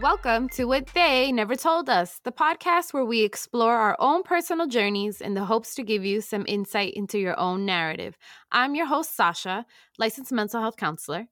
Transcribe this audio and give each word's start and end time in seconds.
Welcome 0.00 0.48
to 0.50 0.66
What 0.66 0.86
They 0.94 1.32
Never 1.32 1.56
Told 1.56 1.88
Us, 1.88 2.20
the 2.22 2.30
podcast 2.30 2.94
where 2.94 3.04
we 3.04 3.22
explore 3.22 3.74
our 3.74 3.96
own 3.98 4.22
personal 4.22 4.68
journeys 4.68 5.20
in 5.20 5.34
the 5.34 5.44
hopes 5.44 5.74
to 5.74 5.82
give 5.82 6.04
you 6.04 6.20
some 6.20 6.44
insight 6.46 6.94
into 6.94 7.18
your 7.18 7.36
own 7.36 7.66
narrative. 7.66 8.16
I'm 8.52 8.76
your 8.76 8.86
host, 8.86 9.16
Sasha, 9.16 9.66
licensed 9.98 10.30
mental 10.30 10.60
health 10.60 10.76
counselor. 10.76 11.26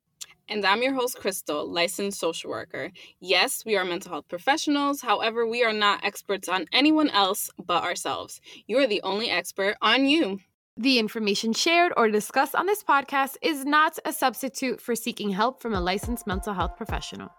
And 0.49 0.65
I'm 0.65 0.83
your 0.83 0.95
host, 0.95 1.17
Crystal, 1.21 1.71
licensed 1.71 2.19
social 2.19 2.51
worker. 2.51 2.91
Yes, 3.21 3.65
we 3.65 3.77
are 3.77 3.85
mental 3.85 4.11
health 4.11 4.27
professionals. 4.27 5.01
However, 5.01 5.47
we 5.47 5.63
are 5.63 5.73
not 5.73 6.05
experts 6.05 6.49
on 6.49 6.67
anyone 6.73 7.11
else 7.11 7.51
but 7.65 7.85
ourselves. 7.85 8.41
You 8.67 8.79
are 8.79 8.89
the 8.89 9.03
only 9.03 9.31
expert 9.31 9.77
on 9.81 10.07
you. 10.07 10.41
The 10.77 10.99
information 10.99 11.53
shared 11.53 11.93
or 11.97 12.09
discussed 12.09 12.57
on 12.57 12.67
this 12.67 12.83
podcast 12.83 13.37
is 13.43 13.65
not 13.65 13.97
a 14.05 14.13
substitute 14.13 14.81
for 14.81 14.97
seeking 14.97 15.31
help 15.31 15.63
from 15.63 15.73
a 15.73 15.81
licensed 15.81 16.27
mental 16.27 16.53
health 16.53 16.77
professional. 16.77 17.31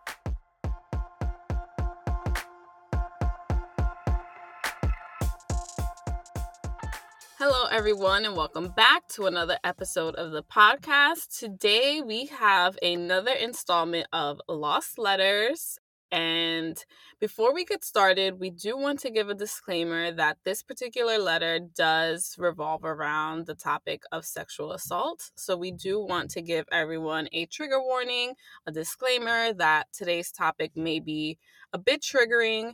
Everyone, 7.77 8.26
and 8.26 8.36
welcome 8.36 8.70
back 8.70 9.08
to 9.08 9.27
another 9.27 9.59
episode 9.63 10.16
of 10.16 10.31
the 10.31 10.41
podcast. 10.41 11.38
Today, 11.38 12.02
we 12.02 12.26
have 12.26 12.76
another 12.81 13.34
installment 13.34 14.08
of 14.12 14.41
Lost 14.49 14.98
Letters. 14.98 15.77
And 16.12 16.84
before 17.20 17.54
we 17.54 17.66
get 17.66 17.85
started, 17.85 18.40
we 18.40 18.49
do 18.49 18.76
want 18.76 18.98
to 19.01 19.12
give 19.12 19.29
a 19.29 19.35
disclaimer 19.35 20.12
that 20.12 20.40
this 20.43 20.63
particular 20.63 21.20
letter 21.20 21.60
does 21.60 22.35
revolve 22.40 22.84
around 22.84 23.46
the 23.46 23.54
topic 23.54 24.01
of 24.12 24.26
sexual 24.26 24.71
assault. 24.71 25.29
So, 25.35 25.55
we 25.55 25.70
do 25.70 26.04
want 26.04 26.32
to 26.32 26.41
give 26.41 26.66
everyone 26.71 27.29
a 27.32 27.46
trigger 27.46 27.79
warning, 27.79 28.34
a 28.66 28.71
disclaimer 28.71 29.54
that 29.54 29.85
today's 29.94 30.32
topic 30.32 30.71
may 30.76 30.99
be 30.99 31.38
a 31.71 31.77
bit 31.77 32.01
triggering. 32.01 32.73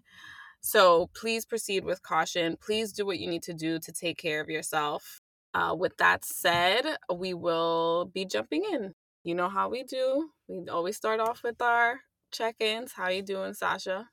So 0.65 1.09
please 1.13 1.45
proceed 1.45 1.83
with 1.83 2.01
caution. 2.01 2.57
Please 2.59 2.93
do 2.93 3.05
what 3.05 3.19
you 3.19 3.29
need 3.29 3.43
to 3.43 3.53
do 3.53 3.79
to 3.79 3.91
take 3.91 4.17
care 4.17 4.39
of 4.39 4.49
yourself. 4.49 5.21
Uh, 5.53 5.75
with 5.77 5.97
that 5.97 6.23
said, 6.23 6.83
we 7.13 7.33
will 7.33 8.05
be 8.05 8.25
jumping 8.25 8.63
in. 8.71 8.95
You 9.25 9.35
know 9.35 9.49
how 9.49 9.69
we 9.69 9.83
do. 9.83 10.29
We 10.47 10.69
always 10.69 10.95
start 10.95 11.19
off 11.19 11.43
with 11.43 11.61
our 11.61 11.99
check-ins. 12.31 12.93
How 12.93 13.03
are 13.03 13.11
you 13.11 13.21
doing, 13.21 13.53
Sasha? 13.53 14.09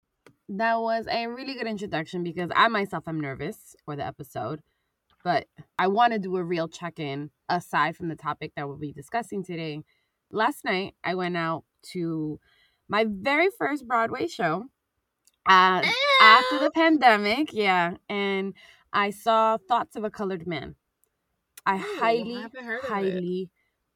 That 0.49 0.81
was 0.81 1.07
a 1.09 1.29
really 1.29 1.55
good 1.55 1.69
introduction 1.69 2.25
because 2.25 2.51
I 2.55 2.67
myself 2.67 3.05
am 3.07 3.21
nervous 3.21 3.77
for 3.85 3.95
the 3.95 4.05
episode, 4.05 4.61
but 5.23 5.47
I 5.79 5.87
want 5.87 6.15
to 6.15 6.19
do 6.19 6.37
a 6.37 6.43
real 6.43 6.67
check-in 6.67 7.31
aside 7.49 7.97
from 7.97 8.09
the 8.09 8.17
topic 8.17 8.53
that 8.57 8.67
we'll 8.67 8.77
be 8.77 8.93
discussing 8.93 9.45
today. 9.45 9.83
Last 10.33 10.65
night, 10.65 10.95
I 11.05 11.15
went 11.15 11.37
out 11.37 11.63
to 11.93 12.41
my 12.89 13.07
very 13.09 13.51
first 13.57 13.87
Broadway 13.87 14.27
show 14.27 14.65
after 16.21 16.59
the 16.59 16.71
pandemic, 16.71 17.53
yeah, 17.53 17.97
and 18.09 18.55
I 18.93 19.11
saw 19.11 19.59
Thoughts 19.59 19.97
of 19.97 20.05
a 20.05 20.11
Colored 20.11 20.47
Man. 20.47 20.77
I 21.67 21.77
Ooh, 21.79 21.99
highly, 22.01 22.37
I 22.37 22.51
highly, 22.89 23.51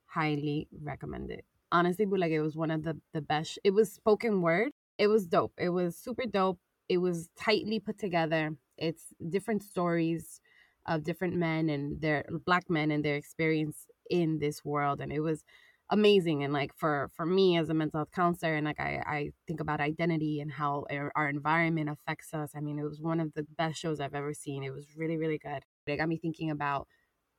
highly 0.07 0.69
recommend 0.83 1.31
it. 1.31 1.45
Honestly, 1.73 2.07
but 2.07 2.21
like 2.21 2.33
it 2.33 2.43
was 2.43 2.57
one 2.57 2.71
of 2.71 2.85
the 2.85 2.99
the 3.13 3.23
best. 3.23 3.59
It 3.65 3.73
was 3.73 3.93
spoken 3.93 4.43
word. 4.43 4.73
It 4.99 5.09
was 5.09 5.27
dope. 5.27 5.55
It 5.59 5.71
was 5.71 5.97
super 5.97 6.27
dope. 6.27 6.61
It 6.89 6.99
was 6.99 7.31
tightly 7.39 7.81
put 7.81 7.99
together. 7.99 8.57
It's 8.79 9.15
different 9.31 9.63
stories 9.65 10.41
of 10.87 11.05
different 11.05 11.37
men 11.37 11.69
and 11.71 12.01
their 12.01 12.25
black 12.47 12.71
men 12.71 12.91
and 12.91 13.05
their 13.05 13.17
experience 13.17 13.87
in 14.11 14.39
this 14.41 14.65
world, 14.65 15.01
and 15.01 15.13
it 15.13 15.21
was 15.21 15.45
amazing 15.91 16.43
and 16.43 16.53
like 16.53 16.73
for 16.75 17.11
for 17.15 17.27
me 17.27 17.59
as 17.59 17.69
a 17.69 17.75
mental 17.75 17.99
health 17.99 18.11
counselor 18.11 18.55
and 18.55 18.65
like 18.65 18.81
i 18.81 19.03
i 19.07 19.31
think 19.47 19.61
about 19.61 19.81
identity 19.81 20.41
and 20.41 20.51
how 20.51 20.85
our, 20.91 21.29
environment 21.29 21.91
affects 21.91 22.33
us 22.33 22.53
i 22.57 22.61
mean 22.61 22.79
it 22.79 22.85
was 22.85 23.01
one 23.01 23.21
of 23.21 23.33
the 23.35 23.47
best 23.59 23.79
shows 23.79 24.01
i've 24.01 24.15
ever 24.15 24.33
seen 24.33 24.65
it 24.65 24.73
was 24.73 24.87
really 24.97 25.17
really 25.17 25.39
good. 25.39 25.63
It 25.87 25.99
got 25.99 26.09
me 26.09 26.17
thinking 26.17 26.51
about 26.51 26.89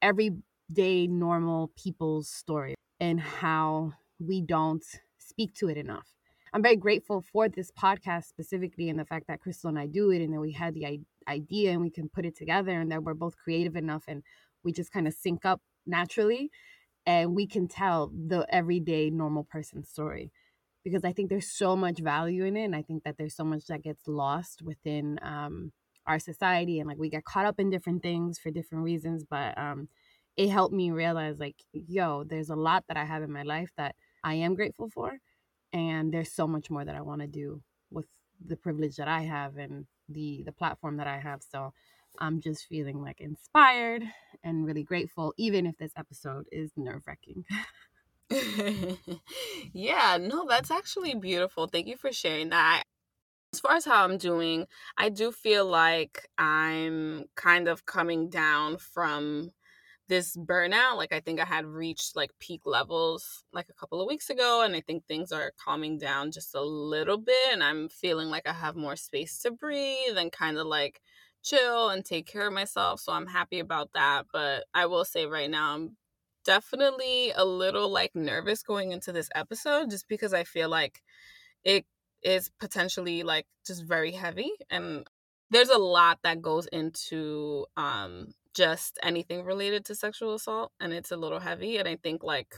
everyday 0.02 1.08
normal 1.08 1.72
people's 1.76 2.30
story 2.30 2.76
and 3.00 3.20
how 3.20 3.94
we 4.20 4.42
don't 4.42 4.86
speak 5.18 5.56
to 5.56 5.70
it 5.70 5.78
enough. 5.78 6.08
I'm 6.54 6.62
very 6.62 6.76
grateful 6.76 7.22
for 7.22 7.50
this 7.50 7.72
podcast 7.72 8.26
specifically 8.26 8.90
and 8.90 9.00
the 9.00 9.06
fact 9.06 9.26
that 9.28 9.42
crystal 9.42 9.70
and 9.70 9.80
i 9.80 9.88
do 9.88 10.12
it 10.12 10.22
and 10.22 10.34
that 10.34 10.40
we 10.40 10.52
had 10.52 10.74
the 10.74 11.00
idea 11.28 11.72
and 11.72 11.82
we 11.82 11.90
can 11.90 12.08
put 12.08 12.26
it 12.26 12.38
together 12.38 12.80
and 12.80 12.92
that 12.92 13.04
we're 13.04 13.16
both 13.16 13.36
creative 13.36 13.76
enough 13.76 14.04
and 14.08 14.22
we 14.64 14.72
just 14.72 14.92
kind 14.92 15.08
of 15.08 15.14
sync 15.14 15.44
up 15.46 15.62
naturally 15.86 16.50
and 17.06 17.36
we 17.36 17.48
can 17.48 17.68
tell 17.68 18.08
the 18.08 18.46
everyday 18.50 19.10
normal 19.10 19.44
person 19.44 19.84
story 19.84 20.32
because 20.84 21.04
I 21.04 21.14
think 21.14 21.30
there's 21.30 21.50
so 21.50 21.76
much 21.76 22.00
value 22.00 22.46
in 22.46 22.56
it. 22.56 22.66
And 22.66 22.76
I 22.76 22.84
think 22.84 23.04
that 23.04 23.18
there's 23.18 23.36
so 23.36 23.44
much 23.44 23.66
that 23.68 23.84
gets 23.84 24.08
lost 24.08 24.62
within 24.62 25.20
um, 25.24 25.72
our 26.06 26.20
society. 26.20 26.80
And 26.80 26.88
like 26.88 27.00
we 27.00 27.10
get 27.10 27.26
caught 27.26 27.46
up 27.46 27.60
in 27.60 27.72
different 27.72 28.04
things 28.04 28.38
for 28.40 28.52
different 28.52 28.84
reasons. 28.84 29.26
But 29.30 29.58
um, 29.58 29.90
it 30.38 30.50
helped 30.50 30.76
me 30.76 30.92
realize, 30.92 31.40
like, 31.40 31.56
yo, 31.74 32.24
there's 32.24 32.50
a 32.50 32.56
lot 32.56 32.86
that 32.88 32.98
I 32.98 33.06
have 33.06 33.24
in 33.24 33.32
my 33.32 33.44
life 33.44 33.72
that 33.78 33.96
I 34.24 34.36
am 34.36 34.54
grateful 34.56 34.90
for. 34.90 35.18
And 35.74 36.14
there's 36.14 36.32
so 36.32 36.48
much 36.48 36.70
more 36.70 36.86
that 36.86 36.96
I 36.96 37.02
want 37.02 37.22
to 37.22 37.28
do 37.28 37.62
with 37.92 38.06
the 38.46 38.56
privilege 38.58 38.98
that 38.98 39.08
I 39.08 39.22
have 39.22 39.58
and 39.58 39.88
the 40.08 40.44
the 40.46 40.52
platform 40.52 40.98
that 40.98 41.08
I 41.08 41.18
have. 41.20 41.42
So 41.44 41.74
I'm 42.20 42.42
just 42.42 42.66
feeling 42.66 43.02
like 43.02 43.20
inspired 43.20 44.04
and 44.44 44.66
really 44.66 44.84
grateful, 44.84 45.34
even 45.38 45.66
if 45.66 45.78
this 45.78 45.92
episode 45.98 46.46
is 46.52 46.72
nerve 46.76 47.04
wracking. 47.08 47.46
yeah, 49.74 50.18
no, 50.20 50.46
that's 50.48 50.72
actually 50.72 51.16
beautiful. 51.16 51.68
Thank 51.68 51.88
you 51.88 51.98
for 51.98 52.12
sharing 52.12 52.50
that. 52.50 52.84
As 53.54 53.60
far 53.60 53.76
as 53.76 53.86
how 53.86 54.04
I'm 54.04 54.18
doing, 54.18 54.66
I 54.98 55.10
do 55.10 55.32
feel 55.32 55.66
like 55.66 56.28
I'm 56.38 57.26
kind 57.36 57.68
of 57.68 57.86
coming 57.86 58.30
down 58.30 58.78
from 58.78 59.52
this 60.08 60.36
burnout. 60.36 60.98
Like, 60.98 61.14
I 61.14 61.20
think 61.20 61.40
I 61.40 61.46
had 61.46 61.66
reached 61.66 62.16
like 62.16 62.32
peak 62.40 62.62
levels 62.66 63.44
like 63.54 63.68
a 63.70 63.74
couple 63.74 64.02
of 64.02 64.08
weeks 64.08 64.30
ago, 64.30 64.62
and 64.64 64.76
I 64.76 64.82
think 64.82 65.06
things 65.06 65.32
are 65.32 65.54
calming 65.64 65.98
down 65.98 66.32
just 66.32 66.54
a 66.54 66.62
little 66.62 67.18
bit. 67.18 67.54
And 67.54 67.64
I'm 67.64 67.90
feeling 67.90 68.30
like 68.30 68.48
I 68.48 68.54
have 68.54 68.76
more 68.76 68.96
space 68.96 69.40
to 69.44 69.52
breathe 69.52 70.18
and 70.18 70.32
kind 70.32 70.58
of 70.58 70.68
like 70.68 71.02
chill 71.46 71.90
and 71.90 72.04
take 72.04 72.28
care 72.28 72.48
of 72.48 72.54
myself. 72.54 73.00
So 73.00 73.14
I'm 73.14 73.28
happy 73.28 73.60
about 73.60 73.92
that. 73.94 74.26
But 74.34 74.66
I 74.74 74.88
will 74.88 75.06
say 75.06 75.26
right 75.26 75.50
now, 75.50 75.76
I'm 75.76 75.98
definitely 76.44 77.32
a 77.36 77.46
little 77.46 77.90
like 77.90 78.16
nervous 78.16 78.64
going 78.64 78.92
into 78.92 79.12
this 79.12 79.30
episode 79.36 79.90
just 79.90 80.08
because 80.08 80.34
I 80.34 80.44
feel 80.44 80.70
like 80.70 81.02
it 81.64 81.86
is 82.24 82.52
potentially 82.60 83.24
like 83.24 83.46
just 83.66 83.84
very 83.84 84.12
heavy 84.12 84.52
and 84.70 85.06
there's 85.52 85.70
a 85.70 85.78
lot 85.78 86.20
that 86.24 86.42
goes 86.42 86.66
into 86.68 87.66
um 87.78 88.28
just 88.56 88.98
anything 89.04 89.44
related 89.44 89.86
to 89.86 89.96
sexual 89.96 90.34
assault 90.34 90.72
and 90.80 90.94
it's 90.94 91.12
a 91.12 91.18
little 91.18 91.40
heavy 91.40 91.78
and 91.78 91.88
I 91.88 91.98
think 91.98 92.24
like 92.24 92.56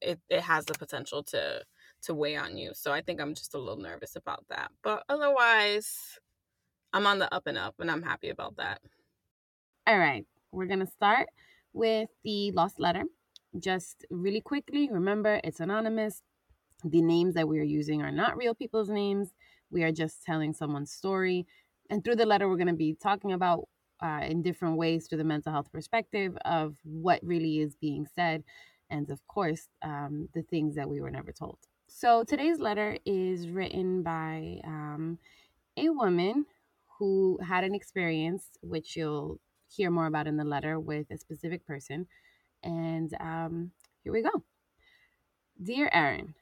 it, 0.00 0.20
it 0.28 0.40
has 0.40 0.64
the 0.66 0.74
potential 0.74 1.22
to 1.24 1.62
to 2.02 2.14
weigh 2.14 2.36
on 2.36 2.56
you. 2.56 2.72
So 2.74 2.92
I 2.92 3.00
think 3.00 3.20
I'm 3.20 3.34
just 3.34 3.54
a 3.54 3.58
little 3.58 3.78
nervous 3.78 4.16
about 4.16 4.44
that. 4.48 4.70
But 4.82 5.02
otherwise, 5.08 6.18
I'm 6.96 7.06
on 7.06 7.18
the 7.18 7.32
up 7.34 7.46
and 7.46 7.58
up, 7.58 7.74
and 7.78 7.90
I'm 7.90 8.02
happy 8.02 8.30
about 8.30 8.56
that. 8.56 8.80
All 9.86 9.98
right, 9.98 10.24
we're 10.50 10.64
gonna 10.64 10.86
start 10.86 11.28
with 11.74 12.08
the 12.24 12.52
lost 12.52 12.80
letter. 12.80 13.02
Just 13.58 14.06
really 14.08 14.40
quickly, 14.40 14.88
remember 14.90 15.38
it's 15.44 15.60
anonymous. 15.60 16.22
The 16.82 17.02
names 17.02 17.34
that 17.34 17.48
we 17.48 17.58
are 17.58 17.64
using 17.64 18.00
are 18.00 18.10
not 18.10 18.38
real 18.38 18.54
people's 18.54 18.88
names. 18.88 19.34
We 19.70 19.84
are 19.84 19.92
just 19.92 20.24
telling 20.24 20.54
someone's 20.54 20.90
story. 20.90 21.46
And 21.90 22.02
through 22.02 22.16
the 22.16 22.24
letter, 22.24 22.48
we're 22.48 22.56
going 22.56 22.66
to 22.68 22.72
be 22.72 22.94
talking 22.94 23.32
about 23.32 23.68
uh, 24.02 24.20
in 24.22 24.40
different 24.40 24.78
ways 24.78 25.06
through 25.06 25.18
the 25.18 25.24
mental 25.24 25.52
health 25.52 25.70
perspective 25.70 26.34
of 26.46 26.76
what 26.82 27.20
really 27.22 27.58
is 27.58 27.74
being 27.74 28.06
said. 28.14 28.42
And 28.88 29.10
of 29.10 29.20
course, 29.26 29.68
um, 29.82 30.30
the 30.32 30.44
things 30.44 30.74
that 30.76 30.88
we 30.88 31.02
were 31.02 31.10
never 31.10 31.30
told. 31.30 31.58
So 31.88 32.24
today's 32.24 32.58
letter 32.58 32.96
is 33.04 33.48
written 33.48 34.02
by 34.02 34.60
um, 34.64 35.18
a 35.76 35.90
woman 35.90 36.46
who 36.98 37.38
had 37.46 37.64
an 37.64 37.74
experience, 37.74 38.50
which 38.62 38.96
you'll 38.96 39.40
hear 39.68 39.90
more 39.90 40.06
about 40.06 40.26
in 40.26 40.36
the 40.36 40.44
letter, 40.44 40.78
with 40.78 41.10
a 41.10 41.18
specific 41.18 41.66
person. 41.66 42.06
And 42.62 43.14
um, 43.20 43.72
here 44.02 44.12
we 44.12 44.22
go. 44.22 44.42
Dear 45.62 45.88
Aaron, 45.92 46.34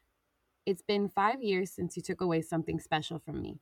it's 0.67 0.83
been 0.83 1.09
five 1.09 1.43
years 1.43 1.71
since 1.71 1.97
you 1.97 2.03
took 2.03 2.21
away 2.21 2.41
something 2.41 2.81
special 2.81 3.19
from 3.19 3.41
me. 3.41 3.59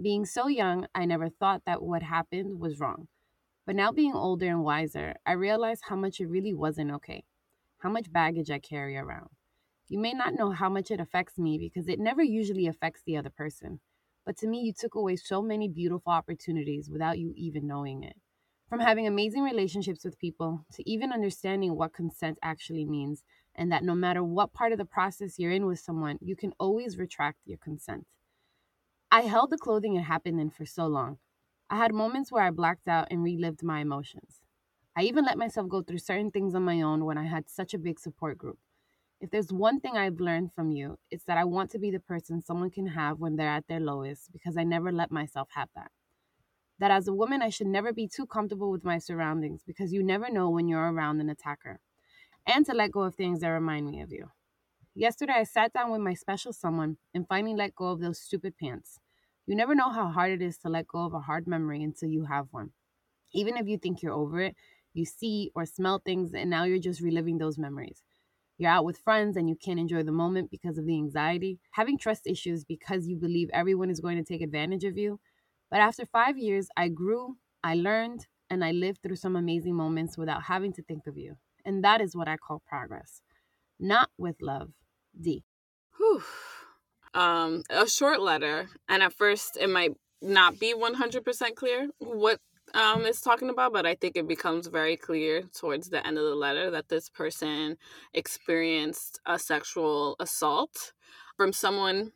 Being 0.00 0.24
so 0.24 0.48
young, 0.48 0.86
I 0.94 1.04
never 1.04 1.28
thought 1.28 1.62
that 1.66 1.82
what 1.82 2.02
happened 2.02 2.60
was 2.60 2.80
wrong. 2.80 3.08
But 3.66 3.76
now, 3.76 3.92
being 3.92 4.14
older 4.14 4.48
and 4.48 4.64
wiser, 4.64 5.14
I 5.24 5.32
realize 5.32 5.80
how 5.88 5.96
much 5.96 6.20
it 6.20 6.26
really 6.26 6.52
wasn't 6.52 6.90
okay, 6.92 7.24
how 7.78 7.90
much 7.90 8.12
baggage 8.12 8.50
I 8.50 8.58
carry 8.58 8.96
around. 8.96 9.28
You 9.88 9.98
may 9.98 10.12
not 10.12 10.34
know 10.34 10.50
how 10.50 10.68
much 10.68 10.90
it 10.90 11.00
affects 11.00 11.38
me 11.38 11.58
because 11.58 11.86
it 11.86 12.00
never 12.00 12.22
usually 12.22 12.66
affects 12.66 13.02
the 13.06 13.16
other 13.16 13.30
person. 13.30 13.80
But 14.24 14.36
to 14.38 14.46
me, 14.46 14.60
you 14.60 14.72
took 14.72 14.94
away 14.94 15.16
so 15.16 15.42
many 15.42 15.68
beautiful 15.68 16.12
opportunities 16.12 16.90
without 16.90 17.18
you 17.18 17.32
even 17.36 17.66
knowing 17.66 18.02
it. 18.02 18.16
From 18.68 18.80
having 18.80 19.06
amazing 19.06 19.42
relationships 19.42 20.04
with 20.04 20.18
people 20.18 20.64
to 20.72 20.88
even 20.88 21.12
understanding 21.12 21.76
what 21.76 21.92
consent 21.92 22.38
actually 22.42 22.84
means, 22.84 23.24
and 23.54 23.70
that 23.70 23.84
no 23.84 23.94
matter 23.94 24.24
what 24.24 24.52
part 24.52 24.72
of 24.72 24.78
the 24.78 24.84
process 24.84 25.38
you're 25.38 25.52
in 25.52 25.66
with 25.66 25.78
someone, 25.78 26.18
you 26.20 26.36
can 26.36 26.54
always 26.58 26.96
retract 26.96 27.38
your 27.44 27.58
consent. 27.58 28.06
I 29.12 29.22
held 29.22 29.50
the 29.50 29.58
clothing 29.58 29.94
it 29.94 30.02
happened 30.02 30.40
in 30.40 30.50
for 30.50 30.64
so 30.66 30.86
long. 30.86 31.18
I 31.70 31.76
had 31.76 31.94
moments 31.94 32.32
where 32.32 32.42
I 32.44 32.50
blacked 32.50 32.88
out 32.88 33.08
and 33.10 33.22
relived 33.22 33.62
my 33.62 33.80
emotions. 33.80 34.40
I 34.96 35.02
even 35.02 35.24
let 35.24 35.38
myself 35.38 35.68
go 35.68 35.82
through 35.82 35.98
certain 35.98 36.30
things 36.30 36.54
on 36.54 36.64
my 36.64 36.80
own 36.82 37.04
when 37.04 37.18
I 37.18 37.24
had 37.24 37.50
such 37.50 37.74
a 37.74 37.78
big 37.78 38.00
support 38.00 38.38
group. 38.38 38.58
If 39.22 39.30
there's 39.30 39.52
one 39.52 39.78
thing 39.78 39.96
I've 39.96 40.18
learned 40.18 40.52
from 40.52 40.72
you, 40.72 40.98
it's 41.08 41.22
that 41.26 41.38
I 41.38 41.44
want 41.44 41.70
to 41.70 41.78
be 41.78 41.92
the 41.92 42.00
person 42.00 42.42
someone 42.42 42.70
can 42.70 42.88
have 42.88 43.20
when 43.20 43.36
they're 43.36 43.48
at 43.48 43.68
their 43.68 43.78
lowest 43.78 44.32
because 44.32 44.56
I 44.56 44.64
never 44.64 44.90
let 44.90 45.12
myself 45.12 45.48
have 45.54 45.68
that. 45.76 45.92
That 46.80 46.90
as 46.90 47.06
a 47.06 47.14
woman, 47.14 47.40
I 47.40 47.48
should 47.48 47.68
never 47.68 47.92
be 47.92 48.08
too 48.08 48.26
comfortable 48.26 48.72
with 48.72 48.82
my 48.84 48.98
surroundings 48.98 49.62
because 49.64 49.92
you 49.92 50.02
never 50.02 50.28
know 50.28 50.50
when 50.50 50.66
you're 50.66 50.92
around 50.92 51.20
an 51.20 51.30
attacker. 51.30 51.78
And 52.44 52.66
to 52.66 52.74
let 52.74 52.90
go 52.90 53.02
of 53.02 53.14
things 53.14 53.40
that 53.40 53.50
remind 53.50 53.86
me 53.86 54.00
of 54.00 54.10
you. 54.10 54.32
Yesterday, 54.92 55.34
I 55.34 55.44
sat 55.44 55.72
down 55.72 55.92
with 55.92 56.00
my 56.00 56.14
special 56.14 56.52
someone 56.52 56.96
and 57.14 57.28
finally 57.28 57.54
let 57.54 57.76
go 57.76 57.86
of 57.92 58.00
those 58.00 58.18
stupid 58.18 58.58
pants. 58.58 58.98
You 59.46 59.54
never 59.54 59.76
know 59.76 59.90
how 59.90 60.08
hard 60.08 60.32
it 60.32 60.42
is 60.42 60.58
to 60.58 60.68
let 60.68 60.88
go 60.88 61.04
of 61.04 61.14
a 61.14 61.20
hard 61.20 61.46
memory 61.46 61.84
until 61.84 62.08
you 62.08 62.24
have 62.24 62.48
one. 62.50 62.72
Even 63.32 63.56
if 63.56 63.68
you 63.68 63.78
think 63.78 64.02
you're 64.02 64.12
over 64.12 64.40
it, 64.40 64.56
you 64.94 65.04
see 65.04 65.52
or 65.54 65.64
smell 65.64 66.00
things 66.04 66.34
and 66.34 66.50
now 66.50 66.64
you're 66.64 66.80
just 66.80 67.00
reliving 67.00 67.38
those 67.38 67.56
memories. 67.56 68.02
You're 68.58 68.70
out 68.70 68.84
with 68.84 68.98
friends 68.98 69.36
and 69.36 69.48
you 69.48 69.56
can't 69.56 69.80
enjoy 69.80 70.02
the 70.02 70.12
moment 70.12 70.50
because 70.50 70.78
of 70.78 70.86
the 70.86 70.94
anxiety, 70.94 71.58
having 71.72 71.98
trust 71.98 72.26
issues 72.26 72.64
because 72.64 73.06
you 73.06 73.16
believe 73.16 73.48
everyone 73.52 73.90
is 73.90 74.00
going 74.00 74.16
to 74.16 74.24
take 74.24 74.42
advantage 74.42 74.84
of 74.84 74.96
you. 74.96 75.20
But 75.70 75.80
after 75.80 76.04
five 76.06 76.36
years, 76.36 76.68
I 76.76 76.88
grew, 76.88 77.36
I 77.64 77.74
learned, 77.74 78.26
and 78.50 78.64
I 78.64 78.72
lived 78.72 78.98
through 79.02 79.16
some 79.16 79.36
amazing 79.36 79.74
moments 79.74 80.18
without 80.18 80.44
having 80.44 80.72
to 80.74 80.82
think 80.82 81.06
of 81.06 81.16
you. 81.16 81.36
And 81.64 81.82
that 81.84 82.00
is 82.00 82.14
what 82.14 82.28
I 82.28 82.36
call 82.36 82.62
progress. 82.66 83.22
Not 83.80 84.10
with 84.18 84.36
love. 84.42 84.70
D. 85.18 85.44
Whew. 85.96 86.22
Um, 87.14 87.62
a 87.70 87.88
short 87.88 88.20
letter, 88.20 88.68
and 88.88 89.02
at 89.02 89.12
first 89.12 89.56
it 89.60 89.68
might 89.68 89.92
not 90.20 90.58
be 90.58 90.74
100% 90.74 91.54
clear 91.54 91.88
what 91.98 92.38
um, 92.74 93.04
is 93.04 93.20
talking 93.20 93.50
about, 93.50 93.72
but 93.72 93.86
I 93.86 93.94
think 93.94 94.16
it 94.16 94.26
becomes 94.26 94.66
very 94.66 94.96
clear 94.96 95.42
towards 95.54 95.90
the 95.90 96.06
end 96.06 96.18
of 96.18 96.24
the 96.24 96.34
letter 96.34 96.70
that 96.70 96.88
this 96.88 97.08
person 97.08 97.76
experienced 98.14 99.20
a 99.26 99.38
sexual 99.38 100.16
assault 100.20 100.92
from 101.36 101.52
someone 101.52 102.12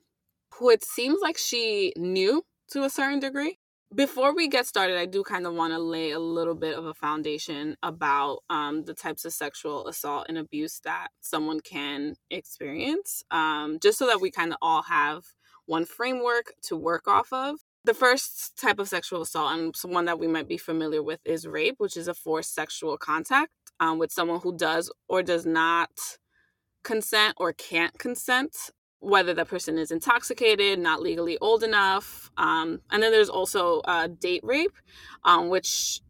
who 0.55 0.70
it 0.70 0.85
seems 0.85 1.20
like 1.23 1.37
she 1.37 1.93
knew 1.97 2.44
to 2.70 2.85
a 2.85 2.91
certain 2.91 3.20
degree. 3.20 3.58
Before 3.94 4.35
we 4.35 4.49
get 4.49 4.67
started, 4.67 4.99
I 4.99 5.06
do 5.06 5.23
kind 5.23 5.47
of 5.47 5.55
want 5.55 5.73
to 5.73 5.79
lay 5.79 6.11
a 6.11 6.19
little 6.19 6.56
bit 6.56 6.76
of 6.76 6.87
a 6.87 6.94
foundation 6.94 7.76
about 7.82 8.41
um, 8.50 8.82
the 8.85 8.94
types 8.94 9.25
of 9.25 9.32
sexual 9.32 9.87
assault 9.87 10.26
and 10.29 10.38
abuse 10.38 10.81
that 10.85 11.08
someone 11.20 11.61
can 11.61 12.17
experience, 12.31 13.23
um, 13.31 13.79
just 13.81 13.99
so 13.99 14.06
that 14.06 14.20
we 14.20 14.31
kind 14.31 14.53
of 14.53 14.58
all 14.61 14.82
have 14.82 15.23
one 15.67 15.85
framework 15.85 16.53
to 16.62 16.76
work 16.76 17.06
off 17.06 17.32
of. 17.32 17.61
The 17.87 17.94
first 17.94 18.59
type 18.59 18.81
of 18.81 18.88
sexual 18.88 19.23
assault, 19.23 19.53
and 19.53 19.73
one 19.85 20.06
that 20.06 20.19
we 20.19 20.27
might 20.27 20.49
be 20.49 20.59
familiar 20.59 21.05
with, 21.05 21.21
is 21.25 21.47
rape, 21.47 21.77
which 21.79 21.97
is 21.97 22.09
a 22.09 22.15
forced 22.15 22.53
sexual 22.53 22.99
contact 22.99 23.53
um, 23.79 24.00
with 24.00 24.11
someone 24.11 24.41
who 24.41 24.56
does 24.56 24.93
or 25.09 25.23
does 25.23 25.47
not 25.47 25.91
consent 26.83 27.35
or 27.37 27.53
can't 27.53 27.97
consent, 27.97 28.56
whether 28.99 29.33
the 29.35 29.44
person 29.44 29.79
is 29.79 29.93
intoxicated, 29.93 30.81
not 30.81 31.00
legally 31.00 31.38
old 31.38 31.62
enough. 31.62 32.33
Um, 32.37 32.81
and 32.91 33.00
then 33.00 33.12
there's 33.12 33.29
also 33.29 33.83
uh, 33.83 34.09
date 34.09 34.43
rape, 34.43 34.75
um, 35.23 35.49
which 35.49 36.00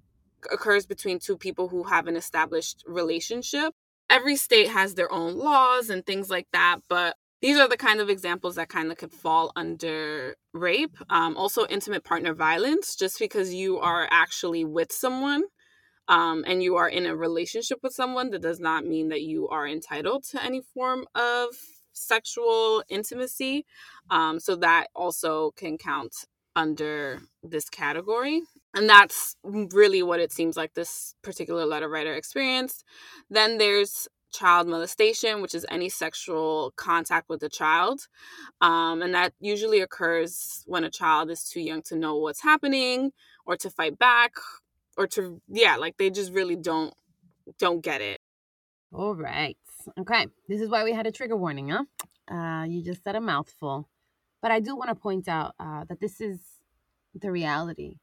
occurs 0.50 0.86
between 0.86 1.18
two 1.18 1.36
people 1.36 1.68
who 1.68 1.82
have 1.82 2.06
an 2.06 2.16
established 2.16 2.84
relationship. 2.86 3.74
Every 4.08 4.36
state 4.36 4.68
has 4.68 4.94
their 4.94 5.12
own 5.12 5.36
laws 5.36 5.90
and 5.90 6.06
things 6.06 6.30
like 6.30 6.46
that, 6.54 6.78
but 6.88 7.16
these 7.46 7.60
are 7.60 7.68
the 7.68 7.76
kind 7.76 8.00
of 8.00 8.10
examples 8.10 8.56
that 8.56 8.68
kind 8.68 8.90
of 8.90 8.98
could 8.98 9.12
fall 9.12 9.52
under 9.54 10.34
rape. 10.52 10.96
Um, 11.08 11.36
also, 11.36 11.64
intimate 11.68 12.02
partner 12.02 12.34
violence, 12.34 12.96
just 12.96 13.20
because 13.20 13.54
you 13.54 13.78
are 13.78 14.08
actually 14.10 14.64
with 14.64 14.90
someone 14.90 15.44
um, 16.08 16.44
and 16.48 16.60
you 16.60 16.74
are 16.74 16.88
in 16.88 17.06
a 17.06 17.14
relationship 17.14 17.78
with 17.84 17.92
someone, 17.92 18.30
that 18.30 18.42
does 18.42 18.58
not 18.58 18.84
mean 18.84 19.10
that 19.10 19.22
you 19.22 19.46
are 19.46 19.64
entitled 19.64 20.24
to 20.30 20.42
any 20.42 20.60
form 20.74 21.06
of 21.14 21.50
sexual 21.92 22.82
intimacy. 22.88 23.64
Um, 24.10 24.40
so, 24.40 24.56
that 24.56 24.88
also 24.92 25.52
can 25.52 25.78
count 25.78 26.16
under 26.56 27.20
this 27.44 27.70
category. 27.70 28.42
And 28.74 28.90
that's 28.90 29.36
really 29.44 30.02
what 30.02 30.18
it 30.18 30.32
seems 30.32 30.56
like 30.56 30.74
this 30.74 31.14
particular 31.22 31.64
letter 31.64 31.88
writer 31.88 32.14
experienced. 32.14 32.82
Then 33.30 33.58
there's 33.58 34.08
child 34.32 34.68
molestation, 34.68 35.40
which 35.40 35.54
is 35.54 35.66
any 35.70 35.88
sexual 35.88 36.72
contact 36.76 37.28
with 37.28 37.42
a 37.42 37.48
child. 37.48 38.06
Um, 38.60 39.02
and 39.02 39.14
that 39.14 39.32
usually 39.40 39.80
occurs 39.80 40.62
when 40.66 40.84
a 40.84 40.90
child 40.90 41.30
is 41.30 41.48
too 41.48 41.60
young 41.60 41.82
to 41.82 41.96
know 41.96 42.16
what's 42.16 42.42
happening 42.42 43.12
or 43.44 43.56
to 43.56 43.70
fight 43.70 43.98
back 43.98 44.32
or 44.96 45.06
to, 45.08 45.40
yeah, 45.48 45.76
like 45.76 45.96
they 45.96 46.10
just 46.10 46.32
really 46.32 46.56
don't 46.56 46.94
don't 47.58 47.80
get 47.80 48.00
it. 48.00 48.20
All 48.92 49.14
right. 49.14 49.56
Okay. 49.98 50.26
This 50.48 50.60
is 50.60 50.68
why 50.68 50.84
we 50.84 50.92
had 50.92 51.06
a 51.06 51.12
trigger 51.12 51.36
warning, 51.36 51.68
huh? 51.68 51.84
Uh, 52.34 52.64
you 52.64 52.82
just 52.82 53.04
said 53.04 53.14
a 53.14 53.20
mouthful. 53.20 53.88
But 54.42 54.50
I 54.50 54.60
do 54.60 54.76
want 54.76 54.90
to 54.90 54.94
point 54.94 55.28
out 55.28 55.54
uh, 55.58 55.84
that 55.88 56.00
this 56.00 56.20
is 56.20 56.40
the 57.14 57.30
reality, 57.30 57.96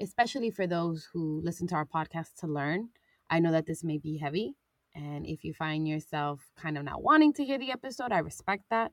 especially 0.00 0.50
for 0.50 0.66
those 0.66 1.08
who 1.12 1.40
listen 1.42 1.66
to 1.68 1.74
our 1.74 1.84
podcast 1.84 2.34
to 2.40 2.46
learn. 2.46 2.90
I 3.28 3.40
know 3.40 3.52
that 3.52 3.66
this 3.66 3.82
may 3.82 3.98
be 3.98 4.18
heavy, 4.18 4.54
and 4.96 5.26
if 5.26 5.44
you 5.44 5.52
find 5.52 5.86
yourself 5.86 6.40
kind 6.56 6.78
of 6.78 6.84
not 6.84 7.02
wanting 7.02 7.34
to 7.34 7.44
hear 7.44 7.58
the 7.58 7.70
episode, 7.70 8.12
I 8.12 8.18
respect 8.18 8.64
that. 8.70 8.92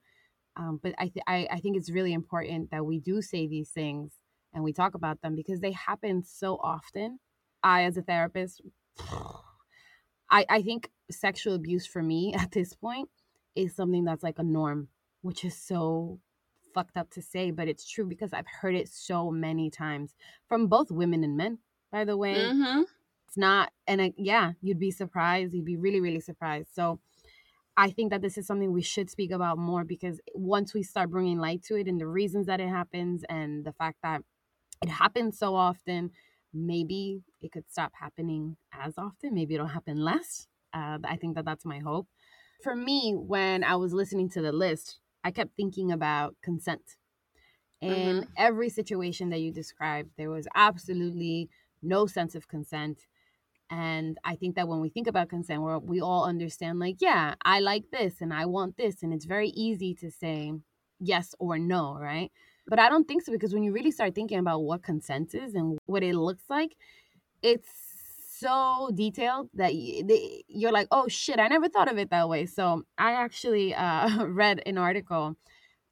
Um, 0.57 0.79
but 0.83 0.93
I, 0.99 1.07
th- 1.07 1.23
I, 1.27 1.47
I 1.49 1.59
think 1.59 1.77
it's 1.77 1.89
really 1.89 2.13
important 2.13 2.71
that 2.71 2.85
we 2.85 2.99
do 2.99 3.21
say 3.21 3.47
these 3.47 3.69
things 3.69 4.11
and 4.53 4.63
we 4.63 4.73
talk 4.73 4.95
about 4.95 5.21
them 5.21 5.33
because 5.33 5.61
they 5.61 5.71
happen 5.71 6.21
so 6.23 6.59
often. 6.61 7.19
I, 7.63 7.85
as 7.85 7.95
a 7.95 8.01
therapist, 8.01 8.61
I, 10.29 10.45
I 10.49 10.61
think 10.61 10.91
sexual 11.09 11.55
abuse 11.55 11.85
for 11.85 12.03
me 12.03 12.33
at 12.37 12.51
this 12.51 12.73
point 12.73 13.09
is 13.55 13.73
something 13.73 14.03
that's 14.03 14.23
like 14.23 14.39
a 14.39 14.43
norm, 14.43 14.89
which 15.21 15.45
is 15.45 15.57
so 15.57 16.19
fucked 16.73 16.97
up 16.97 17.09
to 17.11 17.21
say, 17.21 17.49
but 17.51 17.69
it's 17.69 17.89
true 17.89 18.05
because 18.05 18.33
I've 18.33 18.47
heard 18.61 18.75
it 18.75 18.89
so 18.89 19.31
many 19.31 19.69
times 19.69 20.15
from 20.49 20.67
both 20.67 20.91
women 20.91 21.23
and 21.23 21.37
men, 21.37 21.59
by 21.91 22.03
the 22.03 22.17
way. 22.17 22.35
Mm-hmm 22.35 22.81
it's 23.33 23.37
not 23.39 23.71
and 23.87 23.99
uh, 23.99 24.09
yeah 24.15 24.51
you'd 24.61 24.79
be 24.79 24.91
surprised 24.91 25.53
you'd 25.53 25.65
be 25.65 25.75
really 25.75 25.99
really 25.99 26.19
surprised. 26.19 26.67
So 26.71 26.99
i 27.75 27.89
think 27.89 28.11
that 28.11 28.21
this 28.21 28.37
is 28.37 28.45
something 28.45 28.71
we 28.71 28.83
should 28.83 29.09
speak 29.09 29.31
about 29.31 29.57
more 29.57 29.83
because 29.83 30.21
once 30.35 30.73
we 30.75 30.83
start 30.83 31.09
bringing 31.09 31.39
light 31.39 31.63
to 31.63 31.75
it 31.75 31.87
and 31.87 31.99
the 31.99 32.05
reasons 32.05 32.45
that 32.45 32.59
it 32.59 32.69
happens 32.69 33.23
and 33.29 33.65
the 33.65 33.73
fact 33.73 33.97
that 34.03 34.21
it 34.83 34.89
happens 34.89 35.39
so 35.39 35.55
often 35.55 36.11
maybe 36.53 37.23
it 37.41 37.51
could 37.51 37.63
stop 37.71 37.91
happening 37.99 38.55
as 38.71 38.93
often 38.99 39.33
maybe 39.33 39.55
it'll 39.55 39.65
happen 39.65 39.97
less 39.97 40.47
uh, 40.75 40.99
i 41.05 41.15
think 41.15 41.33
that 41.35 41.45
that's 41.45 41.65
my 41.65 41.79
hope. 41.79 42.07
For 42.61 42.75
me 42.75 43.15
when 43.17 43.63
i 43.63 43.75
was 43.75 43.93
listening 43.93 44.29
to 44.31 44.41
the 44.43 44.51
list 44.51 44.99
i 45.23 45.31
kept 45.31 45.55
thinking 45.55 45.91
about 45.91 46.35
consent. 46.43 46.97
In 47.81 47.91
mm-hmm. 47.91 48.29
every 48.37 48.69
situation 48.69 49.29
that 49.31 49.39
you 49.39 49.51
described 49.51 50.11
there 50.19 50.29
was 50.29 50.47
absolutely 50.53 51.49
no 51.81 52.05
sense 52.05 52.35
of 52.35 52.47
consent 52.47 53.07
and 53.69 54.17
I 54.23 54.35
think 54.35 54.55
that 54.55 54.67
when 54.67 54.81
we 54.81 54.89
think 54.89 55.07
about 55.07 55.29
consent, 55.29 55.61
we 55.61 55.75
we 55.77 56.01
all 56.01 56.25
understand, 56.25 56.79
like, 56.79 56.97
yeah, 56.99 57.35
I 57.43 57.59
like 57.59 57.85
this 57.91 58.21
and 58.21 58.33
I 58.33 58.45
want 58.45 58.77
this. 58.77 59.03
And 59.03 59.13
it's 59.13 59.25
very 59.25 59.49
easy 59.49 59.93
to 59.95 60.11
say 60.11 60.53
yes 60.99 61.33
or 61.39 61.57
no, 61.57 61.97
right? 61.99 62.31
But 62.67 62.79
I 62.79 62.89
don't 62.89 63.07
think 63.07 63.23
so 63.23 63.31
because 63.31 63.53
when 63.53 63.63
you 63.63 63.73
really 63.73 63.91
start 63.91 64.15
thinking 64.15 64.39
about 64.39 64.59
what 64.61 64.83
consent 64.83 65.33
is 65.33 65.53
and 65.55 65.77
what 65.85 66.03
it 66.03 66.15
looks 66.15 66.43
like, 66.49 66.75
it's 67.41 67.69
so 68.39 68.89
detailed 68.93 69.49
that 69.53 69.73
you're 69.73 70.71
like, 70.71 70.87
oh 70.91 71.07
shit, 71.07 71.39
I 71.39 71.47
never 71.47 71.69
thought 71.69 71.91
of 71.91 71.97
it 71.97 72.09
that 72.11 72.29
way. 72.29 72.45
So 72.45 72.83
I 72.97 73.13
actually 73.13 73.73
uh, 73.73 74.25
read 74.41 74.61
an 74.65 74.77
article. 74.77 75.35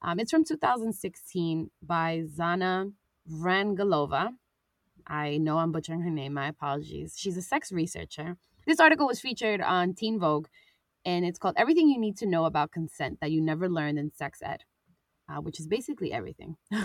Um, 0.02 0.18
it's 0.18 0.30
from 0.30 0.44
2016 0.44 1.70
by 1.82 2.24
Zana 2.36 2.92
Vrangalova. 3.30 4.30
I 5.06 5.38
know 5.38 5.58
I'm 5.58 5.72
butchering 5.72 6.00
her 6.02 6.10
name. 6.10 6.34
My 6.34 6.48
apologies. 6.48 7.14
She's 7.16 7.36
a 7.36 7.42
sex 7.42 7.72
researcher. 7.72 8.36
This 8.66 8.80
article 8.80 9.06
was 9.06 9.20
featured 9.20 9.60
on 9.60 9.94
Teen 9.94 10.18
Vogue, 10.18 10.46
and 11.04 11.24
it's 11.24 11.38
called 11.38 11.54
Everything 11.56 11.88
You 11.88 11.98
Need 11.98 12.16
to 12.18 12.26
Know 12.26 12.44
About 12.44 12.70
Consent 12.70 13.18
That 13.20 13.32
You 13.32 13.40
Never 13.40 13.68
Learned 13.68 13.98
in 13.98 14.12
Sex 14.12 14.40
Ed. 14.42 14.64
Uh, 15.28 15.40
which 15.40 15.60
is 15.60 15.66
basically 15.66 16.12
everything. 16.12 16.56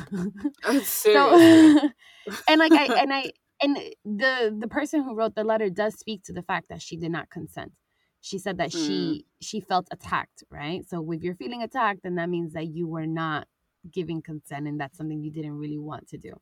Oh, 0.63 0.79
so, 0.79 1.37
and 2.47 2.59
like 2.59 2.71
I 2.71 2.85
and 3.01 3.13
I 3.13 3.31
and 3.61 3.77
the 4.05 4.55
the 4.57 4.67
person 4.67 5.03
who 5.03 5.15
wrote 5.15 5.35
the 5.35 5.43
letter 5.43 5.69
does 5.69 5.95
speak 5.95 6.23
to 6.23 6.33
the 6.33 6.43
fact 6.43 6.69
that 6.69 6.81
she 6.81 6.97
did 6.97 7.11
not 7.11 7.29
consent. 7.29 7.73
She 8.21 8.37
said 8.37 8.57
that 8.57 8.69
mm. 8.69 8.85
she 8.85 9.25
she 9.41 9.59
felt 9.59 9.87
attacked, 9.91 10.43
right? 10.49 10.87
So 10.87 11.11
if 11.11 11.23
you're 11.23 11.35
feeling 11.35 11.63
attacked, 11.63 12.03
then 12.03 12.15
that 12.15 12.29
means 12.29 12.53
that 12.53 12.67
you 12.67 12.87
were 12.87 13.07
not 13.07 13.47
giving 13.91 14.21
consent, 14.21 14.67
and 14.67 14.79
that's 14.79 14.97
something 14.97 15.21
you 15.21 15.31
didn't 15.31 15.57
really 15.57 15.77
want 15.77 16.07
to 16.09 16.17
do. 16.17 16.33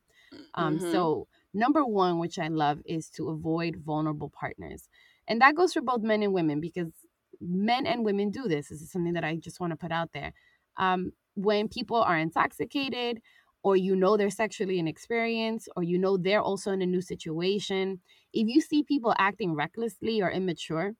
Um, 0.55 0.77
mm-hmm. 0.77 0.91
So 0.91 1.27
Number 1.55 1.85
one, 1.85 2.19
which 2.19 2.37
I 2.37 2.49
love, 2.49 2.81
is 2.85 3.09
to 3.11 3.29
avoid 3.29 3.77
vulnerable 3.77 4.29
partners. 4.29 4.89
And 5.25 5.39
that 5.41 5.55
goes 5.55 5.71
for 5.73 5.81
both 5.81 6.01
men 6.01 6.21
and 6.21 6.33
women 6.33 6.59
because 6.59 6.91
men 7.39 7.85
and 7.85 8.03
women 8.03 8.29
do 8.29 8.43
this. 8.49 8.67
This 8.67 8.81
is 8.81 8.91
something 8.91 9.13
that 9.13 9.23
I 9.23 9.37
just 9.37 9.61
want 9.61 9.71
to 9.71 9.77
put 9.77 9.93
out 9.93 10.09
there. 10.13 10.33
Um, 10.77 11.13
when 11.35 11.69
people 11.69 11.95
are 12.03 12.17
intoxicated 12.17 13.21
or 13.63 13.77
you 13.77 13.95
know 13.95 14.17
they're 14.17 14.29
sexually 14.29 14.79
inexperienced, 14.79 15.69
or 15.77 15.83
you 15.83 15.97
know 15.97 16.17
they're 16.17 16.41
also 16.41 16.71
in 16.71 16.81
a 16.81 16.85
new 16.85 17.01
situation, 17.01 18.01
if 18.33 18.47
you 18.47 18.59
see 18.61 18.83
people 18.83 19.15
acting 19.17 19.55
recklessly 19.55 20.21
or 20.21 20.29
immature, 20.29 20.91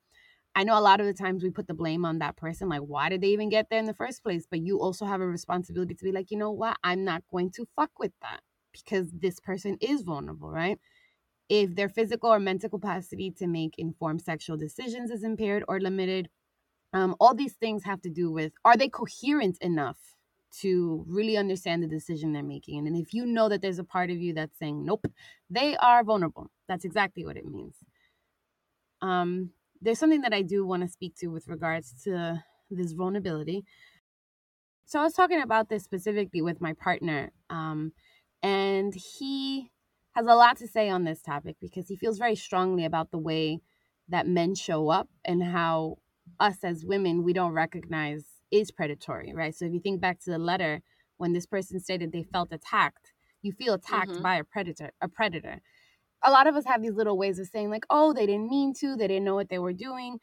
I 0.54 0.64
know 0.64 0.78
a 0.78 0.80
lot 0.80 1.00
of 1.00 1.06
the 1.06 1.14
times 1.14 1.42
we 1.42 1.50
put 1.50 1.68
the 1.68 1.74
blame 1.74 2.04
on 2.06 2.18
that 2.20 2.36
person, 2.36 2.68
like, 2.70 2.80
why 2.80 3.10
did 3.10 3.20
they 3.20 3.28
even 3.28 3.50
get 3.50 3.68
there 3.70 3.78
in 3.78 3.84
the 3.84 3.94
first 3.94 4.22
place? 4.24 4.46
But 4.50 4.60
you 4.60 4.80
also 4.80 5.04
have 5.04 5.20
a 5.20 5.26
responsibility 5.26 5.94
to 5.94 6.04
be 6.04 6.12
like, 6.12 6.30
you 6.30 6.38
know 6.38 6.50
what? 6.50 6.78
I'm 6.82 7.04
not 7.04 7.22
going 7.30 7.50
to 7.52 7.66
fuck 7.76 7.90
with 7.98 8.12
that 8.22 8.40
because 8.84 9.10
this 9.12 9.40
person 9.40 9.78
is 9.80 10.02
vulnerable, 10.02 10.50
right? 10.50 10.78
If 11.48 11.74
their 11.74 11.88
physical 11.88 12.32
or 12.32 12.40
mental 12.40 12.70
capacity 12.70 13.30
to 13.32 13.46
make 13.46 13.78
informed 13.78 14.22
sexual 14.22 14.56
decisions 14.56 15.10
is 15.10 15.22
impaired 15.22 15.64
or 15.68 15.80
limited, 15.80 16.28
um, 16.92 17.14
all 17.20 17.34
these 17.34 17.54
things 17.54 17.84
have 17.84 18.00
to 18.02 18.10
do 18.10 18.30
with 18.30 18.52
are 18.64 18.76
they 18.76 18.88
coherent 18.88 19.58
enough 19.60 19.98
to 20.60 21.04
really 21.06 21.36
understand 21.36 21.82
the 21.82 21.88
decision 21.88 22.32
they're 22.32 22.42
making? 22.42 22.86
And 22.86 22.96
if 22.96 23.12
you 23.12 23.26
know 23.26 23.48
that 23.48 23.62
there's 23.62 23.78
a 23.78 23.84
part 23.84 24.10
of 24.10 24.16
you 24.16 24.34
that's 24.34 24.58
saying, 24.58 24.84
nope, 24.84 25.06
they 25.50 25.76
are 25.76 26.02
vulnerable, 26.02 26.50
that's 26.68 26.84
exactly 26.84 27.24
what 27.24 27.36
it 27.36 27.46
means. 27.46 27.76
Um, 29.02 29.50
there's 29.80 29.98
something 29.98 30.22
that 30.22 30.32
I 30.32 30.42
do 30.42 30.66
want 30.66 30.82
to 30.82 30.88
speak 30.88 31.14
to 31.16 31.28
with 31.28 31.48
regards 31.48 31.92
to 32.04 32.42
this 32.70 32.92
vulnerability. 32.92 33.64
So 34.86 35.00
I 35.00 35.02
was 35.02 35.14
talking 35.14 35.42
about 35.42 35.68
this 35.68 35.84
specifically 35.84 36.42
with 36.42 36.60
my 36.60 36.72
partner, 36.72 37.32
um, 37.50 37.92
and 38.46 38.94
he 38.94 39.72
has 40.14 40.24
a 40.24 40.36
lot 40.36 40.56
to 40.58 40.68
say 40.68 40.88
on 40.88 41.02
this 41.02 41.20
topic 41.20 41.56
because 41.60 41.88
he 41.88 41.96
feels 41.96 42.16
very 42.16 42.36
strongly 42.36 42.84
about 42.84 43.10
the 43.10 43.18
way 43.18 43.58
that 44.08 44.28
men 44.28 44.54
show 44.54 44.88
up 44.88 45.08
and 45.24 45.42
how 45.42 45.96
us 46.38 46.58
as 46.62 46.84
women 46.84 47.24
we 47.24 47.32
don't 47.32 47.54
recognize 47.54 48.24
is 48.52 48.70
predatory, 48.70 49.32
right? 49.34 49.52
So 49.52 49.64
if 49.64 49.72
you 49.72 49.80
think 49.80 50.00
back 50.00 50.20
to 50.20 50.30
the 50.30 50.38
letter 50.38 50.80
when 51.16 51.32
this 51.32 51.44
person 51.44 51.80
stated 51.80 52.12
they 52.12 52.22
felt 52.22 52.52
attacked, 52.52 53.12
you 53.42 53.50
feel 53.50 53.74
attacked 53.74 54.12
mm-hmm. 54.12 54.22
by 54.22 54.36
a 54.36 54.44
predator, 54.44 54.92
a 55.00 55.08
predator. 55.08 55.60
A 56.22 56.30
lot 56.30 56.46
of 56.46 56.54
us 56.54 56.66
have 56.66 56.82
these 56.82 56.94
little 56.94 57.18
ways 57.18 57.40
of 57.40 57.48
saying 57.48 57.70
like, 57.70 57.84
"Oh, 57.90 58.12
they 58.12 58.26
didn't 58.26 58.48
mean 58.48 58.74
to, 58.80 58.94
they 58.94 59.08
didn't 59.08 59.24
know 59.24 59.34
what 59.34 59.48
they 59.48 59.58
were 59.58 59.72
doing." 59.72 60.18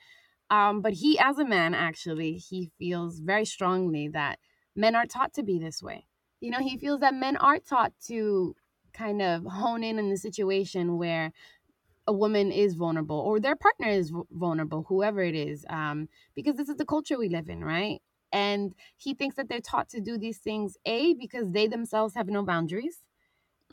Um, 0.49 0.81
but 0.81 0.93
he, 0.93 1.19
as 1.19 1.37
a 1.39 1.45
man, 1.45 1.73
actually, 1.73 2.33
he 2.33 2.71
feels 2.79 3.19
very 3.19 3.45
strongly 3.45 4.07
that 4.13 4.39
men 4.75 4.95
are 4.95 5.05
taught 5.05 5.33
to 5.33 5.43
be 5.43 5.59
this 5.59 5.81
way. 5.81 6.05
You 6.43 6.51
know, 6.51 6.59
he 6.59 6.77
feels 6.77 6.99
that 6.99 7.13
men 7.15 7.37
are 7.37 7.57
taught 7.57 7.93
to 8.07 8.53
kind 8.93 9.21
of 9.21 9.45
hone 9.45 9.81
in 9.81 9.97
in 9.97 10.09
the 10.09 10.17
situation 10.17 10.97
where 10.97 11.31
a 12.05 12.11
woman 12.11 12.51
is 12.51 12.73
vulnerable 12.73 13.17
or 13.17 13.39
their 13.39 13.55
partner 13.55 13.87
is 13.87 14.11
vulnerable, 14.29 14.83
whoever 14.89 15.21
it 15.21 15.35
is, 15.35 15.65
um, 15.69 16.09
because 16.35 16.57
this 16.57 16.67
is 16.67 16.75
the 16.75 16.85
culture 16.85 17.17
we 17.17 17.29
live 17.29 17.47
in, 17.47 17.63
right? 17.63 18.01
And 18.33 18.75
he 18.97 19.13
thinks 19.13 19.37
that 19.37 19.47
they're 19.47 19.61
taught 19.61 19.87
to 19.89 20.01
do 20.01 20.17
these 20.17 20.39
things, 20.39 20.75
A, 20.85 21.13
because 21.13 21.49
they 21.51 21.67
themselves 21.67 22.13
have 22.15 22.27
no 22.27 22.43
boundaries, 22.43 22.97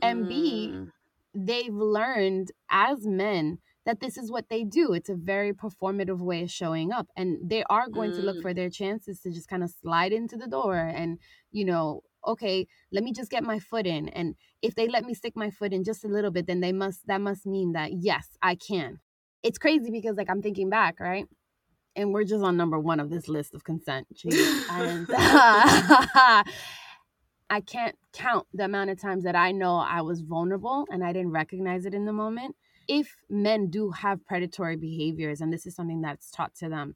and 0.01 0.29
B, 0.29 0.71
mm. 0.73 0.93
they've 1.35 1.75
learned 1.75 2.53
as 2.71 3.05
men 3.05 3.59
that 3.85 3.99
this 3.99 4.17
is 4.17 4.31
what 4.31 4.49
they 4.49 4.63
do. 4.63 4.93
It's 4.93 5.09
a 5.09 5.15
very 5.17 5.53
performative 5.53 6.21
way 6.21 6.45
of 6.45 6.51
showing 6.51 6.93
up. 6.93 7.09
And 7.17 7.39
they 7.43 7.65
are 7.69 7.89
going 7.89 8.13
mm. 8.13 8.17
to 8.17 8.23
look 8.23 8.37
mm. 8.37 8.43
for 8.43 8.55
their 8.55 8.71
chances 8.71 9.21
to 9.23 9.33
just 9.33 9.49
kind 9.49 9.65
of 9.65 9.71
slide 9.83 10.13
into 10.13 10.37
the 10.37 10.47
door 10.47 10.77
and, 10.77 11.19
you 11.51 11.65
know, 11.65 12.03
okay, 12.27 12.67
let 12.93 13.05
me 13.05 13.13
just 13.13 13.31
get 13.31 13.43
my 13.43 13.59
foot 13.59 13.87
in. 13.87 14.09
And 14.11 14.35
if 14.63 14.75
they 14.75 14.89
let 14.89 15.05
me 15.05 15.15
stick 15.15 15.35
my 15.37 15.51
foot 15.51 15.73
in 15.73 15.85
just 15.85 16.05
a 16.05 16.09
little 16.09 16.31
bit, 16.31 16.47
then 16.47 16.61
they 16.61 16.73
must, 16.73 17.07
that 17.07 17.21
must 17.21 17.47
mean 17.47 17.73
that 17.73 17.93
yes, 17.93 18.29
I 18.43 18.55
can. 18.55 19.01
It's 19.43 19.59
crazy 19.59 19.91
because 19.91 20.17
like 20.17 20.31
I'm 20.31 20.43
thinking 20.43 20.71
back, 20.71 21.01
right? 21.01 21.27
And 21.97 22.13
we're 22.13 22.25
just 22.25 22.45
on 22.45 22.57
number 22.57 22.79
one 22.79 23.01
of 23.01 23.11
this 23.11 23.29
list 23.29 23.55
of 23.55 23.65
consent. 23.65 24.07
and 24.71 25.09
uh, 25.11 26.45
I 27.51 27.61
can't 27.61 27.97
count 28.13 28.47
the 28.55 28.65
amount 28.65 28.91
of 28.91 29.01
times 29.01 29.25
that 29.25 29.35
I 29.35 29.51
know 29.51 29.77
I 29.77 30.03
was 30.03 30.21
vulnerable 30.21 30.87
and 30.91 31.03
I 31.03 31.13
didn't 31.13 31.33
recognize 31.33 31.85
it 31.85 31.95
in 31.95 32.05
the 32.05 32.13
moment. 32.13 32.55
If 32.87 33.17
men 33.29 33.71
do 33.71 33.91
have 33.91 34.25
predatory 34.25 34.77
behaviors, 34.77 35.41
and 35.41 35.53
this 35.53 35.67
is 35.67 35.75
something 35.75 36.01
that's 36.01 36.31
taught 36.31 36.55
to 36.57 36.69
them, 36.69 36.95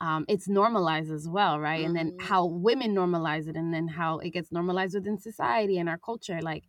um, 0.00 0.24
it's 0.28 0.48
normalized 0.48 1.10
as 1.10 1.28
well, 1.28 1.58
right? 1.58 1.80
Mm-hmm. 1.80 1.86
And 1.86 1.96
then 1.96 2.10
mm-hmm. 2.12 2.26
how 2.26 2.46
women 2.46 2.94
normalize 2.94 3.48
it, 3.48 3.56
and 3.56 3.72
then 3.72 3.88
how 3.88 4.18
it 4.18 4.30
gets 4.30 4.50
normalized 4.50 4.94
within 4.94 5.18
society 5.18 5.78
and 5.78 5.88
our 5.88 5.98
culture. 5.98 6.40
Like, 6.40 6.64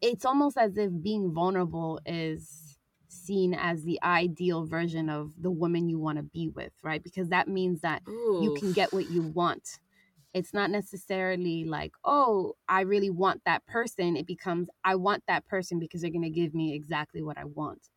it's 0.00 0.24
almost 0.24 0.56
as 0.56 0.76
if 0.76 0.90
being 1.02 1.32
vulnerable 1.32 2.00
is 2.06 2.78
seen 3.08 3.54
as 3.54 3.82
the 3.82 4.00
ideal 4.02 4.64
version 4.64 5.10
of 5.10 5.32
the 5.38 5.50
woman 5.50 5.88
you 5.88 5.98
want 5.98 6.16
to 6.16 6.22
be 6.22 6.48
with, 6.48 6.72
right? 6.82 7.02
Because 7.02 7.28
that 7.28 7.48
means 7.48 7.80
that 7.80 8.02
Oof. 8.08 8.42
you 8.42 8.54
can 8.58 8.72
get 8.72 8.92
what 8.92 9.10
you 9.10 9.22
want. 9.22 9.78
It's 10.32 10.54
not 10.54 10.70
necessarily 10.70 11.64
like, 11.64 11.92
oh, 12.04 12.54
I 12.68 12.82
really 12.82 13.10
want 13.10 13.42
that 13.46 13.66
person. 13.66 14.16
It 14.16 14.26
becomes, 14.26 14.68
I 14.84 14.94
want 14.94 15.24
that 15.26 15.44
person 15.46 15.80
because 15.80 16.02
they're 16.02 16.10
going 16.10 16.22
to 16.22 16.30
give 16.30 16.54
me 16.54 16.72
exactly 16.72 17.20
what 17.20 17.36
I 17.36 17.44
want. 17.44 17.88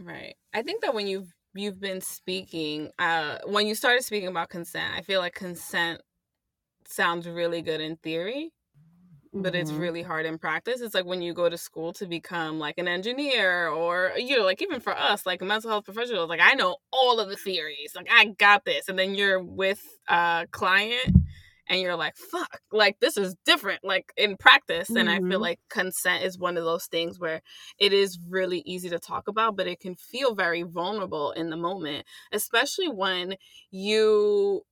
Right. 0.00 0.34
I 0.52 0.62
think 0.62 0.82
that 0.82 0.94
when 0.94 1.06
you've 1.06 1.32
you've 1.54 1.80
been 1.80 2.00
speaking 2.00 2.90
uh 2.98 3.38
when 3.46 3.66
you 3.66 3.74
started 3.74 4.02
speaking 4.02 4.28
about 4.28 4.48
consent 4.48 4.94
i 4.96 5.02
feel 5.02 5.20
like 5.20 5.34
consent 5.34 6.00
sounds 6.86 7.28
really 7.28 7.62
good 7.62 7.80
in 7.80 7.96
theory 7.96 8.52
but 9.34 9.54
it's 9.54 9.70
mm-hmm. 9.70 9.80
really 9.80 10.02
hard 10.02 10.26
in 10.26 10.38
practice. 10.38 10.80
It's 10.80 10.94
like 10.94 11.06
when 11.06 11.22
you 11.22 11.32
go 11.32 11.48
to 11.48 11.56
school 11.56 11.92
to 11.94 12.06
become 12.06 12.58
like 12.58 12.76
an 12.76 12.86
engineer 12.86 13.68
or 13.68 14.12
you 14.16 14.38
know, 14.38 14.44
like 14.44 14.60
even 14.60 14.80
for 14.80 14.96
us, 14.96 15.24
like 15.24 15.40
mental 15.40 15.70
health 15.70 15.84
professionals, 15.84 16.28
like 16.28 16.40
I 16.42 16.54
know 16.54 16.76
all 16.92 17.18
of 17.18 17.28
the 17.28 17.36
theories. 17.36 17.94
Like 17.96 18.08
I 18.12 18.26
got 18.26 18.64
this. 18.64 18.88
And 18.88 18.98
then 18.98 19.14
you're 19.14 19.42
with 19.42 19.82
a 20.08 20.46
client 20.50 21.16
and 21.68 21.80
you're 21.80 21.96
like 21.96 22.16
fuck 22.16 22.60
like 22.72 22.98
this 23.00 23.16
is 23.16 23.36
different 23.44 23.80
like 23.82 24.12
in 24.16 24.36
practice 24.36 24.88
and 24.88 24.98
mm-hmm. 24.98 25.08
i 25.08 25.16
feel 25.18 25.24
mm-hmm. 25.24 25.42
like 25.42 25.60
consent 25.70 26.24
is 26.24 26.38
one 26.38 26.56
of 26.56 26.64
those 26.64 26.86
things 26.86 27.18
where 27.18 27.40
it 27.78 27.92
is 27.92 28.18
really 28.28 28.62
easy 28.66 28.88
to 28.88 28.98
talk 28.98 29.28
about 29.28 29.56
but 29.56 29.66
it 29.66 29.80
can 29.80 29.94
feel 29.94 30.34
very 30.34 30.62
vulnerable 30.62 31.32
in 31.32 31.50
the 31.50 31.56
moment 31.56 32.04
especially 32.32 32.88
when 32.88 33.36
you 33.70 34.62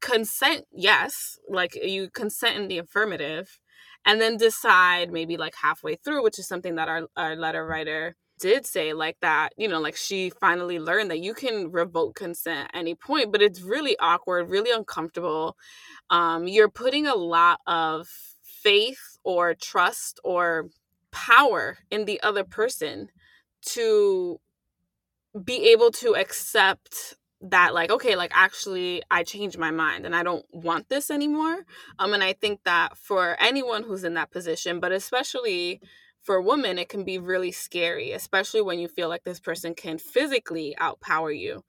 consent 0.00 0.64
yes 0.72 1.38
like 1.48 1.74
you 1.74 2.08
consent 2.10 2.56
in 2.56 2.68
the 2.68 2.78
affirmative 2.78 3.60
and 4.06 4.20
then 4.20 4.36
decide 4.36 5.12
maybe 5.12 5.36
like 5.36 5.54
halfway 5.60 5.94
through 5.94 6.22
which 6.22 6.38
is 6.38 6.48
something 6.48 6.76
that 6.76 6.88
our, 6.88 7.02
our 7.16 7.36
letter 7.36 7.66
writer 7.66 8.16
did 8.38 8.66
say 8.66 8.92
like 8.92 9.16
that, 9.20 9.50
you 9.56 9.68
know, 9.68 9.80
like 9.80 9.96
she 9.96 10.30
finally 10.30 10.78
learned 10.78 11.10
that 11.10 11.20
you 11.20 11.34
can 11.34 11.70
revoke 11.70 12.14
consent 12.16 12.70
any 12.74 12.94
point, 12.94 13.32
but 13.32 13.42
it's 13.42 13.60
really 13.60 13.96
awkward, 13.98 14.50
really 14.50 14.70
uncomfortable. 14.70 15.56
Um, 16.10 16.46
you're 16.46 16.68
putting 16.68 17.06
a 17.06 17.14
lot 17.14 17.60
of 17.66 18.08
faith 18.42 19.18
or 19.24 19.54
trust 19.54 20.20
or 20.24 20.68
power 21.10 21.78
in 21.90 22.04
the 22.04 22.20
other 22.22 22.44
person 22.44 23.08
to 23.62 24.40
be 25.44 25.70
able 25.70 25.90
to 25.90 26.14
accept 26.16 27.14
that 27.40 27.72
like 27.72 27.90
okay 27.90 28.16
like 28.16 28.32
actually 28.34 29.00
i 29.12 29.22
changed 29.22 29.58
my 29.58 29.70
mind 29.70 30.04
and 30.04 30.16
i 30.16 30.24
don't 30.24 30.44
want 30.50 30.88
this 30.88 31.08
anymore 31.08 31.58
um 32.00 32.12
and 32.12 32.24
i 32.24 32.32
think 32.32 32.58
that 32.64 32.96
for 32.98 33.36
anyone 33.38 33.84
who's 33.84 34.02
in 34.02 34.14
that 34.14 34.30
position 34.32 34.80
but 34.80 34.90
especially 34.90 35.80
for 36.28 36.34
a 36.34 36.42
woman, 36.42 36.78
it 36.78 36.90
can 36.90 37.04
be 37.04 37.16
really 37.16 37.50
scary, 37.50 38.12
especially 38.12 38.60
when 38.60 38.78
you 38.78 38.86
feel 38.86 39.08
like 39.08 39.24
this 39.24 39.40
person 39.40 39.74
can 39.74 39.96
physically 39.96 40.76
outpower 40.78 41.34
you. 41.34 41.62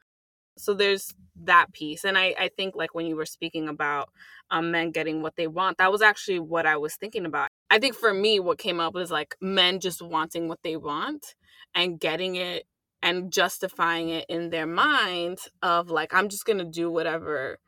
So 0.58 0.74
there's 0.74 1.14
that 1.46 1.72
piece. 1.72 2.04
And 2.04 2.18
I, 2.18 2.36
I 2.38 2.50
think 2.58 2.76
like 2.76 2.94
when 2.94 3.06
you 3.06 3.16
were 3.16 3.26
speaking 3.26 3.70
about 3.70 4.10
um, 4.52 4.72
men 4.72 4.92
getting 4.92 5.22
what 5.22 5.38
they 5.38 5.48
want, 5.48 5.78
that 5.78 5.94
was 5.94 6.02
actually 6.02 6.42
what 6.42 6.66
I 6.66 6.76
was 6.76 6.98
thinking 6.98 7.26
about. 7.26 7.48
I 7.70 7.80
think 7.80 7.96
for 7.96 8.14
me, 8.14 8.42
what 8.42 8.58
came 8.58 8.82
up 8.82 8.94
was 8.94 9.10
like 9.10 9.34
men 9.40 9.80
just 9.80 10.02
wanting 10.02 10.50
what 10.50 10.60
they 10.62 10.76
want 10.76 11.36
and 11.74 11.98
getting 11.98 12.36
it 12.36 12.66
and 13.02 13.32
justifying 13.32 14.10
it 14.10 14.26
in 14.28 14.50
their 14.50 14.68
mind 14.68 15.38
of 15.62 15.90
like, 15.90 16.14
I'm 16.14 16.28
just 16.28 16.44
going 16.44 16.60
to 16.60 16.66
do 16.66 16.92
whatever 16.92 17.60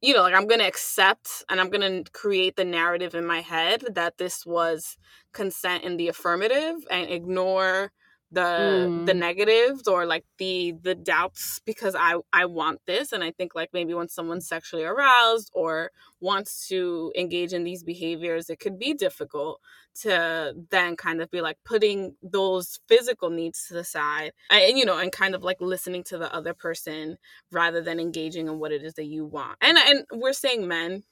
you 0.00 0.14
know, 0.14 0.22
like 0.22 0.34
I'm 0.34 0.46
going 0.46 0.60
to 0.60 0.66
accept 0.66 1.44
and 1.48 1.60
I'm 1.60 1.70
going 1.70 2.04
to 2.04 2.10
create 2.12 2.56
the 2.56 2.64
narrative 2.64 3.14
in 3.14 3.26
my 3.26 3.40
head 3.40 3.84
that 3.94 4.18
this 4.18 4.46
was 4.46 4.96
consent 5.32 5.84
in 5.84 5.96
the 5.96 6.08
affirmative 6.08 6.76
and 6.90 7.10
ignore 7.10 7.92
the 8.30 8.40
mm. 8.40 9.06
the 9.06 9.14
negatives 9.14 9.88
or 9.88 10.04
like 10.04 10.24
the 10.36 10.74
the 10.82 10.94
doubts 10.94 11.60
because 11.64 11.94
i 11.98 12.14
i 12.32 12.44
want 12.44 12.78
this 12.86 13.12
and 13.12 13.24
i 13.24 13.30
think 13.30 13.54
like 13.54 13.70
maybe 13.72 13.94
when 13.94 14.08
someone's 14.08 14.46
sexually 14.46 14.84
aroused 14.84 15.50
or 15.54 15.90
wants 16.20 16.68
to 16.68 17.10
engage 17.16 17.54
in 17.54 17.64
these 17.64 17.82
behaviors 17.82 18.50
it 18.50 18.60
could 18.60 18.78
be 18.78 18.92
difficult 18.92 19.60
to 19.94 20.54
then 20.70 20.94
kind 20.94 21.22
of 21.22 21.30
be 21.30 21.40
like 21.40 21.56
putting 21.64 22.14
those 22.22 22.78
physical 22.86 23.30
needs 23.30 23.66
to 23.66 23.74
the 23.74 23.84
side 23.84 24.32
and 24.50 24.76
you 24.78 24.84
know 24.84 24.98
and 24.98 25.10
kind 25.10 25.34
of 25.34 25.42
like 25.42 25.60
listening 25.60 26.04
to 26.04 26.18
the 26.18 26.32
other 26.34 26.52
person 26.52 27.16
rather 27.50 27.80
than 27.80 27.98
engaging 27.98 28.46
in 28.46 28.58
what 28.58 28.72
it 28.72 28.82
is 28.82 28.94
that 28.94 29.06
you 29.06 29.24
want 29.24 29.56
and 29.62 29.78
and 29.78 30.04
we're 30.12 30.34
saying 30.34 30.68
men 30.68 31.02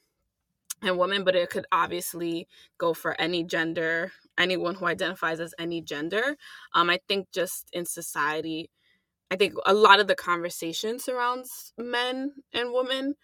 and 0.83 0.99
women, 0.99 1.25
but 1.25 1.35
it 1.35 1.51
could 1.51 1.67
obviously 1.73 2.49
go 2.79 2.95
for 2.95 3.19
any 3.21 3.43
gender, 3.45 4.13
anyone 4.39 4.75
who 4.75 4.87
identifies 4.87 5.41
as 5.41 5.55
any 5.59 5.81
gender. 5.81 6.37
Um, 6.75 6.91
I 6.91 7.01
think 7.09 7.29
just 7.33 7.69
in 7.73 7.87
society, 7.87 8.71
I 9.31 9.37
think 9.37 9.55
a 9.65 9.75
lot 9.75 10.01
of 10.01 10.07
the 10.07 10.15
conversation 10.15 10.99
surrounds 10.99 11.73
men 11.79 12.33
and 12.53 12.73
women. 12.73 13.15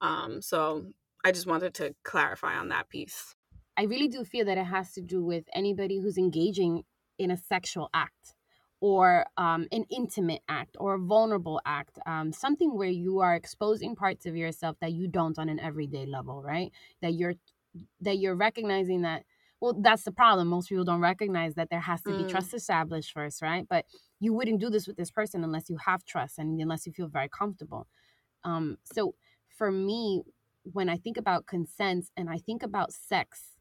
Um, 0.00 0.40
so 0.40 0.86
I 1.24 1.32
just 1.32 1.46
wanted 1.46 1.74
to 1.74 1.94
clarify 2.04 2.56
on 2.56 2.68
that 2.68 2.88
piece. 2.88 3.34
I 3.76 3.84
really 3.84 4.08
do 4.08 4.24
feel 4.24 4.46
that 4.46 4.58
it 4.58 4.64
has 4.64 4.92
to 4.92 5.00
do 5.00 5.24
with 5.24 5.44
anybody 5.54 5.98
who's 5.98 6.18
engaging 6.18 6.84
in 7.18 7.30
a 7.30 7.36
sexual 7.36 7.90
act 7.92 8.34
or 8.80 9.26
um, 9.36 9.66
an 9.72 9.84
intimate 9.90 10.42
act 10.48 10.76
or 10.80 10.94
a 10.94 10.98
vulnerable 10.98 11.60
act, 11.66 11.98
um, 12.06 12.32
something 12.32 12.76
where 12.76 12.88
you 12.88 13.20
are 13.20 13.34
exposing 13.34 13.94
parts 13.94 14.26
of 14.26 14.36
yourself 14.36 14.76
that 14.80 14.92
you 14.92 15.06
don't 15.06 15.38
on 15.38 15.48
an 15.48 15.60
everyday 15.60 16.06
level, 16.06 16.42
right? 16.42 16.72
That 17.02 17.14
you're 17.14 17.34
that 18.00 18.18
you're 18.18 18.34
recognizing 18.36 19.02
that. 19.02 19.24
Well, 19.60 19.74
that's 19.78 20.04
the 20.04 20.12
problem. 20.12 20.48
Most 20.48 20.70
people 20.70 20.84
don't 20.84 21.00
recognize 21.00 21.54
that 21.54 21.68
there 21.70 21.80
has 21.80 22.02
to 22.04 22.14
be 22.14 22.24
Mm. 22.24 22.30
trust 22.30 22.54
established 22.54 23.12
first, 23.12 23.42
right? 23.42 23.66
But 23.68 23.84
you 24.18 24.32
wouldn't 24.32 24.60
do 24.60 24.70
this 24.70 24.86
with 24.86 24.96
this 24.96 25.10
person 25.10 25.44
unless 25.44 25.68
you 25.68 25.76
have 25.84 26.04
trust 26.04 26.38
and 26.38 26.60
unless 26.60 26.86
you 26.86 26.92
feel 26.92 27.08
very 27.08 27.28
comfortable. 27.28 27.86
Um, 28.44 28.78
so 28.84 29.14
for 29.48 29.72
me, 29.72 30.22
when 30.64 30.88
I 30.88 30.96
think 30.98 31.16
about 31.16 31.46
consent 31.46 32.10
and 32.16 32.30
I 32.30 32.38
think 32.38 32.62
about 32.62 32.92
sex, 32.92 33.56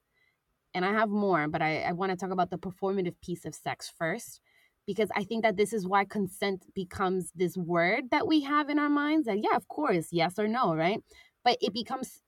and 0.73 0.85
I 0.85 0.91
have 0.93 1.09
more, 1.09 1.47
but 1.47 1.61
I, 1.61 1.81
I 1.81 1.91
want 1.93 2.11
to 2.11 2.15
talk 2.17 2.31
about 2.31 2.49
the 2.51 2.57
performative 2.57 3.15
piece 3.21 3.45
of 3.45 3.55
sex 3.55 3.89
first, 3.95 4.41
because 4.89 5.11
I 5.15 5.23
think 5.23 5.43
that 5.43 5.55
this 5.55 5.71
is 5.71 5.85
why 5.87 6.03
consent 6.03 6.65
becomes 6.73 7.31
this 7.35 7.55
word 7.55 8.05
that 8.09 8.25
we 8.27 8.41
have 8.41 8.69
in 8.69 8.79
our 8.79 8.89
minds 8.89 9.27
that, 9.27 9.37
yeah, 9.37 9.55
of 9.55 9.67
course, 9.67 10.07
yes 10.11 10.39
or 10.39 10.47
no, 10.47 10.73
right? 10.73 10.99
But 11.43 11.57
it 11.61 11.73
becomes 11.75 12.23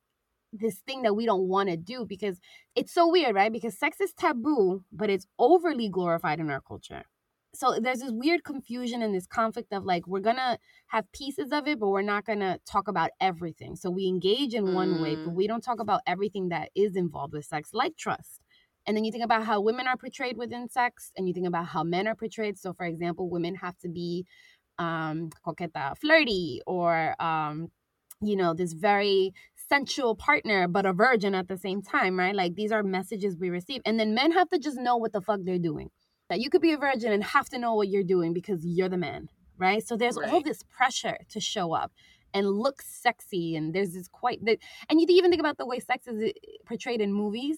this 0.53 0.75
thing 0.85 1.01
that 1.01 1.15
we 1.15 1.25
don't 1.25 1.47
want 1.47 1.69
to 1.69 1.75
do 1.77 2.05
because 2.05 2.39
it's 2.75 2.93
so 2.93 3.09
weird, 3.09 3.33
right? 3.33 3.51
Because 3.51 3.79
sex 3.79 3.99
is 3.99 4.13
taboo, 4.13 4.83
but 4.91 5.09
it's 5.09 5.25
overly 5.39 5.89
glorified 5.89 6.39
in 6.39 6.51
our 6.51 6.61
culture. 6.61 7.01
So 7.55 7.79
there's 7.81 8.01
this 8.01 8.11
weird 8.11 8.43
confusion 8.43 9.01
and 9.01 9.15
this 9.15 9.25
conflict 9.25 9.73
of 9.73 9.83
like, 9.83 10.05
we're 10.05 10.19
gonna 10.19 10.59
have 10.87 11.11
pieces 11.13 11.51
of 11.51 11.67
it, 11.67 11.79
but 11.79 11.89
we're 11.89 12.03
not 12.03 12.25
gonna 12.25 12.59
talk 12.71 12.87
about 12.87 13.09
everything. 13.19 13.75
So 13.75 13.89
we 13.89 14.05
engage 14.05 14.53
in 14.53 14.71
one 14.71 14.99
way, 14.99 15.15
but 15.15 15.31
Mm. 15.31 15.35
we 15.35 15.47
don't 15.47 15.63
talk 15.63 15.79
about 15.79 16.01
everything 16.05 16.49
that 16.49 16.69
is 16.75 16.95
involved 16.95 17.33
with 17.33 17.45
sex, 17.45 17.73
like 17.73 17.97
trust. 17.97 18.41
And 18.87 18.97
then 18.97 19.03
you 19.03 19.11
think 19.11 19.23
about 19.23 19.45
how 19.45 19.61
women 19.61 19.87
are 19.87 19.97
portrayed 19.97 20.37
within 20.37 20.69
sex, 20.69 21.11
and 21.15 21.27
you 21.27 21.33
think 21.33 21.47
about 21.47 21.67
how 21.67 21.83
men 21.83 22.07
are 22.07 22.15
portrayed. 22.15 22.57
So, 22.57 22.73
for 22.73 22.85
example, 22.85 23.29
women 23.29 23.55
have 23.55 23.77
to 23.79 23.89
be 23.89 24.25
um, 24.79 25.29
coqueta, 25.45 25.97
flirty, 25.97 26.61
or 26.65 27.15
um, 27.21 27.69
you 28.21 28.35
know, 28.35 28.53
this 28.53 28.73
very 28.73 29.33
sensual 29.55 30.15
partner, 30.15 30.67
but 30.67 30.85
a 30.85 30.93
virgin 30.93 31.33
at 31.33 31.47
the 31.47 31.57
same 31.57 31.81
time, 31.81 32.17
right? 32.17 32.35
Like 32.35 32.55
these 32.55 32.71
are 32.71 32.83
messages 32.83 33.37
we 33.37 33.49
receive. 33.49 33.81
And 33.85 33.99
then 33.99 34.13
men 34.13 34.31
have 34.31 34.49
to 34.49 34.59
just 34.59 34.77
know 34.77 34.97
what 34.97 35.13
the 35.13 35.21
fuck 35.21 35.39
they're 35.43 35.59
doing. 35.59 35.89
That 36.29 36.39
you 36.39 36.49
could 36.49 36.61
be 36.61 36.71
a 36.71 36.77
virgin 36.77 37.11
and 37.11 37.23
have 37.23 37.49
to 37.49 37.57
know 37.57 37.75
what 37.75 37.89
you're 37.89 38.03
doing 38.03 38.33
because 38.33 38.65
you're 38.65 38.89
the 38.89 38.97
man, 38.97 39.29
right? 39.57 39.85
So 39.85 39.97
there's 39.97 40.17
all 40.17 40.41
this 40.41 40.63
pressure 40.63 41.17
to 41.29 41.39
show 41.39 41.73
up 41.73 41.91
and 42.33 42.47
look 42.49 42.81
sexy. 42.81 43.55
And 43.55 43.73
there's 43.73 43.93
this 43.93 44.07
quite 44.07 44.39
and 44.41 45.01
you 45.01 45.07
even 45.09 45.29
think 45.29 45.41
about 45.41 45.57
the 45.57 45.65
way 45.65 45.79
sex 45.79 46.07
is 46.07 46.21
eh, 46.21 46.31
portrayed 46.65 47.01
in 47.01 47.13
movies. 47.13 47.57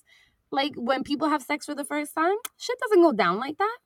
Like 0.53 0.75
when 0.75 1.03
people 1.03 1.29
have 1.29 1.41
sex 1.41 1.65
for 1.65 1.73
the 1.73 1.83
first 1.83 2.13
time, 2.13 2.35
shit 2.59 2.77
doesn't 2.79 3.01
go 3.01 3.11
down 3.11 3.39
like 3.39 3.57
that. 3.57 3.77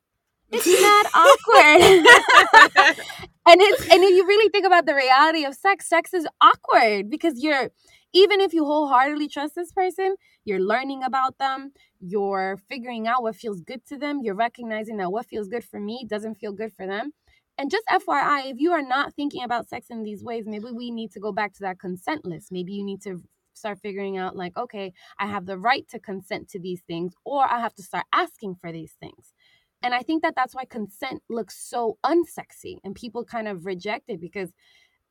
It's 0.51 0.67
mad 0.67 1.05
awkward. 1.15 2.97
and 3.47 3.61
it's 3.61 3.81
and 3.83 4.03
if 4.03 4.09
you 4.09 4.27
really 4.27 4.49
think 4.49 4.65
about 4.65 4.85
the 4.85 4.93
reality 4.93 5.45
of 5.45 5.55
sex, 5.55 5.87
sex 5.87 6.13
is 6.13 6.27
awkward 6.41 7.09
because 7.09 7.41
you're 7.41 7.69
even 8.11 8.41
if 8.41 8.53
you 8.53 8.65
wholeheartedly 8.65 9.29
trust 9.29 9.55
this 9.55 9.71
person, 9.71 10.15
you're 10.43 10.59
learning 10.59 11.03
about 11.03 11.37
them, 11.37 11.71
you're 12.01 12.57
figuring 12.67 13.07
out 13.07 13.23
what 13.23 13.37
feels 13.37 13.61
good 13.61 13.85
to 13.85 13.97
them, 13.97 14.19
you're 14.21 14.35
recognizing 14.35 14.97
that 14.97 15.11
what 15.11 15.25
feels 15.25 15.47
good 15.47 15.63
for 15.63 15.79
me 15.79 16.05
doesn't 16.09 16.35
feel 16.35 16.51
good 16.51 16.73
for 16.73 16.85
them. 16.85 17.11
And 17.57 17.71
just 17.71 17.87
FYI, 17.87 18.51
if 18.51 18.57
you 18.59 18.73
are 18.73 18.83
not 18.83 19.13
thinking 19.13 19.43
about 19.43 19.69
sex 19.69 19.87
in 19.89 20.03
these 20.03 20.21
ways, 20.21 20.43
maybe 20.45 20.65
we 20.71 20.91
need 20.91 21.11
to 21.13 21.19
go 21.19 21.31
back 21.31 21.53
to 21.53 21.61
that 21.61 21.79
consent 21.79 22.25
list. 22.25 22.51
Maybe 22.51 22.73
you 22.73 22.83
need 22.83 23.01
to 23.03 23.23
start 23.57 23.79
figuring 23.81 24.17
out 24.17 24.35
like, 24.35 24.55
okay, 24.57 24.93
I 25.19 25.27
have 25.27 25.45
the 25.45 25.57
right 25.57 25.87
to 25.89 25.99
consent 25.99 26.49
to 26.49 26.59
these 26.59 26.81
things, 26.87 27.13
or 27.25 27.45
I 27.45 27.59
have 27.59 27.73
to 27.75 27.83
start 27.83 28.05
asking 28.13 28.55
for 28.61 28.71
these 28.71 28.93
things. 28.99 29.33
And 29.83 29.93
I 29.93 30.01
think 30.01 30.23
that 30.23 30.33
that's 30.35 30.55
why 30.55 30.65
consent 30.65 31.21
looks 31.29 31.57
so 31.57 31.97
unsexy 32.05 32.77
and 32.83 32.95
people 32.95 33.23
kind 33.23 33.47
of 33.47 33.65
reject 33.65 34.05
it 34.09 34.19
because, 34.19 34.51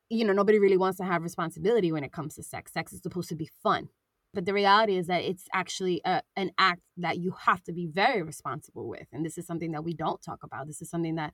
you 0.09 0.25
know, 0.25 0.33
nobody 0.33 0.59
really 0.59 0.77
wants 0.77 0.97
to 0.97 1.05
have 1.05 1.23
responsibility 1.23 1.91
when 1.91 2.03
it 2.03 2.11
comes 2.11 2.35
to 2.35 2.43
sex. 2.43 2.73
Sex 2.73 2.91
is 2.93 3.01
supposed 3.01 3.29
to 3.29 3.35
be 3.35 3.49
fun. 3.63 3.89
But 4.33 4.45
the 4.45 4.53
reality 4.53 4.97
is 4.97 5.07
that 5.07 5.23
it's 5.23 5.45
actually 5.53 6.01
a, 6.03 6.21
an 6.35 6.51
act 6.57 6.81
that 6.97 7.17
you 7.17 7.33
have 7.45 7.63
to 7.63 7.73
be 7.73 7.87
very 7.87 8.21
responsible 8.21 8.87
with. 8.87 9.07
And 9.13 9.25
this 9.25 9.37
is 9.37 9.47
something 9.47 9.71
that 9.71 9.83
we 9.83 9.93
don't 9.93 10.21
talk 10.21 10.43
about. 10.43 10.67
This 10.67 10.81
is 10.81 10.89
something 10.89 11.15
that 11.15 11.33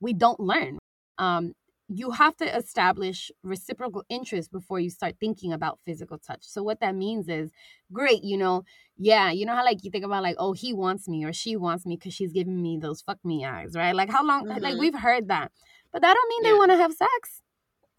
we 0.00 0.12
don't 0.12 0.38
learn. 0.38 0.78
Um, 1.18 1.54
you 1.88 2.10
have 2.12 2.36
to 2.36 2.56
establish 2.56 3.30
reciprocal 3.42 4.04
interest 4.08 4.50
before 4.50 4.80
you 4.80 4.88
start 4.90 5.16
thinking 5.20 5.52
about 5.52 5.78
physical 5.84 6.18
touch. 6.18 6.42
So 6.42 6.62
what 6.62 6.80
that 6.80 6.94
means 6.94 7.28
is, 7.28 7.50
great, 7.92 8.24
you 8.24 8.38
know, 8.38 8.64
yeah, 8.96 9.30
you 9.30 9.44
know 9.44 9.54
how 9.54 9.64
like 9.64 9.84
you 9.84 9.90
think 9.90 10.04
about 10.04 10.22
like, 10.22 10.36
oh, 10.38 10.52
he 10.54 10.72
wants 10.72 11.08
me 11.08 11.24
or 11.24 11.32
she 11.32 11.56
wants 11.56 11.84
me 11.84 11.96
because 11.96 12.14
she's 12.14 12.32
giving 12.32 12.62
me 12.62 12.78
those 12.78 13.02
fuck 13.02 13.18
me 13.24 13.44
eyes, 13.44 13.74
right? 13.76 13.94
Like 13.94 14.10
how 14.10 14.24
long? 14.24 14.46
Like 14.48 14.76
Mhm. 14.76 14.78
we've 14.78 14.98
heard 14.98 15.28
that, 15.28 15.52
but 15.92 16.00
that 16.02 16.14
don't 16.14 16.28
mean 16.28 16.42
they 16.42 16.54
want 16.54 16.70
to 16.70 16.76
have 16.78 16.92
sex. 16.94 17.42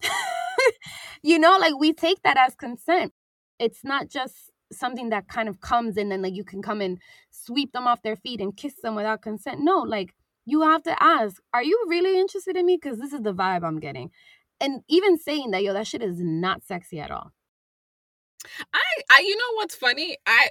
you 1.22 1.38
know, 1.38 1.56
like 1.58 1.74
we 1.78 1.92
take 1.92 2.22
that 2.22 2.36
as 2.36 2.54
consent. 2.54 3.12
It's 3.58 3.84
not 3.84 4.08
just 4.08 4.50
something 4.72 5.10
that 5.10 5.28
kind 5.28 5.48
of 5.48 5.60
comes 5.60 5.96
and 5.96 6.10
then 6.10 6.22
like 6.22 6.34
you 6.34 6.44
can 6.44 6.60
come 6.62 6.80
and 6.80 6.98
sweep 7.30 7.72
them 7.72 7.86
off 7.86 8.02
their 8.02 8.16
feet 8.16 8.40
and 8.40 8.56
kiss 8.56 8.74
them 8.82 8.94
without 8.94 9.22
consent. 9.22 9.60
No, 9.60 9.78
like 9.78 10.14
you 10.46 10.62
have 10.62 10.82
to 10.84 11.02
ask, 11.02 11.42
are 11.52 11.62
you 11.62 11.84
really 11.88 12.18
interested 12.18 12.56
in 12.56 12.64
me? 12.64 12.78
Because 12.80 12.98
this 12.98 13.12
is 13.12 13.20
the 13.20 13.34
vibe 13.34 13.64
I'm 13.64 13.80
getting. 13.80 14.10
And 14.60 14.82
even 14.88 15.18
saying 15.18 15.50
that, 15.50 15.62
yo, 15.62 15.74
that 15.74 15.86
shit 15.86 16.02
is 16.02 16.18
not 16.18 16.64
sexy 16.64 17.00
at 17.00 17.10
all. 17.10 17.32
I, 18.72 18.80
I, 19.10 19.20
you 19.20 19.36
know 19.36 19.56
what's 19.56 19.74
funny? 19.74 20.16
I, 20.24 20.50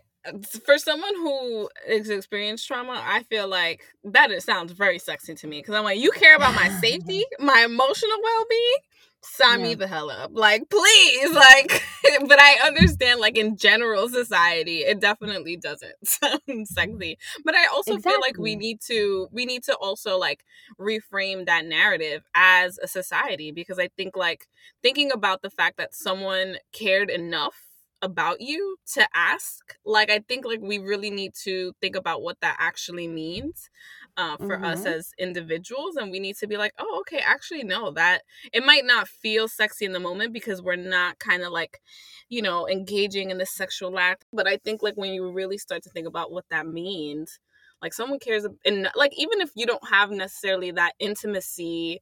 for 0.63 0.77
someone 0.77 1.15
who 1.15 1.69
has 1.87 2.09
experienced 2.09 2.67
trauma, 2.67 3.01
I 3.03 3.23
feel 3.23 3.47
like 3.47 3.83
that 4.03 4.31
it 4.31 4.43
sounds 4.43 4.73
very 4.73 4.99
sexy 4.99 5.33
to 5.35 5.47
me 5.47 5.59
because 5.59 5.75
I'm 5.75 5.85
like, 5.85 5.99
you 5.99 6.11
care 6.11 6.35
about 6.35 6.55
my 6.55 6.69
safety, 6.81 7.23
my 7.39 7.63
emotional 7.63 8.17
well 8.21 8.45
being. 8.49 8.77
Sign 9.25 9.61
me 9.61 9.75
the 9.75 9.87
hell 9.87 10.09
up, 10.09 10.31
like 10.33 10.69
please, 10.69 11.31
like. 11.31 11.83
but 12.27 12.39
I 12.39 12.59
understand, 12.65 13.19
like 13.19 13.37
in 13.37 13.57
general 13.57 14.07
society, 14.09 14.79
it 14.79 14.99
definitely 14.99 15.57
doesn't 15.57 15.95
sound 16.03 16.67
sexy. 16.67 17.17
But 17.43 17.55
I 17.55 17.65
also 17.67 17.97
feel 17.97 18.21
like 18.21 18.37
we 18.37 18.55
need 18.55 18.79
to, 18.87 19.27
we 19.31 19.45
need 19.45 19.63
to 19.63 19.75
also 19.75 20.17
like 20.17 20.43
reframe 20.79 21.45
that 21.45 21.65
narrative 21.65 22.23
as 22.35 22.77
a 22.81 22.87
society 22.87 23.51
because 23.51 23.79
I 23.79 23.89
think 23.97 24.15
like 24.15 24.47
thinking 24.81 25.11
about 25.11 25.41
the 25.41 25.49
fact 25.49 25.77
that 25.77 25.93
someone 25.93 26.57
cared 26.71 27.09
enough 27.09 27.61
about 28.01 28.41
you 28.41 28.77
to 28.85 29.07
ask 29.15 29.77
like 29.85 30.11
i 30.11 30.19
think 30.19 30.45
like 30.45 30.59
we 30.61 30.77
really 30.77 31.09
need 31.09 31.33
to 31.33 31.73
think 31.81 31.95
about 31.95 32.21
what 32.21 32.39
that 32.41 32.55
actually 32.59 33.07
means 33.07 33.69
uh, 34.17 34.37
for 34.37 34.63
us 34.65 34.85
Mhm. 34.85 34.85
as 34.85 35.11
individuals 35.17 35.95
and 35.97 36.11
we 36.11 36.19
need 36.19 36.35
to 36.37 36.47
be 36.47 36.57
like 36.57 36.73
oh 36.79 36.99
okay 37.01 37.19
actually 37.19 37.63
no 37.63 37.91
that 37.91 38.23
it 38.53 38.65
might 38.65 38.85
not 38.85 39.07
feel 39.07 39.47
sexy 39.47 39.85
in 39.85 39.91
the 39.91 39.99
moment 39.99 40.33
because 40.33 40.61
we're 40.61 40.75
not 40.75 41.19
kind 41.19 41.43
of 41.43 41.51
like 41.51 41.81
you 42.29 42.41
know 42.41 42.67
engaging 42.67 43.29
in 43.29 43.37
the 43.37 43.45
sexual 43.45 43.97
act 43.99 44.25
but 44.31 44.47
i 44.47 44.57
think 44.57 44.81
like 44.81 44.95
when 44.95 45.13
you 45.13 45.29
really 45.31 45.57
start 45.57 45.83
to 45.83 45.89
think 45.89 46.07
about 46.07 46.31
what 46.31 46.45
that 46.49 46.65
means 46.67 47.39
like 47.81 47.93
someone 47.93 48.19
cares 48.19 48.45
and 48.65 48.89
like 48.95 49.11
even 49.17 49.41
if 49.41 49.51
you 49.55 49.65
don't 49.65 49.87
have 49.87 50.11
necessarily 50.11 50.71
that 50.71 50.93
intimacy 50.99 51.99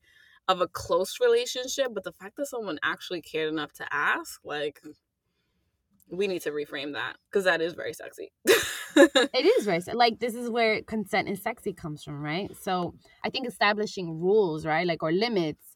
of 0.48 0.62
a 0.62 0.68
close 0.68 1.20
relationship 1.22 1.88
but 1.94 2.04
the 2.04 2.12
fact 2.14 2.36
that 2.36 2.46
someone 2.48 2.78
actually 2.84 3.22
cared 3.22 3.52
enough 3.52 3.72
to 3.74 3.86
ask 3.94 4.40
like 4.44 4.82
we 6.10 6.28
need 6.28 6.42
to 6.44 6.52
reframe 6.52 6.94
that 6.94 7.16
because 7.32 7.46
that 7.46 7.62
is 7.62 7.74
very 7.74 7.94
sexy 7.94 8.32
It 8.96 9.46
is 9.46 9.66
very 9.66 9.80
like 9.94 10.20
this 10.20 10.36
is 10.36 10.50
where 10.50 10.82
consent 10.84 11.28
and 11.28 11.40
sexy 11.40 11.74
comes 11.74 12.04
from, 12.04 12.22
right? 12.22 12.56
So 12.62 12.94
I 13.26 13.30
think 13.32 13.48
establishing 13.48 14.20
rules, 14.20 14.66
right, 14.68 14.86
like 14.86 15.02
or 15.02 15.12
limits, 15.12 15.76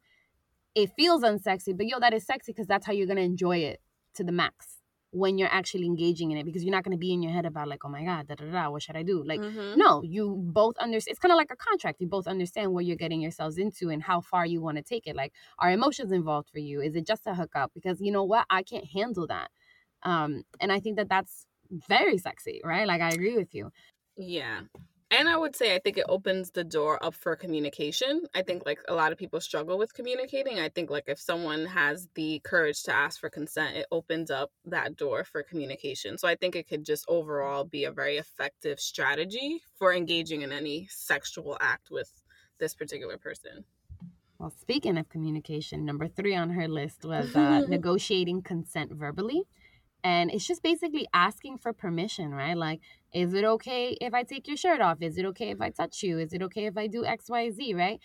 it 0.76 0.92
feels 0.96 1.24
unsexy, 1.24 1.76
but 1.76 1.88
yo, 1.88 2.00
that 2.00 2.14
is 2.14 2.26
sexy 2.26 2.52
because 2.52 2.68
that's 2.68 2.86
how 2.86 2.94
you're 2.94 3.08
gonna 3.08 3.22
enjoy 3.22 3.58
it 3.58 3.82
to 4.16 4.24
the 4.24 4.32
max 4.32 4.76
when 5.12 5.40
you're 5.40 5.52
actually 5.52 5.86
engaging 5.88 6.30
in 6.30 6.38
it 6.38 6.46
because 6.46 6.64
you're 6.64 6.76
not 6.76 6.84
gonna 6.84 6.98
be 6.98 7.12
in 7.12 7.24
your 7.24 7.32
head 7.32 7.46
about 7.48 7.68
like, 7.68 7.84
oh 7.86 7.90
my 7.90 8.04
god, 8.04 8.28
da 8.28 8.36
da 8.36 8.46
da, 8.46 8.70
what 8.70 8.84
should 8.84 8.96
I 8.96 9.02
do? 9.02 9.24
Like, 9.24 9.40
Mhm. 9.42 9.78
no, 9.78 10.04
you 10.04 10.36
both 10.38 10.78
understand. 10.78 11.12
It's 11.14 11.20
kind 11.20 11.32
of 11.32 11.38
like 11.38 11.50
a 11.52 11.56
contract. 11.56 12.00
You 12.00 12.08
both 12.08 12.28
understand 12.28 12.74
what 12.74 12.86
you're 12.86 12.98
getting 12.98 13.22
yourselves 13.22 13.58
into 13.58 13.90
and 13.90 14.04
how 14.04 14.22
far 14.22 14.46
you 14.46 14.62
want 14.62 14.78
to 14.78 14.84
take 14.84 15.08
it. 15.08 15.16
Like, 15.16 15.34
are 15.58 15.72
emotions 15.72 16.12
involved 16.12 16.50
for 16.52 16.60
you? 16.60 16.82
Is 16.82 16.96
it 16.96 17.08
just 17.08 17.26
a 17.26 17.34
hookup? 17.34 17.72
Because 17.74 18.00
you 18.02 18.12
know 18.12 18.24
what, 18.24 18.46
I 18.52 18.62
can't 18.62 18.86
handle 18.86 19.26
that. 19.28 19.50
Um, 20.08 20.44
and 20.62 20.72
I 20.72 20.80
think 20.80 20.96
that 20.96 21.10
that's 21.10 21.46
very 21.70 22.18
sexy, 22.18 22.62
right? 22.64 22.88
Like, 22.88 23.02
I 23.02 23.10
agree 23.10 23.36
with 23.36 23.54
you. 23.54 23.72
Yeah. 24.16 24.62
And 25.12 25.30
I 25.30 25.38
would 25.38 25.56
say 25.56 25.74
I 25.76 25.80
think 25.80 25.98
it 25.98 26.06
opens 26.08 26.52
the 26.52 26.64
door 26.64 27.02
up 27.04 27.14
for 27.14 27.36
communication. 27.36 28.24
I 28.34 28.42
think 28.42 28.66
like 28.66 28.80
a 28.90 28.94
lot 28.94 29.12
of 29.12 29.18
people 29.18 29.40
struggle 29.40 29.78
with 29.78 29.94
communicating. 29.94 30.60
I 30.60 30.70
think 30.70 30.90
like 30.90 31.06
if 31.08 31.20
someone 31.20 31.66
has 31.66 32.10
the 32.16 32.42
courage 32.44 32.84
to 32.84 32.96
ask 32.96 33.20
for 33.20 33.30
consent, 33.30 33.78
it 33.78 33.86
opens 33.92 34.32
up 34.32 34.52
that 34.66 34.98
door 34.98 35.24
for 35.24 35.44
communication. 35.44 36.18
So 36.18 36.28
I 36.28 36.36
think 36.36 36.56
it 36.56 36.68
could 36.68 36.86
just 36.86 37.06
overall 37.08 37.64
be 37.64 37.86
a 37.86 37.92
very 37.92 38.18
effective 38.18 38.82
strategy 38.82 39.62
for 39.78 39.94
engaging 39.94 40.42
in 40.42 40.52
any 40.52 40.88
sexual 40.90 41.58
act 41.62 41.90
with 41.90 42.12
this 42.60 42.76
particular 42.76 43.18
person. 43.18 43.64
Well, 44.40 44.54
speaking 44.60 44.98
of 44.98 45.08
communication, 45.10 45.86
number 45.86 46.08
three 46.08 46.36
on 46.36 46.50
her 46.52 46.68
list 46.68 47.06
was 47.06 47.34
uh, 47.36 47.62
negotiating 47.70 48.42
consent 48.42 48.92
verbally. 48.92 49.44
And 50.04 50.32
it's 50.32 50.48
just 50.48 50.64
basically 50.64 51.08
asking 51.14 51.58
for 51.58 51.74
permission, 51.74 52.32
right? 52.32 52.56
Like, 52.56 52.82
is 53.14 53.34
it 53.34 53.44
okay 53.44 53.98
if 54.00 54.14
I 54.14 54.24
take 54.24 54.48
your 54.48 54.58
shirt 54.58 54.80
off? 54.80 55.02
Is 55.02 55.18
it 55.18 55.26
okay 55.26 55.50
if 55.50 55.60
I 55.60 55.70
touch 55.70 56.04
you? 56.04 56.20
Is 56.20 56.34
it 56.34 56.42
okay 56.44 56.66
if 56.66 56.78
I 56.78 56.88
do 56.88 57.04
XYZ, 57.04 57.76
right? 57.76 58.00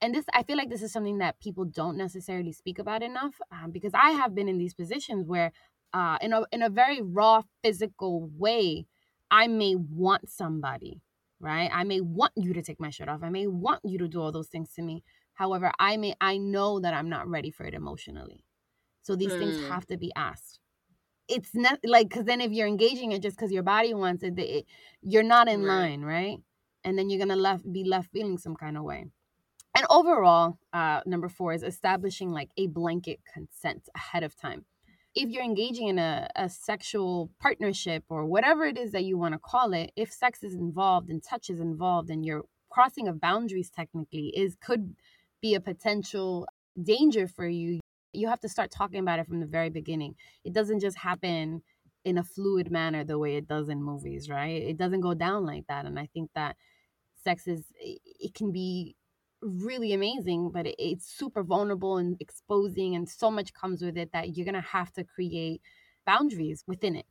And 0.00 0.14
this, 0.14 0.24
I 0.34 0.42
feel 0.42 0.56
like 0.56 0.68
this 0.68 0.82
is 0.82 0.92
something 0.92 1.18
that 1.18 1.40
people 1.40 1.64
don't 1.64 1.96
necessarily 1.96 2.52
speak 2.52 2.78
about 2.78 3.02
enough 3.02 3.40
um, 3.52 3.70
because 3.70 3.92
I 3.94 4.10
have 4.10 4.34
been 4.34 4.48
in 4.48 4.58
these 4.58 4.74
positions 4.74 5.26
where, 5.26 5.52
uh, 5.94 6.18
in 6.20 6.32
a 6.32 6.42
in 6.50 6.62
a 6.62 6.70
very 6.70 7.00
raw 7.00 7.42
physical 7.62 8.28
way, 8.36 8.86
I 9.30 9.46
may 9.46 9.76
want 9.76 10.28
somebody, 10.28 11.00
right? 11.38 11.70
I 11.72 11.84
may 11.84 12.00
want 12.00 12.32
you 12.34 12.52
to 12.52 12.62
take 12.62 12.80
my 12.80 12.90
shirt 12.90 13.08
off. 13.08 13.22
I 13.22 13.30
may 13.30 13.46
want 13.46 13.80
you 13.84 13.98
to 13.98 14.08
do 14.08 14.20
all 14.20 14.32
those 14.32 14.48
things 14.48 14.72
to 14.74 14.82
me. 14.82 15.04
However, 15.34 15.70
I 15.78 15.96
may 15.96 16.14
I 16.20 16.36
know 16.36 16.80
that 16.80 16.94
I'm 16.94 17.08
not 17.08 17.28
ready 17.28 17.50
for 17.50 17.64
it 17.64 17.74
emotionally. 17.74 18.44
So 19.02 19.14
these 19.14 19.32
mm. 19.32 19.38
things 19.38 19.68
have 19.68 19.86
to 19.86 19.96
be 19.96 20.12
asked. 20.16 20.58
It's 21.28 21.54
not 21.54 21.78
like 21.84 22.08
because 22.08 22.24
then 22.24 22.40
if 22.40 22.52
you're 22.52 22.66
engaging 22.66 23.12
it 23.12 23.22
just 23.22 23.36
because 23.36 23.52
your 23.52 23.62
body 23.62 23.94
wants 23.94 24.22
it, 24.22 24.38
it, 24.38 24.66
you're 25.02 25.22
not 25.22 25.48
in 25.48 25.62
right. 25.62 25.76
line, 25.76 26.02
right? 26.02 26.38
And 26.84 26.98
then 26.98 27.10
you're 27.10 27.18
gonna 27.18 27.36
left 27.36 27.70
be 27.70 27.84
left 27.84 28.10
feeling 28.12 28.38
some 28.38 28.56
kind 28.56 28.76
of 28.76 28.84
way. 28.84 29.06
And 29.74 29.86
overall, 29.88 30.58
uh, 30.72 31.00
number 31.06 31.28
four 31.28 31.54
is 31.54 31.62
establishing 31.62 32.30
like 32.30 32.50
a 32.58 32.66
blanket 32.66 33.20
consent 33.32 33.88
ahead 33.94 34.22
of 34.22 34.36
time. 34.36 34.66
If 35.14 35.30
you're 35.30 35.44
engaging 35.44 35.88
in 35.88 35.98
a, 35.98 36.28
a 36.36 36.48
sexual 36.48 37.30
partnership 37.40 38.04
or 38.08 38.24
whatever 38.24 38.64
it 38.64 38.78
is 38.78 38.92
that 38.92 39.04
you 39.04 39.16
want 39.18 39.34
to 39.34 39.38
call 39.38 39.72
it, 39.72 39.92
if 39.96 40.10
sex 40.10 40.42
is 40.42 40.54
involved 40.54 41.10
and 41.10 41.22
touch 41.22 41.48
is 41.50 41.60
involved 41.60 42.10
and 42.10 42.24
your 42.24 42.42
crossing 42.70 43.08
of 43.08 43.20
boundaries 43.20 43.70
technically 43.70 44.32
is 44.34 44.56
could 44.56 44.96
be 45.40 45.54
a 45.54 45.60
potential 45.60 46.46
danger 46.82 47.28
for 47.28 47.46
you 47.46 47.80
you 48.12 48.28
have 48.28 48.40
to 48.40 48.48
start 48.48 48.70
talking 48.70 49.00
about 49.00 49.18
it 49.18 49.26
from 49.26 49.40
the 49.40 49.46
very 49.46 49.70
beginning. 49.70 50.16
It 50.44 50.52
doesn't 50.52 50.80
just 50.80 50.98
happen 50.98 51.62
in 52.04 52.18
a 52.18 52.24
fluid 52.24 52.70
manner 52.70 53.04
the 53.04 53.18
way 53.18 53.36
it 53.36 53.46
does 53.46 53.68
in 53.68 53.82
movies, 53.82 54.28
right? 54.28 54.60
It 54.62 54.76
doesn't 54.76 55.00
go 55.00 55.14
down 55.14 55.46
like 55.46 55.66
that. 55.68 55.86
And 55.86 55.98
I 55.98 56.06
think 56.06 56.30
that 56.34 56.56
sex 57.14 57.46
is, 57.46 57.72
it 57.78 58.34
can 58.34 58.52
be 58.52 58.96
really 59.40 59.92
amazing, 59.92 60.50
but 60.50 60.66
it's 60.78 61.06
super 61.06 61.42
vulnerable 61.42 61.96
and 61.98 62.16
exposing, 62.20 62.94
and 62.94 63.08
so 63.08 63.30
much 63.30 63.52
comes 63.54 63.82
with 63.82 63.96
it 63.96 64.12
that 64.12 64.36
you're 64.36 64.44
going 64.44 64.54
to 64.54 64.60
have 64.60 64.92
to 64.92 65.04
create 65.04 65.62
boundaries 66.06 66.64
within 66.66 66.96
it. 66.96 67.06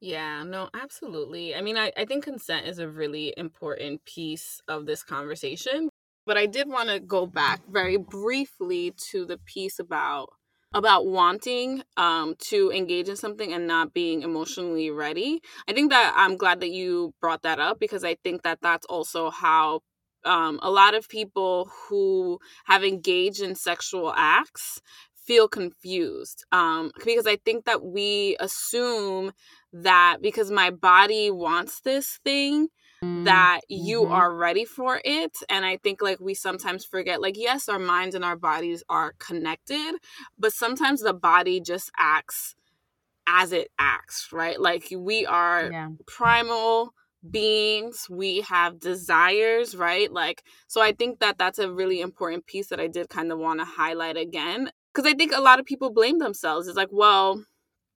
Yeah, 0.00 0.42
no, 0.44 0.70
absolutely. 0.72 1.54
I 1.54 1.60
mean, 1.60 1.76
I, 1.76 1.92
I 1.96 2.06
think 2.06 2.24
consent 2.24 2.66
is 2.66 2.78
a 2.78 2.88
really 2.88 3.34
important 3.36 4.04
piece 4.06 4.60
of 4.66 4.86
this 4.86 5.02
conversation 5.02 5.89
but 6.30 6.38
I 6.38 6.46
did 6.46 6.68
want 6.68 6.90
to 6.90 7.00
go 7.00 7.26
back 7.26 7.60
very 7.68 7.96
briefly 7.96 8.94
to 9.10 9.26
the 9.26 9.36
piece 9.36 9.80
about 9.80 10.28
about 10.72 11.04
wanting 11.04 11.82
um, 11.96 12.36
to 12.38 12.70
engage 12.70 13.08
in 13.08 13.16
something 13.16 13.52
and 13.52 13.66
not 13.66 13.92
being 13.92 14.22
emotionally 14.22 14.92
ready. 14.92 15.40
I 15.66 15.72
think 15.72 15.90
that 15.90 16.14
I'm 16.16 16.36
glad 16.36 16.60
that 16.60 16.70
you 16.70 17.12
brought 17.20 17.42
that 17.42 17.58
up 17.58 17.80
because 17.80 18.04
I 18.04 18.14
think 18.22 18.42
that 18.42 18.60
that's 18.62 18.86
also 18.86 19.30
how 19.30 19.80
um, 20.24 20.60
a 20.62 20.70
lot 20.70 20.94
of 20.94 21.08
people 21.08 21.68
who 21.88 22.38
have 22.66 22.84
engaged 22.84 23.42
in 23.42 23.56
sexual 23.56 24.14
acts 24.16 24.80
feel 25.26 25.48
confused 25.48 26.44
um, 26.52 26.92
because 27.04 27.26
I 27.26 27.38
think 27.44 27.64
that 27.64 27.82
we 27.82 28.36
assume 28.38 29.32
that 29.72 30.18
because 30.22 30.52
my 30.52 30.70
body 30.70 31.32
wants 31.32 31.80
this 31.80 32.20
thing 32.24 32.68
That 33.02 33.60
you 33.68 34.02
mm-hmm. 34.02 34.12
are 34.12 34.34
ready 34.34 34.66
for 34.66 35.00
it 35.02 35.34
and 35.48 35.64
i 35.64 35.78
think 35.78 36.02
like 36.02 36.20
we 36.20 36.34
sometimes 36.34 36.84
forget 36.84 37.22
like 37.22 37.38
yes 37.38 37.66
our 37.66 37.78
minds 37.78 38.14
and 38.14 38.22
our 38.22 38.36
bodies 38.36 38.82
are 38.90 39.14
connected 39.18 39.94
but 40.38 40.52
sometimes 40.52 41.00
the 41.00 41.14
body 41.14 41.62
just 41.62 41.90
acts 41.98 42.54
as 43.26 43.52
it 43.52 43.68
acts 43.78 44.28
right 44.32 44.60
like 44.60 44.92
we 44.94 45.24
are 45.24 45.70
yeah. 45.72 45.88
primal 46.06 46.92
beings 47.30 48.06
we 48.10 48.42
have 48.42 48.78
desires 48.78 49.74
right 49.74 50.12
like 50.12 50.42
so 50.66 50.82
i 50.82 50.92
think 50.92 51.20
that 51.20 51.38
that's 51.38 51.58
a 51.58 51.72
really 51.72 52.02
important 52.02 52.44
piece 52.44 52.68
that 52.68 52.80
i 52.80 52.86
did 52.86 53.08
kind 53.08 53.32
of 53.32 53.38
want 53.38 53.60
to 53.60 53.64
highlight 53.64 54.16
again 54.18 54.70
because 54.92 55.10
i 55.10 55.14
think 55.14 55.32
a 55.34 55.40
lot 55.40 55.58
of 55.58 55.64
people 55.64 55.90
blame 55.90 56.18
themselves 56.18 56.66
it's 56.66 56.76
like 56.76 56.88
well 56.90 57.42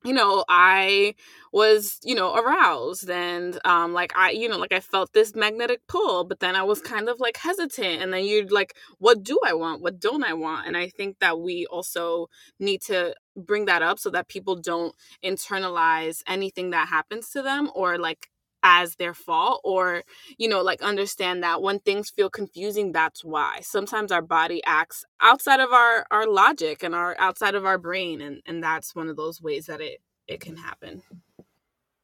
you 0.05 0.13
know 0.13 0.45
i 0.49 1.15
was 1.53 1.99
you 2.03 2.15
know 2.15 2.35
aroused 2.35 3.09
and 3.09 3.59
um 3.65 3.93
like 3.93 4.13
i 4.17 4.31
you 4.31 4.49
know 4.49 4.59
like 4.59 4.73
i 4.73 4.81
felt 4.81 5.13
this 5.13 5.35
magnetic 5.35 5.81
pull 5.89 6.25
but 6.25 6.41
then 6.41 6.55
i 6.57 6.63
was 6.63 6.81
kind 6.81 7.09
of 7.09 7.21
like 7.21 7.37
hesitant 7.37 8.03
and 8.03 8.13
then 8.13 8.25
you'd 8.25 8.53
like 8.53 8.75
what 8.99 9.23
do 9.23 9.39
i 9.47 9.53
want? 9.53 9.83
What 9.83 10.01
don't 10.01 10.25
i 10.25 10.33
want? 10.33 10.67
And 10.67 10.77
i 10.77 10.89
think 10.89 11.19
that 11.21 11.41
we 11.41 11.67
also 11.67 12.29
need 12.59 12.83
to 12.83 13.15
bring 13.37 13.65
that 13.67 13.83
up 13.83 13.99
so 13.99 14.11
that 14.11 14.29
people 14.29 14.57
don't 14.57 14.95
internalize 15.25 16.23
anything 16.27 16.71
that 16.71 16.89
happens 16.89 17.31
to 17.31 17.43
them 17.43 17.71
or 17.75 17.99
like 17.99 18.29
as 18.65 18.97
their 18.97 19.15
fault 19.15 19.61
or 19.63 20.03
you 20.39 20.49
know 20.49 20.63
like 20.63 20.83
understand 20.83 21.43
that 21.45 21.63
when 21.63 21.79
things 21.79 22.11
feel 22.11 22.31
confusing 22.31 22.91
that's 22.91 23.23
why. 23.23 23.61
Sometimes 23.61 24.11
our 24.11 24.23
body 24.23 24.63
acts 24.65 25.05
outside 25.21 25.61
of 25.61 25.71
our 25.73 26.07
our 26.11 26.27
logic 26.27 26.83
and 26.83 26.95
our 26.95 27.15
outside 27.21 27.55
of 27.55 27.65
our 27.65 27.79
brain 27.79 28.21
and 28.21 28.41
and 28.47 28.65
that's 28.65 28.95
one 28.95 29.09
of 29.09 29.17
those 29.17 29.41
ways 29.41 29.67
that 29.67 29.81
it 29.81 30.01
it 30.27 30.41
can 30.41 30.57
happen. 30.57 31.03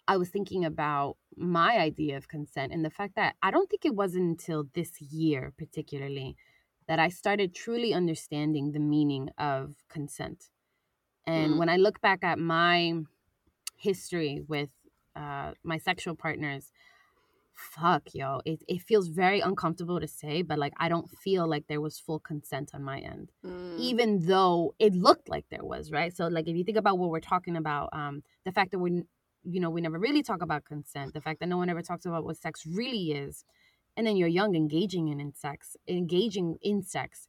I 0.07 0.18
was 0.18 0.29
thinking 0.29 0.64
about 0.64 1.16
my 1.37 1.79
idea 1.79 2.16
of 2.16 2.29
consent 2.29 2.73
and 2.73 2.85
the 2.85 2.90
fact 2.90 3.14
that 3.16 3.35
i 3.42 3.51
don't 3.51 3.70
think 3.70 3.85
it 3.85 3.94
wasn't 3.94 4.23
until 4.23 4.66
this 4.75 5.01
year 5.01 5.53
particularly 5.57 6.37
that 6.88 6.99
i 6.99 7.09
started 7.09 7.55
truly 7.55 7.94
understanding 7.94 8.73
the 8.73 8.81
meaning 8.81 9.31
of 9.38 9.77
consent. 9.88 10.51
And 11.27 11.55
mm. 11.55 11.59
when 11.59 11.68
i 11.68 11.77
look 11.77 12.01
back 12.01 12.23
at 12.23 12.38
my 12.38 12.94
history 13.77 14.42
with 14.46 14.68
uh, 15.16 15.53
my 15.62 15.79
sexual 15.79 16.14
partners 16.14 16.73
fuck 17.61 18.03
yo 18.14 18.40
it, 18.46 18.62
it 18.68 18.81
feels 18.81 19.09
very 19.09 19.40
uncomfortable 19.40 20.01
to 20.01 20.09
say 20.09 20.40
but 20.40 20.59
like 20.59 20.73
i 20.79 20.88
don't 20.88 21.11
feel 21.11 21.46
like 21.46 21.66
there 21.66 21.81
was 21.81 21.99
full 21.99 22.18
consent 22.18 22.70
on 22.73 22.83
my 22.83 22.99
end 23.01 23.31
mm. 23.44 23.79
even 23.79 24.25
though 24.27 24.75
it 24.79 24.94
looked 24.94 25.29
like 25.29 25.44
there 25.51 25.64
was 25.64 25.92
right 25.92 26.16
so 26.16 26.27
like 26.29 26.49
if 26.49 26.57
you 26.57 26.64
think 26.64 26.79
about 26.79 26.99
what 26.99 27.11
we're 27.11 27.20
talking 27.20 27.57
about 27.57 27.90
um 27.92 28.23
the 28.46 28.53
fact 28.53 28.70
that 28.70 28.79
we 28.79 29.03
you 29.44 29.61
know 29.61 29.68
we 29.68 29.81
never 29.81 29.99
really 29.99 30.23
talk 30.23 30.42
about 30.42 30.64
consent 30.64 31.12
the 31.12 31.20
fact 31.20 31.40
that 31.40 31.49
no 31.49 31.59
one 31.59 31.68
ever 31.68 31.83
talks 31.83 32.07
about 32.07 32.25
what 32.25 32.37
sex 32.37 32.64
really 32.66 33.12
is 33.12 33.44
and 33.96 34.07
then 34.07 34.16
you're 34.16 34.29
young 34.29 34.55
engaging 34.55 35.09
in, 35.09 35.20
in 35.20 35.33
sex 35.35 35.77
engaging 35.87 36.57
in 36.62 36.83
sex 36.83 37.29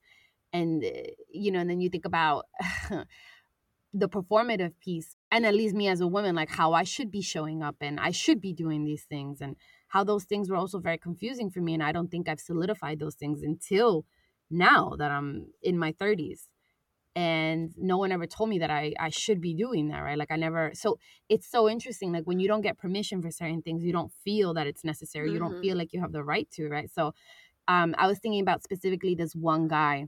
and 0.54 0.84
eh, 0.84 1.08
you 1.30 1.52
know 1.52 1.60
and 1.60 1.70
then 1.70 1.82
you 1.82 1.90
think 1.90 2.06
about 2.06 2.46
the 3.94 4.08
performative 4.08 4.74
piece 4.80 5.16
and 5.32 5.46
at 5.46 5.56
least 5.56 5.74
me 5.74 5.88
as 5.88 6.02
a 6.02 6.08
woman 6.08 6.36
like 6.36 6.50
how 6.50 6.74
i 6.74 6.84
should 6.84 7.10
be 7.10 7.22
showing 7.22 7.64
up 7.64 7.76
and 7.82 8.00
i 8.00 8.12
should 8.12 8.42
be 8.42 8.54
doing 8.54 8.84
these 8.84 9.04
things 9.04 9.42
and 9.42 9.56
how 9.88 10.04
those 10.04 10.26
things 10.26 10.50
were 10.50 10.56
also 10.56 10.80
very 10.80 10.98
confusing 10.98 11.50
for 11.50 11.62
me 11.62 11.74
and 11.74 11.84
i 11.84 11.92
don't 11.92 12.12
think 12.12 12.28
i've 12.28 12.40
solidified 12.40 13.00
those 13.00 13.16
things 13.16 13.42
until 13.42 14.06
now 14.50 14.96
that 14.98 15.12
i'm 15.12 15.48
in 15.62 15.78
my 15.78 15.92
30s 15.94 16.48
and 17.16 17.74
no 17.78 17.98
one 17.98 18.12
ever 18.12 18.26
told 18.26 18.50
me 18.50 18.60
that 18.60 18.70
i 18.70 18.94
i 19.00 19.10
should 19.10 19.42
be 19.42 19.54
doing 19.54 19.90
that 19.90 20.00
right 20.00 20.18
like 20.18 20.32
i 20.32 20.36
never 20.36 20.72
so 20.74 20.98
it's 21.28 21.50
so 21.50 21.70
interesting 21.70 22.14
like 22.14 22.24
when 22.24 22.40
you 22.40 22.48
don't 22.48 22.62
get 22.62 22.78
permission 22.78 23.22
for 23.22 23.30
certain 23.32 23.62
things 23.62 23.84
you 23.84 23.92
don't 23.92 24.14
feel 24.24 24.54
that 24.54 24.68
it's 24.68 24.84
necessary 24.84 25.28
mm-hmm. 25.28 25.34
you 25.34 25.40
don't 25.40 25.52
mm-hmm. 25.54 25.62
feel 25.62 25.78
like 25.78 25.92
you 25.92 26.00
have 26.00 26.14
the 26.14 26.24
right 26.24 26.50
to 26.52 26.70
right 26.70 26.90
so 26.90 27.14
um 27.68 27.94
i 27.98 28.08
was 28.08 28.20
thinking 28.20 28.42
about 28.42 28.64
specifically 28.64 29.14
this 29.14 29.36
one 29.36 29.68
guy 29.68 30.06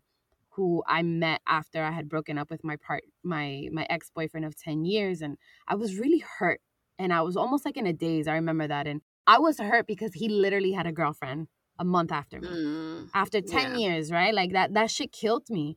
who 0.55 0.83
I 0.87 1.01
met 1.01 1.41
after 1.47 1.83
I 1.83 1.91
had 1.91 2.09
broken 2.09 2.37
up 2.37 2.49
with 2.51 2.63
my 2.63 2.75
part 2.75 3.03
my 3.23 3.67
my 3.71 3.87
ex-boyfriend 3.89 4.45
of 4.45 4.55
10 4.55 4.85
years 4.85 5.21
and 5.21 5.37
I 5.67 5.75
was 5.75 5.97
really 5.97 6.23
hurt 6.39 6.61
and 6.99 7.11
I 7.11 7.21
was 7.21 7.35
almost 7.35 7.65
like 7.65 7.77
in 7.77 7.87
a 7.87 7.93
daze. 7.93 8.27
I 8.27 8.35
remember 8.35 8.67
that 8.67 8.87
and 8.87 9.01
I 9.25 9.39
was 9.39 9.59
hurt 9.59 9.87
because 9.87 10.13
he 10.13 10.29
literally 10.29 10.73
had 10.73 10.85
a 10.85 10.91
girlfriend 10.91 11.47
a 11.79 11.85
month 11.85 12.11
after 12.11 12.39
me. 12.39 12.47
Mm, 12.47 13.09
after 13.13 13.41
10 13.41 13.71
yeah. 13.71 13.77
years, 13.77 14.11
right? 14.11 14.33
Like 14.33 14.53
that 14.53 14.73
that 14.73 14.91
shit 14.91 15.11
killed 15.11 15.49
me. 15.49 15.75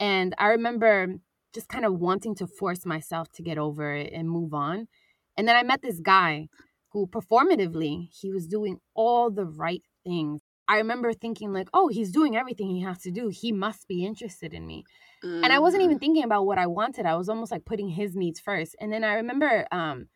And 0.00 0.34
I 0.38 0.46
remember 0.48 1.16
just 1.54 1.68
kind 1.68 1.84
of 1.84 1.94
wanting 2.00 2.34
to 2.36 2.46
force 2.46 2.84
myself 2.84 3.30
to 3.32 3.42
get 3.42 3.58
over 3.58 3.94
it 3.94 4.12
and 4.12 4.28
move 4.28 4.54
on. 4.54 4.88
And 5.36 5.46
then 5.46 5.56
I 5.56 5.62
met 5.62 5.82
this 5.82 6.00
guy 6.00 6.48
who 6.92 7.06
performatively, 7.06 8.08
he 8.12 8.30
was 8.30 8.46
doing 8.46 8.78
all 8.94 9.30
the 9.30 9.44
right 9.44 9.82
things 10.04 10.40
I 10.66 10.78
remember 10.78 11.12
thinking 11.12 11.52
like, 11.52 11.68
oh, 11.74 11.88
he's 11.88 12.10
doing 12.10 12.36
everything 12.36 12.68
he 12.68 12.80
has 12.82 12.98
to 13.02 13.10
do. 13.10 13.28
He 13.28 13.52
must 13.52 13.86
be 13.86 14.04
interested 14.04 14.54
in 14.54 14.66
me. 14.66 14.84
Mm-hmm. 15.22 15.44
And 15.44 15.52
I 15.52 15.58
wasn't 15.58 15.82
even 15.82 15.96
mm-hmm. 15.96 16.00
thinking 16.00 16.24
about 16.24 16.46
what 16.46 16.58
I 16.58 16.66
wanted. 16.66 17.06
I 17.06 17.16
was 17.16 17.28
almost 17.28 17.52
like 17.52 17.64
putting 17.64 17.88
his 17.88 18.16
needs 18.16 18.40
first. 18.40 18.74
And 18.80 18.92
then 18.92 19.04
I 19.04 19.14
remember 19.14 19.66
um 19.72 20.08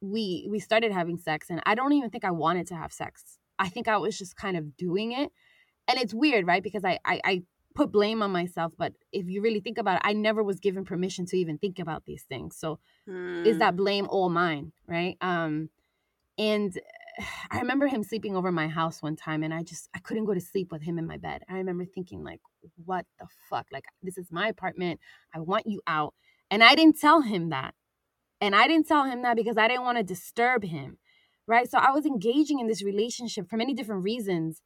we 0.00 0.46
we 0.50 0.58
started 0.58 0.92
having 0.92 1.18
sex 1.18 1.48
and 1.50 1.60
I 1.66 1.74
don't 1.74 1.92
even 1.92 2.10
think 2.10 2.24
I 2.24 2.30
wanted 2.30 2.66
to 2.68 2.74
have 2.74 2.92
sex. 2.92 3.38
I 3.58 3.68
think 3.68 3.88
I 3.88 3.98
was 3.98 4.16
just 4.16 4.36
kind 4.36 4.56
of 4.56 4.76
doing 4.76 5.12
it. 5.12 5.30
And 5.88 5.98
it's 5.98 6.14
weird, 6.14 6.46
right? 6.46 6.62
Because 6.62 6.84
I 6.84 6.98
I, 7.04 7.20
I 7.24 7.42
put 7.74 7.92
blame 7.92 8.22
on 8.22 8.30
myself, 8.32 8.72
but 8.76 8.94
if 9.12 9.28
you 9.28 9.42
really 9.42 9.60
think 9.60 9.78
about 9.78 9.96
it, 9.96 10.02
I 10.04 10.12
never 10.12 10.42
was 10.42 10.60
given 10.60 10.84
permission 10.84 11.24
to 11.26 11.38
even 11.38 11.56
think 11.58 11.78
about 11.78 12.04
these 12.04 12.24
things. 12.24 12.56
So 12.56 12.80
mm. 13.08 13.46
is 13.46 13.58
that 13.58 13.76
blame 13.76 14.06
all 14.08 14.28
mine, 14.28 14.72
right? 14.86 15.16
Um 15.20 15.70
and 16.38 16.78
I 17.50 17.58
remember 17.58 17.86
him 17.86 18.02
sleeping 18.02 18.36
over 18.36 18.52
my 18.52 18.68
house 18.68 19.02
one 19.02 19.16
time 19.16 19.42
and 19.42 19.52
I 19.52 19.62
just 19.62 19.88
I 19.94 19.98
couldn't 19.98 20.24
go 20.24 20.34
to 20.34 20.40
sleep 20.40 20.70
with 20.70 20.82
him 20.82 20.98
in 20.98 21.06
my 21.06 21.16
bed. 21.16 21.42
I 21.48 21.54
remember 21.54 21.84
thinking 21.84 22.22
like 22.22 22.40
what 22.84 23.06
the 23.18 23.26
fuck? 23.48 23.66
Like 23.72 23.84
this 24.02 24.18
is 24.18 24.30
my 24.30 24.48
apartment. 24.48 25.00
I 25.34 25.40
want 25.40 25.66
you 25.66 25.80
out. 25.86 26.14
And 26.50 26.64
I 26.64 26.74
didn't 26.74 26.98
tell 27.00 27.20
him 27.22 27.50
that. 27.50 27.74
And 28.40 28.54
I 28.54 28.66
didn't 28.66 28.88
tell 28.88 29.04
him 29.04 29.22
that 29.22 29.36
because 29.36 29.58
I 29.58 29.68
didn't 29.68 29.84
want 29.84 29.98
to 29.98 30.04
disturb 30.04 30.64
him. 30.64 30.98
Right. 31.46 31.70
So 31.70 31.78
I 31.78 31.90
was 31.90 32.06
engaging 32.06 32.60
in 32.60 32.68
this 32.68 32.82
relationship 32.82 33.48
for 33.48 33.56
many 33.56 33.74
different 33.74 34.04
reasons. 34.04 34.62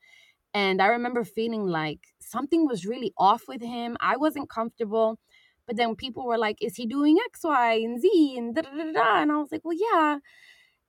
And 0.53 0.81
I 0.81 0.87
remember 0.87 1.25
feeling 1.25 1.67
like 1.67 2.01
something 2.21 2.67
was 2.67 2.87
really 2.87 3.13
off 3.19 3.43
with 3.49 3.61
him. 3.63 3.97
I 4.01 4.17
wasn't 4.17 4.49
comfortable. 4.49 5.19
But 5.67 5.77
then 5.77 5.97
people 5.97 6.27
were 6.27 6.39
like, 6.39 6.59
is 6.61 6.77
he 6.77 6.87
doing 6.87 7.19
X, 7.25 7.41
Y, 7.43 7.75
and 7.75 8.01
Z? 8.01 8.35
And 8.37 8.55
da 8.55 8.63
da 8.63 8.71
da 8.71 8.93
da. 8.93 9.23
And 9.23 9.33
I 9.33 9.37
was 9.37 9.51
like, 9.51 9.63
well, 9.65 9.77
yeah. 9.77 10.19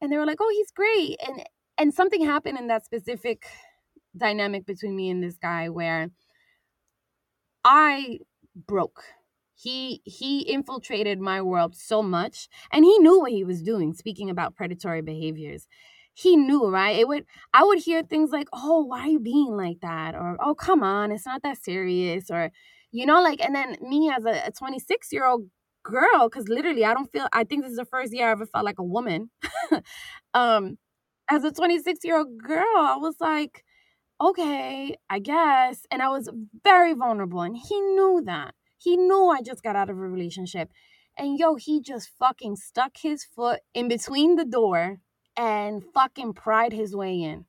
And 0.05 0.13
they 0.13 0.17
were 0.19 0.27
like, 0.27 0.37
oh, 0.41 0.49
he's 0.51 0.71
great. 0.71 1.17
And 1.27 1.43
and 1.79 1.93
something 1.93 2.23
happened 2.23 2.59
in 2.59 2.67
that 2.67 2.85
specific 2.85 3.47
dynamic 4.17 4.65
between 4.65 4.95
me 4.95 5.09
and 5.09 5.23
this 5.23 5.37
guy 5.37 5.69
where 5.69 6.09
I 7.63 8.19
broke. 8.55 9.03
He 9.55 10.01
he 10.05 10.41
infiltrated 10.41 11.19
my 11.19 11.41
world 11.41 11.75
so 11.75 12.03
much 12.03 12.49
and 12.71 12.83
he 12.83 12.99
knew 12.99 13.19
what 13.21 13.31
he 13.31 13.43
was 13.45 13.63
doing 13.63 13.93
speaking 13.93 14.29
about 14.29 14.55
predatory 14.55 15.01
behaviors. 15.01 15.67
He 16.13 16.35
knew, 16.35 16.67
right? 16.69 16.97
It 16.97 17.07
would 17.07 17.25
I 17.53 17.63
would 17.63 17.79
hear 17.79 18.03
things 18.03 18.31
like, 18.31 18.47
"Oh, 18.53 18.83
why 18.85 19.01
are 19.01 19.07
you 19.07 19.19
being 19.19 19.55
like 19.55 19.79
that?" 19.81 20.13
or 20.15 20.37
"Oh, 20.41 20.55
come 20.55 20.83
on, 20.83 21.11
it's 21.11 21.25
not 21.25 21.41
that 21.43 21.57
serious." 21.63 22.29
Or 22.29 22.51
you 22.91 23.05
know 23.05 23.21
like 23.21 23.41
and 23.43 23.55
then 23.55 23.77
me 23.81 24.11
as 24.11 24.25
a 24.25 24.51
26 24.57 25.11
year 25.13 25.25
old 25.25 25.49
girl 25.85 26.29
cuz 26.29 26.49
literally 26.49 26.85
I 26.85 26.93
don't 26.93 27.11
feel 27.11 27.27
I 27.33 27.43
think 27.43 27.63
this 27.63 27.71
is 27.71 27.77
the 27.83 27.91
first 27.95 28.13
year 28.13 28.27
I 28.27 28.31
ever 28.31 28.47
felt 28.47 28.65
like 28.65 28.79
a 28.79 28.91
woman. 28.97 29.29
um 30.33 30.77
as 31.29 31.43
a 31.43 31.51
26 31.51 32.03
year 32.03 32.17
old 32.17 32.37
girl, 32.37 32.77
I 32.77 32.97
was 32.97 33.15
like, 33.19 33.63
okay, 34.21 34.95
I 35.09 35.19
guess. 35.19 35.85
And 35.91 36.01
I 36.01 36.09
was 36.09 36.29
very 36.63 36.93
vulnerable. 36.93 37.41
And 37.41 37.57
he 37.57 37.79
knew 37.79 38.21
that. 38.25 38.55
He 38.77 38.97
knew 38.97 39.27
I 39.29 39.41
just 39.41 39.63
got 39.63 39.75
out 39.75 39.89
of 39.89 39.97
a 39.97 40.01
relationship. 40.01 40.69
And 41.17 41.39
yo, 41.39 41.55
he 41.55 41.81
just 41.81 42.09
fucking 42.19 42.57
stuck 42.57 42.97
his 42.97 43.23
foot 43.23 43.61
in 43.73 43.87
between 43.87 44.35
the 44.35 44.45
door 44.45 44.99
and 45.37 45.83
fucking 45.93 46.33
pried 46.33 46.73
his 46.73 46.95
way 46.95 47.21
in. 47.21 47.45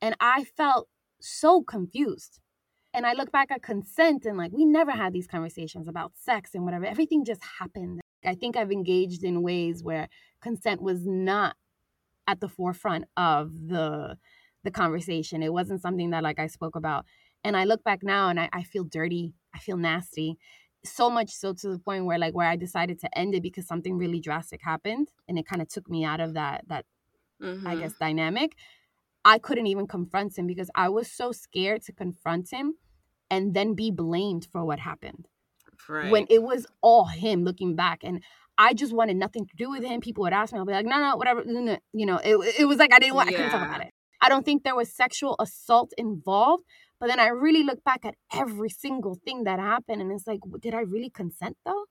And 0.00 0.14
I 0.20 0.44
felt 0.44 0.88
so 1.20 1.62
confused. 1.62 2.40
And 2.96 3.04
I 3.04 3.12
look 3.12 3.30
back 3.30 3.50
at 3.50 3.62
consent 3.62 4.24
and 4.24 4.38
like, 4.38 4.52
we 4.52 4.64
never 4.64 4.90
had 4.90 5.12
these 5.12 5.26
conversations 5.26 5.86
about 5.86 6.12
sex 6.16 6.54
and 6.54 6.64
whatever. 6.64 6.86
Everything 6.86 7.26
just 7.26 7.42
happened. 7.60 8.00
I 8.24 8.34
think 8.34 8.56
I've 8.56 8.72
engaged 8.72 9.22
in 9.22 9.42
ways 9.42 9.84
where 9.84 10.08
consent 10.40 10.80
was 10.80 11.06
not 11.06 11.56
at 12.26 12.40
the 12.40 12.48
forefront 12.48 13.04
of 13.16 13.68
the 13.68 14.16
the 14.64 14.70
conversation. 14.70 15.42
It 15.42 15.52
wasn't 15.52 15.82
something 15.82 16.10
that 16.10 16.22
like 16.22 16.40
I 16.40 16.46
spoke 16.46 16.74
about. 16.74 17.04
And 17.44 17.54
I 17.54 17.64
look 17.64 17.84
back 17.84 18.02
now 18.02 18.30
and 18.30 18.40
I, 18.40 18.48
I 18.50 18.62
feel 18.62 18.82
dirty. 18.82 19.34
I 19.54 19.58
feel 19.58 19.76
nasty. 19.76 20.38
So 20.82 21.10
much 21.10 21.30
so 21.30 21.52
to 21.52 21.68
the 21.68 21.78
point 21.78 22.06
where 22.06 22.18
like 22.18 22.34
where 22.34 22.48
I 22.48 22.56
decided 22.56 22.98
to 23.00 23.18
end 23.18 23.34
it 23.34 23.42
because 23.42 23.66
something 23.66 23.98
really 23.98 24.20
drastic 24.20 24.62
happened 24.62 25.08
and 25.28 25.38
it 25.38 25.46
kind 25.46 25.60
of 25.60 25.68
took 25.68 25.90
me 25.90 26.02
out 26.02 26.20
of 26.20 26.32
that 26.32 26.64
that 26.68 26.86
mm-hmm. 27.42 27.66
I 27.66 27.76
guess 27.76 27.92
dynamic. 28.00 28.54
I 29.22 29.38
couldn't 29.38 29.66
even 29.66 29.86
confront 29.86 30.38
him 30.38 30.46
because 30.46 30.70
I 30.74 30.88
was 30.88 31.12
so 31.12 31.30
scared 31.30 31.82
to 31.82 31.92
confront 31.92 32.50
him 32.50 32.74
and 33.30 33.54
then 33.54 33.74
be 33.74 33.90
blamed 33.90 34.46
for 34.50 34.64
what 34.64 34.78
happened. 34.78 35.26
Right. 35.88 36.10
When 36.10 36.26
it 36.30 36.42
was 36.42 36.66
all 36.80 37.06
him 37.06 37.44
looking 37.44 37.76
back. 37.76 38.00
And 38.02 38.22
I 38.58 38.74
just 38.74 38.92
wanted 38.92 39.16
nothing 39.16 39.46
to 39.46 39.56
do 39.56 39.70
with 39.70 39.84
him. 39.84 40.00
People 40.00 40.22
would 40.22 40.32
ask 40.32 40.52
me, 40.52 40.58
I'll 40.58 40.64
be 40.64 40.72
like, 40.72 40.86
no, 40.86 40.98
no, 40.98 41.16
whatever. 41.16 41.44
You 41.92 42.06
know, 42.06 42.18
it, 42.18 42.36
it 42.58 42.64
was 42.64 42.78
like 42.78 42.92
I 42.92 42.98
didn't 42.98 43.14
want, 43.14 43.30
yeah. 43.30 43.36
I 43.36 43.38
couldn't 43.38 43.52
talk 43.52 43.68
about 43.68 43.82
it. 43.82 43.92
I 44.20 44.28
don't 44.28 44.44
think 44.44 44.64
there 44.64 44.74
was 44.74 44.92
sexual 44.92 45.36
assault 45.38 45.92
involved. 45.98 46.64
But 46.98 47.08
then 47.08 47.20
I 47.20 47.26
really 47.28 47.62
look 47.62 47.84
back 47.84 48.06
at 48.06 48.14
every 48.32 48.70
single 48.70 49.18
thing 49.22 49.44
that 49.44 49.58
happened 49.58 50.00
and 50.00 50.10
it's 50.10 50.26
like, 50.26 50.40
did 50.60 50.72
I 50.72 50.80
really 50.80 51.10
consent 51.10 51.58
though? 51.66 51.84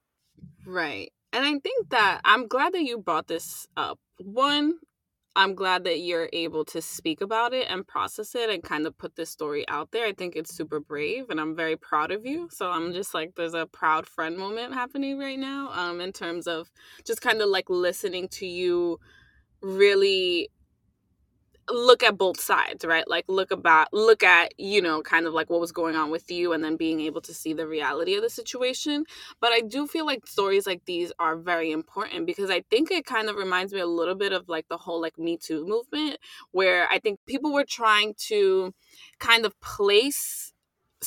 Right. 0.65 1.11
And 1.31 1.45
I 1.45 1.51
think 1.59 1.89
that 1.89 2.21
I'm 2.25 2.47
glad 2.47 2.73
that 2.73 2.81
you 2.81 2.97
brought 2.97 3.27
this 3.27 3.67
up. 3.77 3.99
One, 4.17 4.79
I'm 5.37 5.53
glad 5.53 5.83
that 5.83 5.99
you're 5.99 6.29
able 6.31 6.63
to 6.65 6.81
speak 6.81 7.19
about 7.19 7.53
it 7.53 7.67
and 7.69 7.85
process 7.85 8.35
it 8.35 8.49
and 8.49 8.63
kind 8.63 8.87
of 8.87 8.97
put 8.97 9.15
this 9.17 9.29
story 9.29 9.67
out 9.67 9.91
there. 9.91 10.05
I 10.05 10.13
think 10.13 10.35
it's 10.35 10.55
super 10.55 10.79
brave 10.79 11.29
and 11.29 11.41
I'm 11.41 11.55
very 11.55 11.75
proud 11.75 12.11
of 12.11 12.25
you. 12.25 12.47
So 12.51 12.71
I'm 12.71 12.93
just 12.93 13.13
like 13.13 13.35
there's 13.35 13.53
a 13.53 13.65
proud 13.65 14.07
friend 14.07 14.37
moment 14.37 14.73
happening 14.73 15.19
right 15.19 15.37
now 15.37 15.71
um 15.73 15.99
in 15.99 16.13
terms 16.13 16.47
of 16.47 16.71
just 17.05 17.21
kind 17.21 17.41
of 17.41 17.49
like 17.49 17.69
listening 17.69 18.29
to 18.29 18.45
you 18.45 18.99
really 19.61 20.49
look 21.71 22.03
at 22.03 22.17
both 22.17 22.39
sides 22.39 22.85
right? 22.85 23.07
Like 23.07 23.25
look 23.27 23.51
about 23.51 23.93
look 23.93 24.23
at 24.23 24.53
you 24.59 24.81
know 24.81 25.01
kind 25.01 25.25
of 25.25 25.33
like 25.33 25.49
what 25.49 25.59
was 25.59 25.71
going 25.71 25.95
on 25.95 26.11
with 26.11 26.29
you 26.31 26.53
and 26.53 26.63
then 26.63 26.75
being 26.77 27.01
able 27.01 27.21
to 27.21 27.33
see 27.33 27.53
the 27.53 27.67
reality 27.67 28.15
of 28.15 28.21
the 28.23 28.29
situation. 28.29 29.05
But 29.41 29.51
i 29.51 29.61
do 29.61 29.87
feel 29.87 30.05
like 30.05 30.27
stories 30.27 30.67
like 30.67 30.83
these 30.85 31.11
are 31.19 31.35
very 31.37 31.71
important 31.71 32.25
because 32.25 32.49
i 32.49 32.61
think 32.69 32.91
it 32.91 33.05
kind 33.05 33.29
of 33.29 33.35
reminds 33.35 33.73
me 33.73 33.79
a 33.79 33.85
little 33.85 34.15
bit 34.15 34.33
of 34.33 34.47
like 34.49 34.67
the 34.69 34.77
whole 34.77 35.01
like 35.01 35.17
me 35.17 35.37
too 35.37 35.65
movement 35.65 36.17
where 36.51 36.87
i 36.89 36.99
think 36.99 37.19
people 37.27 37.53
were 37.53 37.65
trying 37.65 38.13
to 38.17 38.73
kind 39.19 39.45
of 39.45 39.59
place 39.61 40.53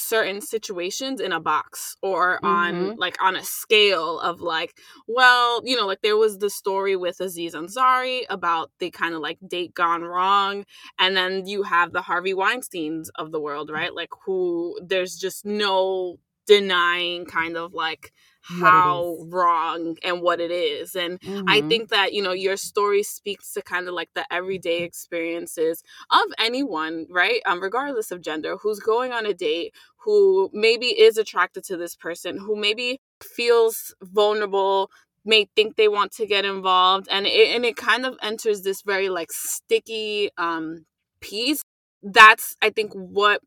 certain 0.01 0.41
situations 0.41 1.21
in 1.21 1.33
a 1.33 1.41
box 1.41 1.97
or 2.03 2.37
mm-hmm. 2.37 2.47
on 2.47 2.97
like 2.97 3.17
on 3.23 3.37
a 3.37 3.43
scale 3.43 4.19
of 4.21 4.41
like 4.41 4.75
well 5.07 5.61
you 5.65 5.77
know 5.77 5.87
like 5.87 6.03
there 6.03 6.17
was 6.17 6.39
the 6.39 6.51
story 6.51 6.97
with 6.97 7.21
aziz 7.21 7.55
ansari 7.55 8.23
about 8.29 8.71
the 8.79 8.91
kind 8.91 9.15
of 9.15 9.21
like 9.21 9.39
date 9.47 9.75
gone 9.75 10.03
wrong 10.03 10.65
and 10.99 11.17
then 11.17 11.47
you 11.47 11.63
have 11.63 11.93
the 11.93 12.03
harvey 12.03 12.35
weinsteins 12.35 13.09
of 13.15 13.33
the 13.33 13.41
world 13.41 13.71
right 13.71 13.95
like 13.95 14.11
who 14.25 14.79
there's 14.83 15.17
just 15.17 15.45
no 15.45 16.19
denying 16.47 17.27
kind 17.27 17.57
of 17.57 17.75
like 17.75 18.13
how 18.40 19.18
wrong 19.29 19.96
and 20.03 20.22
what 20.22 20.40
it 20.40 20.51
is. 20.51 20.94
And 20.94 21.20
mm-hmm. 21.20 21.48
I 21.48 21.61
think 21.62 21.90
that, 21.90 22.12
you 22.12 22.22
know, 22.22 22.33
your 22.33 22.57
story 22.57 23.03
speaks 23.03 23.53
to 23.53 23.62
kind 23.62 23.88
of 23.88 23.94
like 23.94 24.11
the 24.14 24.24
everyday 24.33 24.83
experiences 24.83 25.83
of 26.11 26.27
anyone, 26.38 27.07
right? 27.11 27.40
Um, 27.44 27.61
regardless 27.61 28.11
of 28.11 28.22
gender, 28.22 28.57
who's 28.57 28.81
going 28.81 29.12
on 29.12 29.27
a 29.27 29.35
date, 29.35 29.74
who 30.05 30.51
maybe 30.53 30.87
is 30.87 31.18
attracted 31.18 31.64
to 31.64 31.77
this 31.77 31.94
person, 31.94 32.38
who 32.38 32.57
maybe 32.57 33.01
feels 33.22 33.94
vulnerable, 34.01 34.90
may 35.24 35.48
think 35.55 35.77
they 35.77 35.88
want 35.88 36.12
to 36.12 36.27
get 36.27 36.46
involved. 36.46 37.07
And 37.11 37.27
it, 37.27 37.55
and 37.55 37.64
it 37.64 37.77
kind 37.77 38.07
of 38.07 38.16
enters 38.22 38.62
this 38.62 38.83
very 38.83 39.11
like 39.11 39.31
sticky 39.31 40.31
um, 40.38 40.87
piece. 41.20 41.62
That's, 42.03 42.57
I 42.62 42.70
think, 42.70 42.92
what 42.94 43.42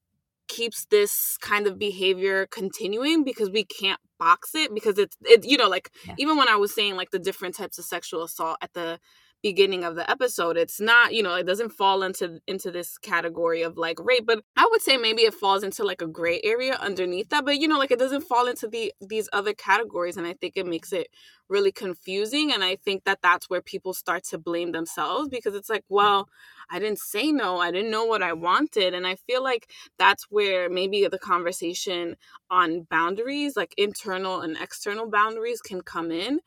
keeps 0.51 0.85
this 0.85 1.37
kind 1.39 1.65
of 1.65 1.79
behavior 1.79 2.45
continuing 2.47 3.23
because 3.23 3.49
we 3.49 3.63
can't 3.63 3.99
box 4.19 4.53
it 4.53 4.73
because 4.75 4.97
it's 4.99 5.15
it 5.23 5.45
you 5.45 5.57
know 5.57 5.69
like 5.69 5.89
yeah. 6.05 6.13
even 6.19 6.37
when 6.37 6.49
i 6.49 6.55
was 6.55 6.75
saying 6.75 6.95
like 6.95 7.09
the 7.09 7.17
different 7.17 7.55
types 7.55 7.79
of 7.79 7.85
sexual 7.85 8.21
assault 8.23 8.57
at 8.61 8.71
the 8.73 8.99
beginning 9.41 9.83
of 9.83 9.95
the 9.95 10.09
episode 10.09 10.55
it's 10.55 10.79
not 10.79 11.13
you 11.13 11.23
know 11.23 11.33
it 11.33 11.47
doesn't 11.47 11.71
fall 11.71 12.03
into 12.03 12.39
into 12.47 12.69
this 12.69 12.97
category 12.99 13.63
of 13.63 13.75
like 13.77 13.97
rape 14.03 14.25
but 14.25 14.43
i 14.55 14.67
would 14.69 14.81
say 14.81 14.97
maybe 14.97 15.23
it 15.23 15.33
falls 15.33 15.63
into 15.63 15.83
like 15.83 16.01
a 16.01 16.07
gray 16.07 16.39
area 16.43 16.75
underneath 16.75 17.29
that 17.29 17.43
but 17.43 17.59
you 17.59 17.67
know 17.67 17.79
like 17.79 17.91
it 17.91 17.99
doesn't 17.99 18.21
fall 18.21 18.47
into 18.47 18.67
the 18.67 18.93
these 19.01 19.27
other 19.33 19.53
categories 19.53 20.15
and 20.15 20.27
i 20.27 20.33
think 20.33 20.53
it 20.55 20.65
makes 20.67 20.93
it 20.93 21.07
really 21.49 21.71
confusing 21.71 22.51
and 22.53 22.63
i 22.63 22.75
think 22.75 23.03
that 23.03 23.19
that's 23.23 23.49
where 23.49 23.61
people 23.61 23.93
start 23.93 24.23
to 24.23 24.37
blame 24.37 24.71
themselves 24.71 25.27
because 25.27 25.55
it's 25.55 25.69
like 25.69 25.83
well 25.89 26.29
i 26.69 26.77
didn't 26.77 26.99
say 26.99 27.31
no 27.31 27.57
i 27.57 27.71
didn't 27.71 27.91
know 27.91 28.05
what 28.05 28.21
i 28.21 28.33
wanted 28.33 28.93
and 28.93 29.07
i 29.07 29.15
feel 29.15 29.43
like 29.43 29.71
that's 29.97 30.25
where 30.29 30.69
maybe 30.69 31.07
the 31.07 31.19
conversation 31.19 32.15
on 32.51 32.81
boundaries 32.91 33.57
like 33.57 33.73
internal 33.77 34.41
and 34.41 34.55
external 34.57 35.09
boundaries 35.09 35.61
can 35.61 35.81
come 35.81 36.11
in 36.11 36.39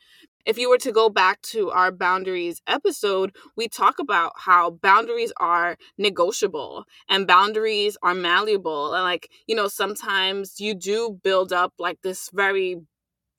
if 0.47 0.59
you 0.59 0.69
were 0.69 0.79
to 0.79 0.93
go 0.93 1.09
back 1.09 1.41
to 1.43 1.71
our 1.71 1.91
boundaries 1.91 2.61
episode, 2.67 3.35
we 3.57 3.69
talk 3.69 3.99
about 3.99 4.33
how 4.37 4.71
boundaries 4.71 5.33
are 5.39 5.77
negotiable 5.99 6.85
and 7.09 7.27
boundaries 7.27 7.97
are 8.03 8.15
malleable. 8.15 8.95
And, 8.95 9.05
like, 9.05 9.31
you 9.47 9.55
know, 9.55 9.69
sometimes 9.69 10.61
you 10.61 10.75
do 10.75 11.19
build 11.23 11.53
up 11.53 11.73
like 11.79 11.99
this 12.03 12.31
very 12.33 12.77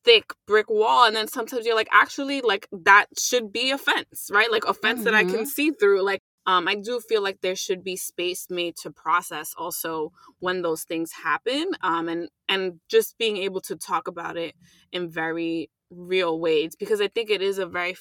thick 0.03 0.33
brick 0.45 0.69
wall 0.69 1.07
and 1.07 1.15
then 1.15 1.27
sometimes 1.27 1.65
you're 1.65 1.73
like 1.73 1.89
actually 1.91 2.39
like 2.41 2.67
that 2.71 3.07
should 3.17 3.51
be 3.51 3.71
a 3.71 3.77
fence 3.77 4.29
right 4.31 4.51
like 4.51 4.63
a 4.67 4.73
fence 4.75 4.97
mm-hmm. 4.97 5.05
that 5.05 5.15
i 5.15 5.23
can 5.23 5.33
mm-hmm. 5.33 5.43
see 5.45 5.71
through 5.71 6.03
like 6.03 6.21
um, 6.47 6.67
I 6.67 6.75
do 6.75 6.99
feel 6.99 7.23
like 7.23 7.41
there 7.41 7.55
should 7.55 7.83
be 7.83 7.95
space 7.95 8.47
made 8.49 8.75
to 8.77 8.91
process 8.91 9.53
also 9.57 10.11
when 10.39 10.61
those 10.61 10.83
things 10.83 11.11
happen, 11.11 11.71
um, 11.81 12.07
and 12.07 12.29
and 12.47 12.79
just 12.87 13.17
being 13.17 13.37
able 13.37 13.61
to 13.61 13.75
talk 13.75 14.07
about 14.07 14.37
it 14.37 14.53
in 14.91 15.09
very 15.09 15.69
real 15.95 16.39
ways 16.39 16.75
because 16.75 17.01
I 17.01 17.07
think 17.07 17.29
it 17.29 17.41
is 17.41 17.57
a 17.57 17.65
very 17.65 17.95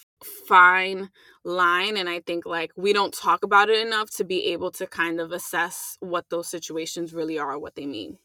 fine 0.46 1.10
line 1.44 1.96
and 1.96 2.08
I 2.08 2.20
think 2.20 2.46
like 2.46 2.72
we 2.76 2.92
don't 2.92 3.14
talk 3.14 3.44
about 3.44 3.68
it 3.68 3.86
enough 3.86 4.10
to 4.16 4.24
be 4.24 4.46
able 4.46 4.70
to 4.72 4.86
kind 4.86 5.20
of 5.20 5.32
assess 5.32 5.96
what 6.00 6.28
those 6.30 6.48
situations 6.48 7.14
really 7.14 7.38
are 7.38 7.58
what 7.58 7.74
they 7.74 7.86
mean. 7.86 8.18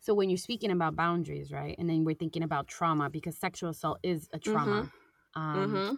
So 0.00 0.14
when 0.14 0.30
you're 0.30 0.38
speaking 0.38 0.70
about 0.70 0.96
boundaries, 0.96 1.50
right? 1.50 1.74
And 1.78 1.88
then 1.88 2.04
we're 2.04 2.14
thinking 2.14 2.42
about 2.42 2.68
trauma 2.68 3.10
because 3.10 3.36
sexual 3.36 3.70
assault 3.70 3.98
is 4.02 4.28
a 4.32 4.38
trauma. 4.38 4.90
Mm-hmm. 5.36 5.40
Um, 5.40 5.74
mm-hmm. 5.74 5.94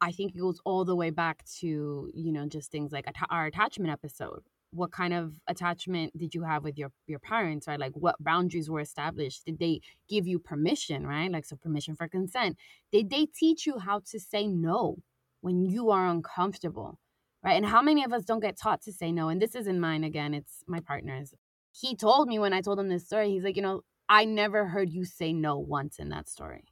I 0.00 0.12
think 0.12 0.34
it 0.34 0.38
goes 0.38 0.60
all 0.64 0.84
the 0.84 0.96
way 0.96 1.10
back 1.10 1.44
to, 1.60 2.10
you 2.14 2.32
know, 2.32 2.46
just 2.46 2.70
things 2.70 2.92
like 2.92 3.06
our 3.30 3.46
attachment 3.46 3.92
episode 3.92 4.42
what 4.76 4.92
kind 4.92 5.14
of 5.14 5.34
attachment 5.48 6.16
did 6.16 6.34
you 6.34 6.42
have 6.44 6.62
with 6.64 6.76
your 6.78 6.92
your 7.06 7.18
parents 7.18 7.66
right? 7.68 7.80
Like 7.80 7.92
what 7.94 8.16
boundaries 8.22 8.68
were 8.70 8.80
established? 8.80 9.44
Did 9.46 9.58
they 9.58 9.80
give 10.08 10.26
you 10.26 10.38
permission 10.38 11.06
right? 11.06 11.30
Like 11.30 11.44
so 11.46 11.56
permission 11.56 11.96
for 11.96 12.08
consent. 12.08 12.56
Did 12.92 13.10
they 13.10 13.26
teach 13.26 13.66
you 13.66 13.78
how 13.78 14.00
to 14.10 14.20
say 14.20 14.46
no 14.46 14.98
when 15.40 15.64
you 15.64 15.90
are 15.90 16.06
uncomfortable 16.06 16.98
right? 17.42 17.56
And 17.56 17.66
how 17.66 17.82
many 17.82 18.04
of 18.04 18.12
us 18.12 18.24
don't 18.24 18.40
get 18.40 18.56
taught 18.58 18.82
to 18.82 18.92
say 18.92 19.12
no? 19.12 19.28
And 19.28 19.40
this 19.42 19.54
isn't 19.54 19.80
mine 19.80 20.04
again 20.04 20.34
it's 20.34 20.62
my 20.66 20.80
partner's. 20.80 21.34
He 21.72 21.94
told 21.96 22.28
me 22.28 22.38
when 22.38 22.52
i 22.52 22.60
told 22.62 22.78
him 22.80 22.88
this 22.88 23.06
story 23.06 23.30
he's 23.30 23.44
like 23.44 23.56
you 23.56 23.62
know 23.62 23.82
i 24.08 24.24
never 24.24 24.66
heard 24.66 24.90
you 24.90 25.04
say 25.04 25.32
no 25.32 25.58
once 25.58 25.98
in 25.98 26.08
that 26.10 26.28
story. 26.28 26.64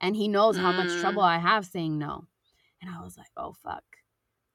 And 0.00 0.16
he 0.16 0.28
knows 0.28 0.56
how 0.58 0.72
much 0.72 1.00
trouble 1.00 1.22
Mm. 1.22 1.26
i 1.36 1.38
have 1.38 1.64
saying 1.66 1.98
no. 1.98 2.26
And 2.80 2.90
i 2.90 3.02
was 3.02 3.16
like 3.16 3.30
oh 3.36 3.52
fuck 3.52 3.84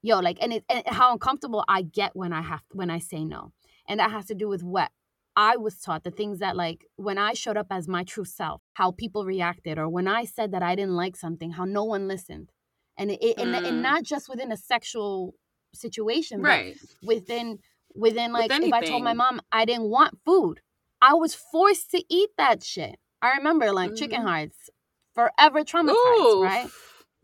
yo 0.02 0.20
like 0.20 0.38
and 0.42 0.54
it 0.54 0.64
and 0.70 0.84
how 0.88 1.12
uncomfortable 1.12 1.64
i 1.68 1.82
get 1.82 2.16
when 2.16 2.34
i 2.34 2.42
have 2.42 2.62
when 2.72 2.90
i 2.90 3.00
say 3.00 3.24
no 3.24 3.52
and 3.88 4.00
that 4.00 4.12
has 4.12 4.26
to 4.26 4.36
do 4.36 4.48
with 4.48 4.64
what 4.64 4.92
i 5.36 5.56
was 5.58 5.80
taught 5.80 6.04
the 6.04 6.12
things 6.12 6.40
that 6.40 6.56
like 6.56 6.86
when 6.96 7.18
i 7.18 7.34
showed 7.34 7.58
up 7.58 7.68
as 7.72 7.88
my 7.88 8.04
true 8.04 8.26
self 8.26 8.62
how 8.74 8.92
people 8.92 9.26
reacted 9.26 9.78
or 9.78 9.88
when 9.90 10.08
i 10.08 10.26
said 10.26 10.52
that 10.52 10.64
i 10.64 10.76
didn't 10.76 10.96
like 10.96 11.16
something 11.16 11.52
how 11.52 11.66
no 11.66 11.84
one 11.84 12.08
listened 12.08 12.50
and 12.98 13.12
it, 13.12 13.22
it 13.24 13.38
and, 13.40 13.54
Mm. 13.56 13.68
and 13.68 13.82
not 13.82 14.04
just 14.04 14.28
within 14.30 14.52
a 14.52 14.58
sexual 14.58 15.34
situation 15.74 16.42
Right. 16.42 16.76
but 17.02 17.08
within 17.08 17.60
within 17.96 18.34
With 18.34 18.50
like 18.52 18.64
if 18.64 18.74
i 18.74 18.82
told 18.82 19.04
my 19.04 19.14
mom 19.14 19.42
i 19.52 19.66
didn't 19.66 19.90
want 19.90 20.18
food 20.26 20.62
i 21.02 21.14
was 21.14 21.34
forced 21.36 21.92
to 21.92 22.04
eat 22.10 22.30
that 22.38 22.64
shit 22.64 22.96
i 23.22 23.38
remember 23.38 23.72
like 23.72 23.96
chicken 23.96 24.22
Mhm. 24.22 24.26
hearts 24.26 24.70
forever 25.14 25.64
traumatized 25.64 26.44
right 26.44 26.70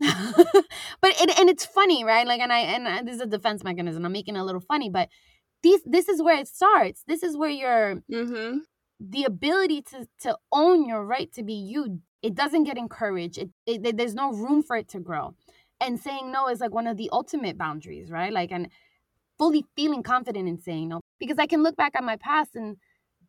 but 0.00 1.12
it, 1.20 1.38
and 1.38 1.48
it's 1.50 1.66
funny, 1.66 2.04
right? 2.04 2.26
Like, 2.26 2.40
and 2.40 2.52
I 2.52 2.58
and 2.60 2.88
I- 2.88 3.02
this 3.02 3.16
is 3.16 3.20
a 3.22 3.26
defense 3.26 3.64
mechanism. 3.64 4.04
I'm 4.04 4.12
making 4.12 4.36
it 4.36 4.40
a 4.40 4.44
little 4.44 4.60
funny, 4.60 4.90
but 4.90 5.08
these 5.62 5.80
this 5.84 6.08
is 6.08 6.22
where 6.22 6.38
it 6.38 6.48
starts. 6.48 7.02
This 7.06 7.22
is 7.22 7.36
where 7.36 7.50
your 7.50 8.02
Mm-hmm. 8.10 8.58
the 9.00 9.24
ability 9.24 9.82
to 9.82 10.06
to 10.20 10.36
own 10.52 10.86
your 10.88 11.04
right 11.04 11.32
to 11.34 11.42
be 11.42 11.54
you. 11.54 12.00
It 12.22 12.34
doesn't 12.34 12.64
get 12.64 12.76
encouraged. 12.78 13.38
It, 13.38 13.50
it 13.66 13.96
there's 13.96 14.14
no 14.14 14.32
room 14.32 14.62
for 14.62 14.76
it 14.76 14.88
to 14.90 15.00
grow. 15.00 15.34
And 15.80 16.00
saying 16.00 16.32
no 16.32 16.48
is 16.48 16.60
like 16.60 16.74
one 16.74 16.88
of 16.88 16.96
the 16.96 17.08
ultimate 17.12 17.56
boundaries, 17.56 18.10
right? 18.10 18.32
Like, 18.32 18.50
and 18.50 18.68
fully 19.38 19.64
feeling 19.76 20.02
confident 20.02 20.48
in 20.48 20.58
saying 20.60 20.88
no 20.88 21.00
because 21.18 21.38
I 21.38 21.46
can 21.46 21.62
look 21.62 21.76
back 21.76 21.92
at 21.94 22.04
my 22.04 22.16
past 22.16 22.56
and 22.56 22.76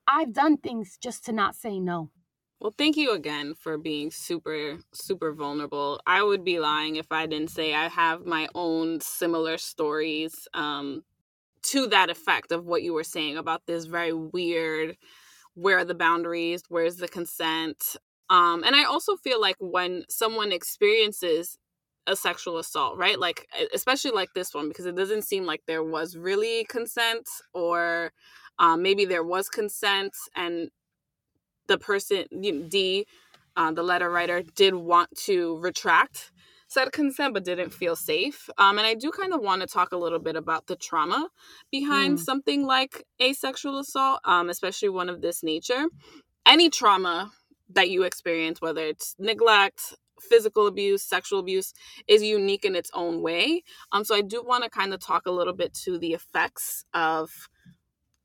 I've 0.08 0.34
done 0.34 0.58
things 0.58 0.98
just 1.02 1.26
to 1.26 1.32
not 1.32 1.56
say 1.56 1.80
no. 1.80 2.12
Well, 2.60 2.74
thank 2.78 2.98
you 2.98 3.14
again 3.14 3.54
for 3.56 3.78
being 3.78 4.12
super, 4.12 4.80
super 4.92 5.32
vulnerable. 5.34 6.02
I 6.06 6.22
would 6.24 6.44
be 6.44 6.60
lying 6.60 6.98
if 6.98 7.08
I 7.12 7.26
didn't 7.26 7.52
say 7.52 7.74
I 7.74 7.88
have 7.88 8.26
my 8.26 8.50
own 8.54 9.00
similar 9.00 9.58
stories 9.58 10.48
um, 10.54 11.04
to 11.64 11.88
that 11.88 12.10
effect 12.10 12.52
of 12.52 12.66
what 12.66 12.84
you 12.84 12.94
were 12.94 13.04
saying 13.06 13.38
about 13.38 13.64
this 13.68 13.86
very 13.86 14.14
weird 14.14 14.98
where 15.56 15.80
are 15.80 15.86
the 15.86 15.96
boundaries, 15.96 16.64
where's 16.70 16.98
the 16.98 17.08
consent. 17.10 17.98
Um, 18.30 18.64
and 18.66 18.76
I 18.76 18.86
also 18.86 19.18
feel 19.18 19.42
like 19.42 19.58
when 19.60 20.06
someone 20.10 20.52
experiences 20.52 21.58
a 22.08 22.16
sexual 22.16 22.58
assault, 22.58 22.98
right? 22.98 23.20
Like, 23.20 23.48
especially 23.74 24.12
like 24.12 24.30
this 24.36 24.54
one, 24.54 24.68
because 24.70 24.86
it 24.86 24.96
doesn't 24.96 25.24
seem 25.24 25.46
like 25.46 25.62
there 25.68 25.84
was 25.84 26.18
really 26.18 26.66
consent, 26.70 27.28
or 27.54 28.12
um, 28.60 28.82
maybe 28.82 29.06
there 29.06 29.24
was 29.24 29.50
consent 29.50 30.14
and 30.36 30.70
the 31.70 31.78
person 31.78 32.26
D, 32.68 33.08
uh, 33.56 33.72
the 33.72 33.84
letter 33.84 34.10
writer, 34.10 34.44
did 34.56 34.76
want 34.76 35.16
to 35.28 35.58
retract 35.60 36.32
said 36.70 36.92
consent, 36.92 37.34
but 37.34 37.44
didn't 37.44 37.72
feel 37.72 37.96
safe. 37.96 38.48
Um, 38.60 38.78
and 38.78 38.86
I 38.86 38.94
do 38.94 39.12
kind 39.12 39.34
of 39.34 39.42
want 39.42 39.62
to 39.62 39.68
talk 39.68 39.92
a 39.92 39.98
little 39.98 40.20
bit 40.20 40.36
about 40.36 40.68
the 40.68 40.76
trauma 40.76 41.30
behind 41.72 42.20
Mm. 42.20 42.22
something 42.22 42.64
like 42.64 43.06
asexual 43.20 43.80
assault, 43.80 44.20
um, 44.24 44.50
especially 44.50 44.90
one 44.90 45.10
of 45.10 45.22
this 45.22 45.42
nature. 45.42 45.86
Any 46.46 46.70
trauma 46.70 47.32
that 47.72 47.90
you 47.90 48.04
experience, 48.04 48.62
whether 48.62 48.84
it's 48.84 49.16
neglect, 49.18 49.96
physical 50.22 50.68
abuse, 50.68 51.02
sexual 51.02 51.40
abuse, 51.40 51.74
is 52.08 52.22
unique 52.22 52.66
in 52.66 52.76
its 52.76 52.92
own 52.94 53.22
way. 53.24 53.64
Um, 53.92 54.04
so 54.04 54.14
I 54.16 54.22
do 54.22 54.44
want 54.44 54.64
to 54.64 54.70
kind 54.70 54.94
of 54.94 55.00
talk 55.00 55.26
a 55.26 55.32
little 55.32 55.54
bit 55.54 55.74
to 55.86 55.98
the 55.98 56.14
effects 56.14 56.86
of 56.94 57.50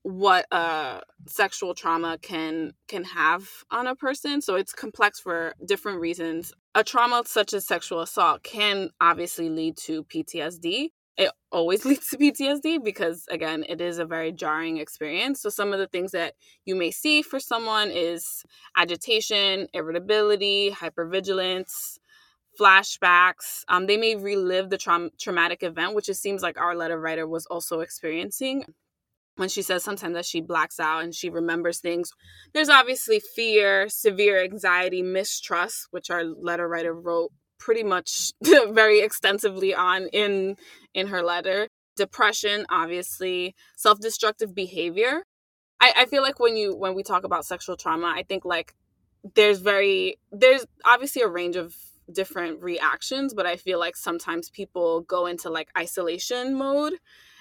what 0.04 0.46
uh 0.52 1.00
sexual 1.26 1.74
trauma 1.74 2.18
can 2.20 2.72
can 2.88 3.04
have 3.04 3.48
on 3.70 3.86
a 3.86 3.96
person 3.96 4.42
so 4.42 4.54
it's 4.54 4.72
complex 4.72 5.18
for 5.18 5.54
different 5.66 5.98
reasons. 6.00 6.52
A 6.74 6.84
trauma 6.84 7.22
such 7.26 7.52
as 7.54 7.66
sexual 7.66 8.00
assault 8.00 8.42
can 8.42 8.90
obviously 9.00 9.48
lead 9.48 9.76
to 9.78 10.04
PTSD 10.04 10.90
it 11.16 11.30
always 11.52 11.84
leads 11.86 12.08
to 12.08 12.18
PTSD 12.18 12.82
because 12.82 13.24
again 13.30 13.64
it 13.68 13.80
is 13.80 13.98
a 13.98 14.04
very 14.04 14.32
jarring 14.32 14.78
experience 14.78 15.40
so 15.40 15.48
some 15.48 15.72
of 15.72 15.78
the 15.78 15.86
things 15.86 16.12
that 16.12 16.34
you 16.64 16.74
may 16.74 16.90
see 16.90 17.22
for 17.22 17.40
someone 17.40 17.90
is 17.90 18.44
agitation 18.76 19.68
irritability 19.72 20.70
hypervigilance 20.70 21.98
flashbacks 22.58 23.62
um, 23.68 23.86
they 23.86 23.96
may 23.96 24.14
relive 24.14 24.70
the 24.70 24.78
traum- 24.78 25.10
traumatic 25.18 25.62
event 25.62 25.94
which 25.94 26.08
it 26.08 26.14
seems 26.14 26.42
like 26.42 26.58
our 26.58 26.76
letter 26.76 27.00
writer 27.00 27.26
was 27.26 27.46
also 27.46 27.80
experiencing 27.80 28.64
when 29.36 29.48
she 29.48 29.62
says 29.62 29.82
sometimes 29.82 30.14
that 30.14 30.24
she 30.24 30.40
blacks 30.40 30.78
out 30.78 31.02
and 31.02 31.14
she 31.14 31.28
remembers 31.28 31.80
things. 31.80 32.10
There's 32.52 32.68
obviously 32.68 33.20
fear, 33.20 33.88
severe 33.88 34.42
anxiety, 34.42 35.02
mistrust, 35.02 35.88
which 35.90 36.10
our 36.10 36.24
letter 36.24 36.68
writer 36.68 36.94
wrote 36.94 37.32
pretty 37.58 37.82
much 37.82 38.32
very 38.42 39.00
extensively 39.00 39.74
on 39.74 40.08
in 40.08 40.56
in 40.92 41.08
her 41.08 41.22
letter. 41.22 41.68
Depression, 41.96 42.66
obviously, 42.70 43.54
self-destructive 43.76 44.54
behavior. 44.54 45.22
I, 45.80 45.92
I 45.98 46.04
feel 46.06 46.22
like 46.22 46.40
when 46.40 46.56
you 46.56 46.76
when 46.76 46.94
we 46.94 47.02
talk 47.02 47.24
about 47.24 47.44
sexual 47.44 47.76
trauma, 47.76 48.12
I 48.16 48.22
think 48.22 48.44
like 48.44 48.74
there's 49.34 49.58
very 49.58 50.18
there's 50.30 50.66
obviously 50.84 51.22
a 51.22 51.28
range 51.28 51.56
of 51.56 51.74
different 52.12 52.62
reactions, 52.62 53.32
but 53.34 53.46
I 53.46 53.56
feel 53.56 53.78
like 53.78 53.96
sometimes 53.96 54.50
people 54.50 55.00
go 55.02 55.26
into 55.26 55.50
like 55.50 55.68
isolation 55.76 56.54
mode 56.54 56.94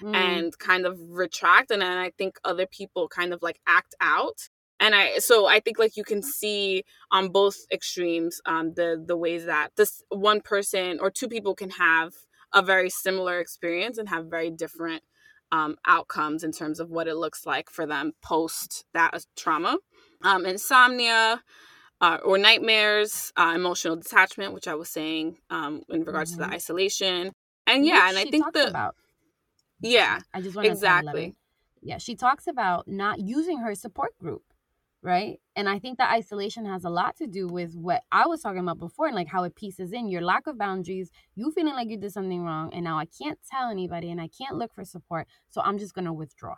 Mm. 0.04 0.14
and 0.14 0.58
kind 0.58 0.84
of 0.84 0.98
retract 1.08 1.70
and 1.70 1.80
then 1.80 1.96
i 1.96 2.10
think 2.18 2.36
other 2.44 2.66
people 2.66 3.08
kind 3.08 3.32
of 3.32 3.40
like 3.42 3.58
act 3.66 3.94
out 4.02 4.50
and 4.78 4.94
i 4.94 5.16
so 5.16 5.46
i 5.46 5.60
think 5.60 5.78
like 5.78 5.96
you 5.96 6.04
can 6.04 6.22
see 6.22 6.84
on 7.10 7.28
both 7.30 7.56
extremes 7.72 8.38
um 8.44 8.74
the 8.74 9.02
the 9.06 9.16
ways 9.16 9.46
that 9.46 9.70
this 9.76 10.02
one 10.10 10.42
person 10.42 10.98
or 11.00 11.10
two 11.10 11.26
people 11.28 11.54
can 11.54 11.70
have 11.70 12.12
a 12.52 12.60
very 12.60 12.90
similar 12.90 13.38
experience 13.40 13.96
and 13.96 14.10
have 14.10 14.26
very 14.26 14.50
different 14.50 15.02
um, 15.52 15.76
outcomes 15.86 16.44
in 16.44 16.52
terms 16.52 16.80
of 16.80 16.90
what 16.90 17.08
it 17.08 17.14
looks 17.14 17.46
like 17.46 17.70
for 17.70 17.86
them 17.86 18.12
post 18.22 18.84
that 18.92 19.24
trauma 19.36 19.78
um, 20.22 20.44
insomnia 20.44 21.42
uh, 22.02 22.18
or 22.24 22.36
nightmares 22.36 23.32
uh, 23.36 23.52
emotional 23.54 23.96
detachment 23.96 24.52
which 24.52 24.68
i 24.68 24.74
was 24.74 24.90
saying 24.90 25.38
um, 25.48 25.82
in 25.88 26.04
regards 26.04 26.32
to 26.32 26.36
Mhm. 26.42 26.48
the 26.50 26.54
isolation 26.54 27.32
and 27.66 27.86
yeah 27.86 28.08
Which 28.08 28.16
and 28.16 28.18
i 28.18 28.30
think 28.30 28.52
the 28.52 28.68
about. 28.68 28.96
Yeah 29.80 30.20
I 30.32 30.40
just 30.40 30.56
want 30.56 30.66
to 30.66 30.72
exactly 30.72 31.34
Yeah, 31.82 31.98
she 31.98 32.14
talks 32.16 32.46
about 32.46 32.88
not 32.88 33.20
using 33.20 33.58
her 33.58 33.74
support 33.74 34.16
group, 34.18 34.42
right? 35.02 35.38
And 35.54 35.68
I 35.68 35.78
think 35.78 35.98
that 35.98 36.12
isolation 36.12 36.64
has 36.64 36.84
a 36.84 36.90
lot 36.90 37.16
to 37.16 37.26
do 37.26 37.46
with 37.46 37.74
what 37.74 38.02
I 38.10 38.26
was 38.26 38.40
talking 38.40 38.60
about 38.60 38.78
before 38.78 39.06
and 39.06 39.14
like 39.14 39.28
how 39.28 39.44
it 39.44 39.54
pieces 39.54 39.92
in 39.92 40.08
your 40.08 40.22
lack 40.22 40.46
of 40.46 40.56
boundaries, 40.58 41.10
you 41.34 41.52
feeling 41.52 41.74
like 41.74 41.90
you 41.90 41.98
did 41.98 42.12
something 42.12 42.42
wrong, 42.42 42.72
and 42.72 42.84
now 42.84 42.98
I 42.98 43.04
can't 43.06 43.38
tell 43.50 43.68
anybody 43.70 44.10
and 44.10 44.20
I 44.20 44.28
can't 44.28 44.56
look 44.56 44.72
for 44.74 44.84
support, 44.84 45.26
so 45.50 45.60
I'm 45.60 45.78
just 45.78 45.94
gonna 45.94 46.12
withdraw. 46.12 46.56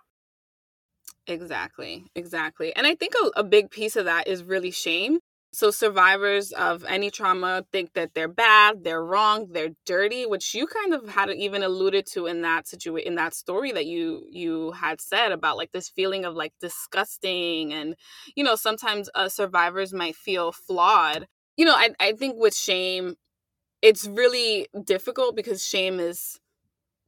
Exactly, 1.27 2.05
exactly. 2.15 2.75
And 2.77 2.87
I 2.87 2.95
think 2.95 3.15
a, 3.21 3.41
a 3.41 3.45
big 3.45 3.71
piece 3.71 3.97
of 3.97 4.05
that 4.05 4.29
is 4.29 4.45
really 4.45 4.71
shame. 4.71 5.19
So 5.53 5.71
survivors 5.71 6.53
of 6.53 6.85
any 6.85 7.11
trauma 7.11 7.65
think 7.73 7.95
that 7.95 8.13
they're 8.15 8.29
bad, 8.29 8.85
they're 8.85 9.03
wrong, 9.03 9.49
they're 9.53 9.71
dirty, 9.87 10.27
which 10.27 10.55
you 10.55 10.67
kind 10.67 10.93
of 10.93 11.09
had 11.09 11.31
even 11.31 11.63
alluded 11.63 12.05
to 12.13 12.27
in 12.27 12.43
that 12.43 12.69
situation 12.69 13.07
in 13.09 13.15
that 13.15 13.33
story 13.35 13.73
that 13.73 13.87
you 13.87 14.27
you 14.31 14.73
had 14.73 15.01
said 15.01 15.33
about 15.33 15.57
like 15.57 15.73
this 15.73 15.89
feeling 15.89 16.25
of 16.27 16.35
like 16.35 16.53
disgusting 16.61 17.73
and 17.73 17.95
you 18.35 18.45
know 18.45 18.55
sometimes 18.55 19.09
uh, 19.15 19.29
survivors 19.29 19.93
might 19.95 20.17
feel 20.17 20.53
flawed. 20.53 21.27
You 21.57 21.65
know, 21.65 21.75
I 21.75 21.91
I 21.99 22.13
think 22.13 22.37
with 22.39 22.55
shame 22.55 23.17
it's 23.83 24.07
really 24.07 24.67
difficult 24.85 25.37
because 25.37 25.65
shame 25.67 26.01
is 26.01 26.39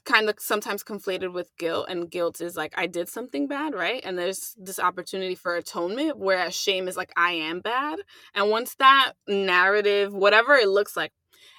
kind 0.04 0.28
of 0.28 0.36
sometimes 0.38 0.82
conflated 0.82 1.32
with 1.32 1.56
guilt 1.58 1.86
and 1.88 2.10
guilt 2.10 2.40
is 2.40 2.56
like 2.56 2.72
i 2.76 2.86
did 2.86 3.08
something 3.08 3.46
bad 3.46 3.74
right? 3.74 4.00
And 4.04 4.18
there's 4.18 4.54
this 4.58 4.78
opportunity 4.78 5.34
for 5.34 5.54
atonement 5.54 6.18
whereas 6.18 6.56
shame 6.56 6.88
is 6.88 6.96
like 6.96 7.12
i 7.16 7.32
am 7.32 7.60
bad. 7.60 8.00
And 8.34 8.50
once 8.50 8.74
that 8.76 9.12
narrative 9.26 10.12
whatever 10.14 10.54
it 10.54 10.68
looks 10.68 10.96
like 10.96 11.12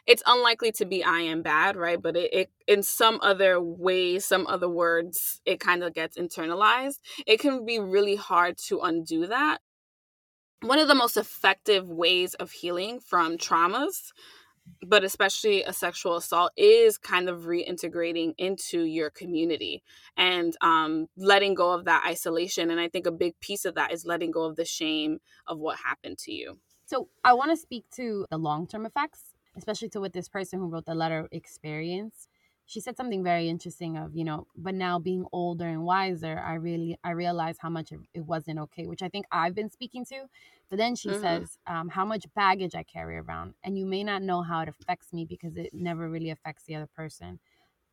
it's 0.07 0.23
unlikely 0.25 0.71
to 0.73 0.85
be 0.85 1.03
i 1.03 1.19
am 1.19 1.41
bad 1.41 1.75
right? 1.75 2.01
But 2.01 2.15
it, 2.17 2.33
it 2.33 2.51
in 2.67 2.81
some 2.83 3.19
other 3.21 3.61
way 3.61 4.19
some 4.19 4.47
other 4.47 4.69
words 4.69 5.41
it 5.45 5.59
kind 5.59 5.83
of 5.83 5.93
gets 5.93 6.17
internalized. 6.17 6.99
It 7.27 7.39
can 7.39 7.65
be 7.65 7.79
really 7.79 8.15
hard 8.15 8.57
to 8.67 8.79
undo 8.79 9.27
that. 9.27 9.59
One 10.61 10.79
of 10.79 10.87
the 10.89 10.95
most 10.95 11.15
effective 11.15 11.87
ways 11.87 12.33
of 12.33 12.51
healing 12.51 12.99
from 12.99 13.37
traumas 13.37 14.11
but 14.85 15.03
especially 15.03 15.63
a 15.63 15.73
sexual 15.73 16.15
assault 16.15 16.51
is 16.57 16.97
kind 16.97 17.29
of 17.29 17.41
reintegrating 17.41 18.33
into 18.37 18.83
your 18.83 19.09
community 19.09 19.83
and 20.17 20.55
um, 20.61 21.07
letting 21.17 21.53
go 21.53 21.71
of 21.71 21.85
that 21.85 22.03
isolation 22.07 22.69
and 22.71 22.79
i 22.79 22.87
think 22.87 23.05
a 23.05 23.11
big 23.11 23.39
piece 23.39 23.65
of 23.65 23.75
that 23.75 23.91
is 23.91 24.05
letting 24.05 24.31
go 24.31 24.43
of 24.43 24.55
the 24.55 24.65
shame 24.65 25.19
of 25.47 25.59
what 25.59 25.77
happened 25.77 26.17
to 26.17 26.31
you. 26.31 26.57
So 26.85 27.09
i 27.23 27.33
want 27.33 27.51
to 27.51 27.57
speak 27.57 27.85
to 27.95 28.25
the 28.29 28.37
long-term 28.37 28.85
effects 28.85 29.33
especially 29.55 29.89
to 29.89 29.99
what 29.99 30.13
this 30.13 30.29
person 30.29 30.59
who 30.59 30.67
wrote 30.67 30.85
the 30.85 30.95
letter 30.95 31.27
experienced 31.31 32.29
she 32.69 32.79
said 32.79 32.95
something 32.95 33.23
very 33.23 33.49
interesting 33.49 33.97
of 33.97 34.15
you 34.15 34.23
know 34.23 34.45
but 34.55 34.75
now 34.75 34.99
being 34.99 35.25
older 35.33 35.65
and 35.65 35.83
wiser 35.83 36.39
i 36.45 36.53
really 36.53 36.95
i 37.03 37.09
realized 37.09 37.59
how 37.61 37.69
much 37.69 37.91
it 38.13 38.21
wasn't 38.21 38.59
okay 38.59 38.85
which 38.85 39.01
i 39.01 39.09
think 39.09 39.25
i've 39.31 39.55
been 39.55 39.71
speaking 39.71 40.05
to 40.05 40.25
but 40.69 40.77
then 40.77 40.95
she 40.95 41.09
mm-hmm. 41.09 41.21
says 41.21 41.57
um, 41.65 41.89
how 41.89 42.05
much 42.05 42.25
baggage 42.35 42.75
i 42.75 42.83
carry 42.83 43.17
around 43.17 43.55
and 43.63 43.77
you 43.77 43.85
may 43.85 44.03
not 44.03 44.21
know 44.21 44.43
how 44.43 44.61
it 44.61 44.69
affects 44.69 45.11
me 45.11 45.25
because 45.25 45.57
it 45.57 45.73
never 45.73 46.07
really 46.07 46.29
affects 46.29 46.63
the 46.65 46.75
other 46.75 46.89
person 46.95 47.39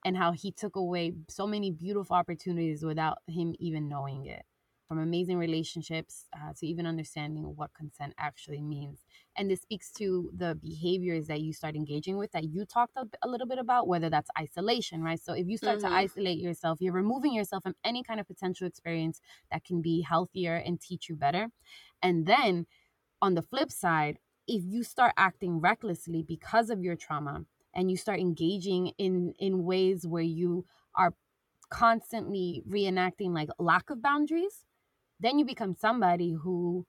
and 0.05 0.17
how 0.17 0.31
he 0.33 0.53
took 0.53 0.77
away 0.77 1.15
so 1.29 1.47
many 1.47 1.71
beautiful 1.71 2.15
opportunities 2.15 2.85
without 2.85 3.19
him 3.27 3.55
even 3.59 3.89
knowing 3.89 4.27
it 4.27 4.45
from 4.89 4.99
amazing 4.99 5.37
relationships 5.39 6.27
uh, 6.35 6.53
to 6.57 6.67
even 6.67 6.87
understanding 6.87 7.43
what 7.57 7.75
consent 7.75 8.15
actually 8.19 8.63
means. 8.63 9.05
And 9.37 9.51
this 9.51 9.63
speaks 9.63 9.91
to 9.93 10.31
the 10.37 10.55
behaviors 10.55 11.27
that 11.27 11.41
you 11.41 11.53
start 11.53 11.75
engaging 11.75 12.17
with 12.17 12.33
that 12.33 12.45
you 12.45 12.65
talked 12.65 12.97
a, 12.97 13.07
a 13.23 13.29
little 13.29 13.47
bit 13.47 13.59
about, 13.59 13.89
whether 13.89 14.09
that's 14.09 14.31
isolation, 14.39 15.03
right? 15.03 15.21
So 15.21 15.33
if 15.33 15.47
you 15.49 15.57
start 15.57 15.79
mm-hmm. 15.79 15.89
to 15.89 15.95
isolate 15.95 16.39
yourself, 16.39 16.79
you're 16.81 16.93
removing 16.93 17.35
yourself 17.35 17.65
from 17.65 17.75
any 17.85 18.03
kind 18.03 18.21
of 18.21 18.27
potential 18.27 18.67
experience 18.67 19.21
that 19.51 19.65
can 19.65 19.83
be 19.83 20.03
healthier 20.03 20.57
and 20.57 20.81
teach 20.81 21.09
you 21.09 21.17
better. 21.17 21.49
And 22.03 22.27
then 22.27 22.67
on 23.21 23.35
the 23.35 23.43
flip 23.43 23.73
side, 23.73 24.19
if 24.47 24.63
you 24.65 24.83
start 24.85 25.13
acting 25.17 25.61
recklessly 25.61 26.23
because 26.23 26.71
of 26.71 26.83
your 26.83 26.95
trauma 26.95 27.45
and 27.75 27.91
you 27.91 27.97
start 27.97 28.21
engaging 28.21 28.93
in 28.99 29.35
in 29.39 29.65
ways 29.65 30.07
where 30.07 30.23
you 30.23 30.65
are 30.95 31.13
constantly 31.69 32.63
reenacting 32.69 33.35
like 33.35 33.49
lack 33.59 33.91
of 33.91 34.01
boundaries 34.01 34.65
then 35.21 35.39
you 35.39 35.45
become 35.45 35.75
somebody 35.75 36.33
who 36.33 36.87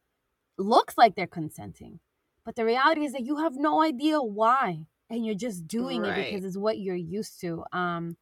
looks 0.57 0.97
like 0.97 1.15
they're 1.15 1.27
consenting. 1.27 1.99
But 2.45 2.55
the 2.55 2.65
reality 2.65 3.03
is 3.05 3.13
that 3.13 3.25
you 3.25 3.37
have 3.37 3.55
no 3.55 3.81
idea 3.81 4.21
why. 4.21 4.85
And 5.09 5.25
you're 5.25 5.35
just 5.35 5.67
doing 5.67 6.01
right. 6.01 6.17
it 6.17 6.25
because 6.29 6.43
it's 6.43 6.57
what 6.57 6.79
you're 6.79 6.95
used 6.95 7.39
to. 7.41 7.63
Um, 7.71 8.17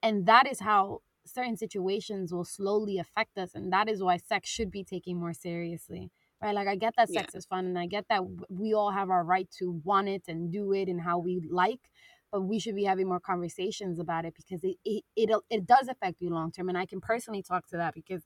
and 0.00 0.26
that 0.26 0.46
is 0.50 0.60
how 0.60 1.00
certain 1.26 1.56
situations 1.56 2.32
will 2.32 2.44
slowly 2.44 2.98
affect 2.98 3.36
us. 3.36 3.54
And 3.54 3.72
that 3.72 3.88
is 3.88 4.02
why 4.02 4.16
sex 4.16 4.48
should 4.48 4.70
be 4.70 4.84
taken 4.84 5.16
more 5.16 5.32
seriously. 5.32 6.10
Right? 6.40 6.54
Like, 6.54 6.68
I 6.68 6.76
get 6.76 6.94
that 6.96 7.08
sex 7.08 7.30
yeah. 7.34 7.38
is 7.38 7.46
fun 7.46 7.66
and 7.66 7.78
I 7.78 7.86
get 7.86 8.06
that 8.08 8.22
we 8.48 8.74
all 8.74 8.92
have 8.92 9.10
our 9.10 9.24
right 9.24 9.48
to 9.58 9.80
want 9.84 10.08
it 10.08 10.22
and 10.28 10.52
do 10.52 10.72
it 10.72 10.88
and 10.88 11.00
how 11.00 11.18
we 11.18 11.42
like 11.50 11.90
but 12.32 12.42
we 12.42 12.58
should 12.58 12.76
be 12.76 12.84
having 12.84 13.08
more 13.08 13.20
conversations 13.20 13.98
about 13.98 14.24
it 14.24 14.34
because 14.34 14.62
it 14.64 14.76
it 14.84 15.04
it, 15.16 15.30
it 15.50 15.66
does 15.66 15.88
affect 15.88 16.20
you 16.20 16.30
long 16.30 16.50
term 16.50 16.68
and 16.68 16.78
i 16.78 16.86
can 16.86 17.00
personally 17.00 17.42
talk 17.42 17.66
to 17.66 17.76
that 17.76 17.94
because 17.94 18.22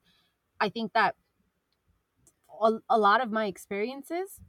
I 0.61 0.69
think 0.69 0.93
that 0.93 1.15
a, 2.61 2.73
a 2.89 2.99
lot 2.99 3.23
of 3.23 3.31
my 3.31 3.47
experiences 3.47 4.41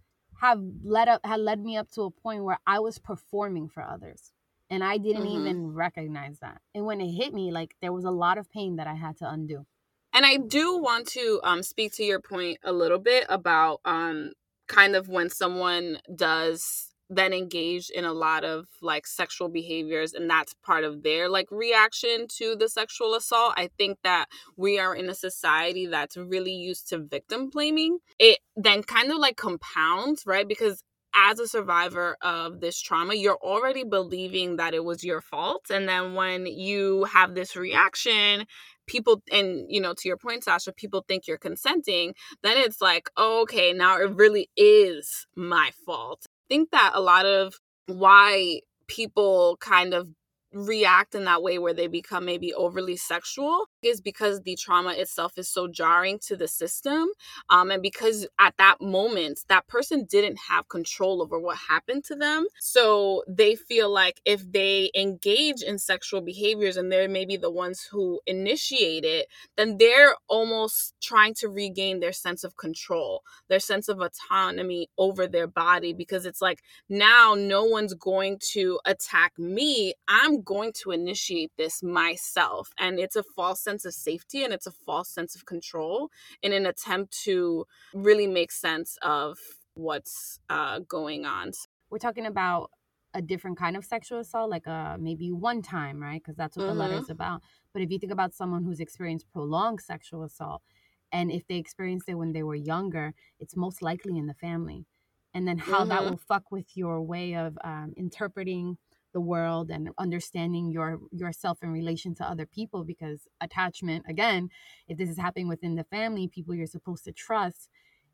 have 0.41 0.61
led 0.83 1.07
up 1.07 1.21
had 1.25 1.39
led 1.39 1.63
me 1.63 1.77
up 1.77 1.89
to 1.91 2.03
a 2.03 2.11
point 2.11 2.43
where 2.43 2.59
I 2.67 2.79
was 2.79 2.99
performing 2.99 3.69
for 3.69 3.81
others 3.83 4.31
and 4.69 4.83
I 4.83 4.97
didn't 4.97 5.23
mm-hmm. 5.23 5.47
even 5.47 5.73
recognize 5.73 6.39
that. 6.39 6.61
And 6.73 6.85
when 6.85 6.99
it 7.01 7.11
hit 7.11 7.33
me, 7.33 7.51
like 7.51 7.75
there 7.81 7.93
was 7.93 8.05
a 8.05 8.11
lot 8.11 8.37
of 8.37 8.51
pain 8.51 8.77
that 8.77 8.87
I 8.87 8.95
had 8.95 9.17
to 9.17 9.29
undo. 9.29 9.65
And 10.13 10.25
I 10.25 10.37
do 10.37 10.77
want 10.77 11.07
to 11.09 11.41
um, 11.43 11.61
speak 11.61 11.93
to 11.95 12.03
your 12.03 12.21
point 12.21 12.59
a 12.63 12.71
little 12.71 12.99
bit 12.99 13.25
about 13.27 13.81
um, 13.85 14.31
kind 14.67 14.95
of 14.95 15.09
when 15.09 15.29
someone 15.29 15.99
does 16.15 16.84
then 17.09 17.33
engaged 17.33 17.91
in 17.91 18.05
a 18.05 18.13
lot 18.13 18.43
of 18.43 18.67
like 18.81 19.05
sexual 19.05 19.47
behaviors 19.47 20.13
and 20.13 20.29
that's 20.29 20.53
part 20.63 20.83
of 20.83 21.03
their 21.03 21.29
like 21.29 21.47
reaction 21.51 22.27
to 22.27 22.55
the 22.55 22.67
sexual 22.67 23.13
assault. 23.13 23.53
I 23.57 23.69
think 23.77 23.99
that 24.03 24.25
we 24.57 24.79
are 24.79 24.95
in 24.95 25.09
a 25.09 25.15
society 25.15 25.85
that's 25.85 26.17
really 26.17 26.53
used 26.53 26.89
to 26.89 26.99
victim 26.99 27.49
blaming. 27.49 27.99
It 28.19 28.39
then 28.55 28.83
kind 28.83 29.11
of 29.11 29.17
like 29.17 29.37
compounds 29.37 30.23
right? 30.25 30.47
Because 30.47 30.83
as 31.15 31.39
a 31.39 31.47
survivor 31.47 32.17
of 32.21 32.59
this 32.59 32.79
trauma, 32.79 33.15
you're 33.15 33.37
already 33.41 33.83
believing 33.83 34.57
that 34.57 34.73
it 34.73 34.83
was 34.83 35.03
your 35.03 35.21
fault. 35.21 35.67
And 35.69 35.87
then 35.87 36.13
when 36.13 36.45
you 36.45 37.05
have 37.05 37.35
this 37.35 37.55
reaction, 37.55 38.45
people, 38.85 39.23
and 39.31 39.65
you 39.69 39.79
know, 39.79 39.93
to 39.93 40.07
your 40.07 40.17
point, 40.17 40.43
Sasha, 40.43 40.73
people 40.73 41.05
think 41.07 41.25
you're 41.25 41.37
consenting, 41.37 42.13
then 42.43 42.57
it's 42.57 42.81
like, 42.81 43.09
oh, 43.15 43.43
okay, 43.43 43.71
now 43.71 43.97
it 43.97 44.13
really 44.13 44.49
is 44.57 45.25
my 45.35 45.71
fault 45.85 46.25
think 46.49 46.71
that 46.71 46.91
a 46.93 47.01
lot 47.01 47.25
of 47.25 47.55
why 47.87 48.61
people 48.87 49.57
kind 49.59 49.93
of 49.93 50.07
react 50.55 51.15
in 51.15 51.25
that 51.25 51.43
way 51.43 51.59
where 51.59 51.73
they 51.73 51.87
become 51.87 52.25
maybe 52.25 52.53
overly 52.53 52.95
sexual 52.95 53.65
is 53.83 54.01
because 54.01 54.41
the 54.41 54.55
trauma 54.55 54.93
itself 54.93 55.33
is 55.37 55.49
so 55.49 55.67
jarring 55.67 56.17
to 56.19 56.35
the 56.35 56.47
system 56.47 57.07
um, 57.49 57.71
and 57.71 57.81
because 57.81 58.25
at 58.39 58.55
that 58.57 58.81
moment 58.81 59.41
that 59.49 59.67
person 59.67 60.05
didn't 60.09 60.37
have 60.49 60.69
control 60.69 61.21
over 61.21 61.39
what 61.39 61.57
happened 61.69 62.03
to 62.05 62.15
them. 62.15 62.45
So 62.59 63.23
they 63.27 63.55
feel 63.55 63.91
like 63.91 64.21
if 64.25 64.49
they 64.51 64.91
engage 64.95 65.61
in 65.61 65.77
sexual 65.77 66.21
behaviors 66.21 66.77
and 66.77 66.91
they're 66.91 67.09
maybe 67.09 67.37
the 67.37 67.51
ones 67.51 67.87
who 67.91 68.21
initiate 68.25 69.03
it 69.03 69.27
then 69.57 69.77
they're 69.77 70.15
almost 70.27 70.93
trying 71.01 71.33
to 71.35 71.49
regain 71.49 71.99
their 71.99 72.13
sense 72.13 72.43
of 72.43 72.55
control 72.57 73.23
their 73.49 73.59
sense 73.59 73.89
of 73.89 73.99
autonomy 73.99 74.89
over 74.97 75.27
their 75.27 75.47
body 75.47 75.93
because 75.93 76.25
it's 76.25 76.41
like 76.41 76.61
now 76.89 77.35
no 77.37 77.63
one's 77.63 77.93
going 77.93 78.39
to 78.53 78.79
attack 78.85 79.33
me. 79.37 79.93
I'm 80.07 80.41
going 80.45 80.71
to 80.73 80.91
initiate 80.91 81.51
this 81.57 81.83
myself. 81.83 82.71
And 82.77 82.99
it's 82.99 83.15
a 83.15 83.23
false 83.23 83.59
sense 83.59 83.83
of 83.85 83.93
safety 83.93 84.43
and 84.43 84.53
it's 84.53 84.67
a 84.67 84.71
false 84.71 85.09
sense 85.09 85.35
of 85.35 85.45
control 85.45 86.09
in 86.41 86.53
an 86.53 86.65
attempt 86.65 87.17
to 87.23 87.65
really 87.93 88.27
make 88.27 88.51
sense 88.51 88.97
of 89.01 89.37
what's 89.73 90.39
uh, 90.49 90.79
going 90.87 91.25
on. 91.25 91.51
We're 91.89 91.97
talking 91.97 92.25
about 92.25 92.71
a 93.13 93.21
different 93.21 93.57
kind 93.57 93.77
of 93.77 93.85
sexual 93.85 94.19
assault, 94.19 94.49
like 94.49 94.67
uh, 94.67 94.97
maybe 94.99 95.31
one 95.31 95.61
time, 95.61 96.01
right? 96.01 96.21
Because 96.21 96.35
that's 96.35 96.57
what 96.57 96.67
mm-hmm. 96.67 96.77
the 96.77 96.83
letter 96.83 96.97
is 97.01 97.09
about. 97.09 97.41
But 97.73 97.81
if 97.81 97.89
you 97.89 97.97
think 97.97 98.11
about 98.11 98.33
someone 98.33 98.63
who's 98.63 98.79
experienced 98.81 99.31
prolonged 99.31 99.81
sexual 99.81 100.23
assault, 100.23 100.61
and 101.11 101.31
if 101.31 101.47
they 101.47 101.55
experienced 101.55 102.09
it 102.09 102.15
when 102.15 102.33
they 102.33 102.43
were 102.43 102.55
younger, 102.55 103.13
it's 103.39 103.55
most 103.55 103.81
likely 103.81 104.17
in 104.17 104.27
the 104.27 104.33
family. 104.33 104.85
And 105.33 105.47
then 105.47 105.57
how 105.57 105.79
mm-hmm. 105.79 105.89
that 105.89 106.03
will 106.03 106.17
fuck 106.17 106.51
with 106.51 106.75
your 106.75 107.01
way 107.01 107.35
of 107.35 107.57
um, 107.63 107.93
interpreting 107.95 108.77
the 109.15 109.21
world 109.21 109.71
and 109.71 109.89
understanding 109.97 110.71
your 110.71 110.99
yourself 111.11 111.59
in 111.63 111.71
relation 111.71 112.15
to 112.15 112.23
other 112.23 112.45
people 112.45 112.85
because 112.85 113.21
attachment 113.41 114.05
again 114.07 114.51
if 114.89 114.99
this 114.99 115.09
is 115.09 115.17
happening 115.17 115.49
within 115.49 115.75
the 115.75 115.85
family 115.85 116.27
people 116.27 116.55
you're 116.55 116.67
supposed 116.67 117.05
to 117.05 117.13
trust 117.13 117.71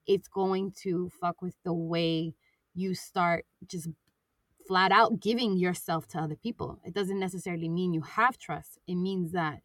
it's 0.08 0.30
going 0.30 0.72
to 0.84 1.12
fuck 1.22 1.41
with 1.41 1.56
the 1.66 1.74
way 1.74 2.34
you 2.76 2.95
start 2.95 3.45
just 3.68 3.89
flat 4.68 4.91
out 4.91 5.20
giving 5.20 5.58
yourself 5.58 6.08
to 6.10 6.20
other 6.20 6.36
people. 6.36 6.80
It 6.86 6.93
doesn't 6.93 7.20
necessarily 7.20 7.70
mean 7.70 7.93
you 7.93 8.02
have 8.02 8.38
trust. 8.38 8.80
It 8.88 8.95
means 8.95 9.34
that 9.34 9.60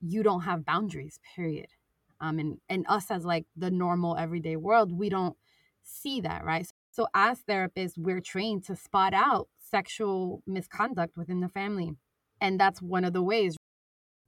you 0.00 0.22
don't 0.22 0.42
have 0.42 0.64
boundaries 0.64 1.20
period. 1.34 1.68
Um 2.20 2.38
and 2.38 2.58
and 2.68 2.86
us 2.88 3.10
as 3.10 3.24
like 3.24 3.46
the 3.56 3.70
normal 3.70 4.16
everyday 4.16 4.56
world 4.56 4.92
we 4.92 5.08
don't 5.10 5.36
see 5.82 6.20
that 6.22 6.44
right? 6.44 6.66
So 6.90 7.08
as 7.14 7.42
therapists 7.48 7.98
we're 7.98 8.20
trained 8.20 8.64
to 8.64 8.76
spot 8.76 9.14
out 9.14 9.48
sexual 9.70 10.42
misconduct 10.46 11.16
within 11.16 11.40
the 11.40 11.48
family. 11.48 11.92
And 12.40 12.60
that's 12.60 12.82
one 12.82 13.04
of 13.04 13.12
the 13.12 13.22
ways. 13.22 13.56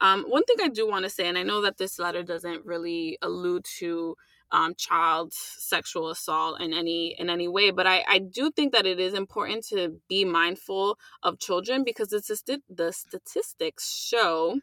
Um, 0.00 0.24
one 0.28 0.44
thing 0.44 0.56
I 0.62 0.68
do 0.68 0.88
want 0.88 1.04
to 1.04 1.10
say, 1.10 1.28
and 1.28 1.36
I 1.36 1.42
know 1.42 1.60
that 1.62 1.78
this 1.78 1.98
letter 1.98 2.22
doesn't 2.22 2.64
really 2.64 3.18
allude 3.20 3.64
to 3.78 4.14
um, 4.50 4.74
child 4.76 5.32
sexual 5.34 6.08
assault 6.08 6.60
in 6.60 6.72
any 6.72 7.14
in 7.18 7.28
any 7.28 7.48
way, 7.48 7.70
but 7.70 7.86
I, 7.86 8.04
I 8.08 8.18
do 8.18 8.50
think 8.50 8.72
that 8.72 8.86
it 8.86 8.98
is 8.98 9.12
important 9.12 9.66
to 9.68 10.00
be 10.08 10.24
mindful 10.24 10.98
of 11.22 11.38
children 11.38 11.84
because 11.84 12.12
it's 12.12 12.28
just, 12.28 12.50
the 12.70 12.92
statistics 12.92 13.92
show 13.94 14.60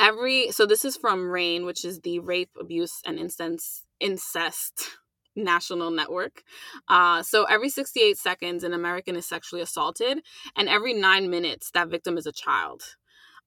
every 0.00 0.50
so 0.50 0.66
this 0.66 0.84
is 0.84 0.96
from 0.96 1.28
RAINN, 1.30 1.66
which 1.66 1.84
is 1.84 2.00
the 2.00 2.18
Rape, 2.18 2.50
Abuse, 2.58 3.00
and 3.06 3.18
Incest 3.18 3.84
incest 4.00 4.98
national 5.38 5.90
network. 5.90 6.42
Uh, 6.88 7.22
so 7.22 7.44
every 7.44 7.68
68 7.68 8.18
seconds, 8.18 8.64
an 8.64 8.72
American 8.72 9.16
is 9.16 9.26
sexually 9.26 9.62
assaulted, 9.62 10.20
and 10.56 10.68
every 10.68 10.94
nine 10.94 11.30
minutes, 11.30 11.70
that 11.72 11.88
victim 11.88 12.18
is 12.18 12.26
a 12.26 12.32
child. 12.32 12.82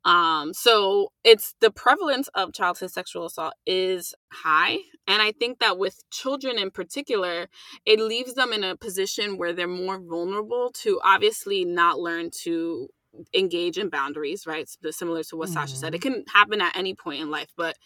Um, 0.04 0.54
so 0.54 1.12
it's 1.24 1.54
the 1.62 1.72
prevalence 1.72 2.28
of 2.30 2.54
childhood 2.54 2.92
sexual 2.92 3.28
assault 3.28 3.54
is 3.66 4.16
high. 4.32 4.78
And 5.08 5.22
I 5.22 5.32
think 5.32 5.60
that 5.60 5.78
with 5.78 6.02
children 6.10 6.58
in 6.58 6.72
particular, 6.72 7.48
it 7.86 8.00
leaves 8.00 8.34
them 8.34 8.52
in 8.54 8.64
a 8.64 8.76
position 8.76 9.38
where 9.38 9.54
they're 9.54 9.68
more 9.68 10.00
vulnerable 10.00 10.72
to 10.82 11.00
obviously 11.04 11.66
not 11.66 12.00
learn 12.00 12.32
to 12.44 12.90
engage 13.34 13.78
in 13.78 13.90
boundaries, 13.90 14.48
right? 14.48 14.70
Similar 14.90 15.24
to 15.24 15.36
what 15.36 15.50
mm-hmm. 15.50 15.54
Sasha 15.54 15.76
said. 15.76 15.94
It 15.94 16.02
mm-hmm. 16.02 16.14
can 16.14 16.24
happen 16.34 16.62
at 16.62 16.76
any 16.76 16.96
point 16.96 17.22
in 17.22 17.30
life, 17.30 17.52
but 17.56 17.78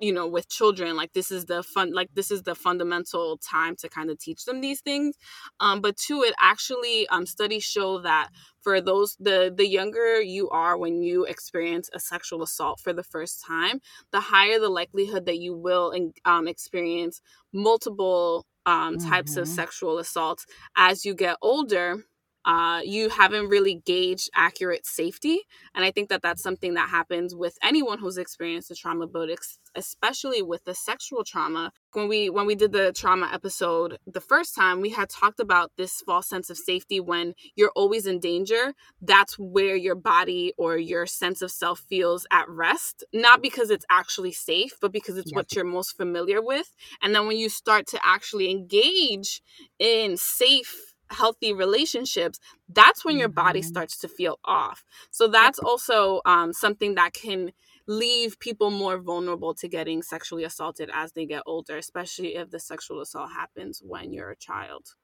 you 0.00 0.12
know 0.12 0.26
with 0.26 0.48
children 0.48 0.96
like 0.96 1.12
this 1.12 1.30
is 1.30 1.44
the 1.46 1.62
fun 1.62 1.92
like 1.92 2.08
this 2.14 2.30
is 2.30 2.42
the 2.42 2.54
fundamental 2.54 3.38
time 3.38 3.76
to 3.76 3.88
kind 3.88 4.10
of 4.10 4.18
teach 4.18 4.44
them 4.44 4.60
these 4.60 4.80
things 4.80 5.16
um, 5.60 5.80
but 5.80 5.96
two 5.96 6.22
it 6.22 6.34
actually 6.40 7.06
um, 7.08 7.26
studies 7.26 7.62
show 7.62 8.00
that 8.00 8.30
for 8.62 8.80
those 8.80 9.16
the 9.20 9.52
the 9.54 9.66
younger 9.66 10.20
you 10.20 10.48
are 10.50 10.76
when 10.76 11.02
you 11.02 11.24
experience 11.24 11.90
a 11.94 12.00
sexual 12.00 12.42
assault 12.42 12.80
for 12.80 12.92
the 12.92 13.04
first 13.04 13.44
time 13.46 13.80
the 14.10 14.20
higher 14.20 14.58
the 14.58 14.68
likelihood 14.68 15.26
that 15.26 15.38
you 15.38 15.54
will 15.54 15.94
um, 16.24 16.48
experience 16.48 17.20
multiple 17.52 18.46
um, 18.66 18.98
types 18.98 19.32
mm-hmm. 19.32 19.40
of 19.40 19.48
sexual 19.48 19.98
assaults 19.98 20.46
as 20.76 21.04
you 21.04 21.14
get 21.14 21.36
older 21.42 22.04
uh, 22.44 22.80
you 22.84 23.08
haven't 23.10 23.48
really 23.48 23.82
gauged 23.84 24.30
accurate 24.34 24.86
safety. 24.86 25.40
And 25.74 25.84
I 25.84 25.90
think 25.90 26.08
that 26.08 26.22
that's 26.22 26.42
something 26.42 26.74
that 26.74 26.88
happens 26.88 27.34
with 27.34 27.58
anyone 27.62 27.98
who's 27.98 28.16
experienced 28.16 28.70
a 28.70 28.74
trauma, 28.74 29.06
but 29.06 29.30
ex- 29.30 29.58
especially 29.74 30.42
with 30.42 30.64
the 30.64 30.74
sexual 30.74 31.24
trauma. 31.24 31.72
When 31.92 32.08
we 32.08 32.30
when 32.30 32.46
we 32.46 32.54
did 32.54 32.72
the 32.72 32.92
trauma 32.92 33.28
episode 33.32 33.98
the 34.06 34.20
first 34.20 34.54
time, 34.54 34.80
we 34.80 34.90
had 34.90 35.08
talked 35.10 35.40
about 35.40 35.72
this 35.76 36.02
false 36.06 36.28
sense 36.28 36.48
of 36.48 36.56
safety 36.56 37.00
when 37.00 37.34
you're 37.56 37.72
always 37.74 38.06
in 38.06 38.20
danger. 38.20 38.74
That's 39.02 39.38
where 39.38 39.76
your 39.76 39.96
body 39.96 40.54
or 40.56 40.78
your 40.78 41.06
sense 41.06 41.42
of 41.42 41.50
self 41.50 41.80
feels 41.80 42.26
at 42.30 42.48
rest, 42.48 43.04
not 43.12 43.42
because 43.42 43.70
it's 43.70 43.86
actually 43.90 44.32
safe, 44.32 44.72
but 44.80 44.92
because 44.92 45.18
it's 45.18 45.32
what 45.32 45.54
you're 45.54 45.64
most 45.64 45.96
familiar 45.96 46.40
with. 46.40 46.74
And 47.02 47.14
then 47.14 47.26
when 47.26 47.36
you 47.36 47.48
start 47.48 47.86
to 47.88 48.00
actually 48.04 48.50
engage 48.50 49.42
in 49.78 50.16
safe 50.16 50.89
healthy 51.10 51.52
relationships, 51.52 52.38
that's 52.68 53.04
when 53.04 53.18
your 53.18 53.28
body 53.28 53.60
mm-hmm. 53.60 53.68
starts 53.68 53.98
to 53.98 54.08
feel 54.08 54.38
off. 54.44 54.84
So 55.10 55.28
that's 55.28 55.58
also 55.58 56.20
um, 56.24 56.52
something 56.52 56.94
that 56.94 57.12
can 57.12 57.52
leave 57.86 58.38
people 58.38 58.70
more 58.70 58.98
vulnerable 58.98 59.54
to 59.54 59.68
getting 59.68 60.02
sexually 60.02 60.44
assaulted 60.44 60.90
as 60.94 61.12
they 61.12 61.26
get 61.26 61.42
older, 61.46 61.76
especially 61.76 62.36
if 62.36 62.50
the 62.50 62.60
sexual 62.60 63.00
assault 63.00 63.32
happens 63.32 63.82
when 63.84 64.12
you're 64.12 64.30
a 64.30 64.36
child. 64.36 64.94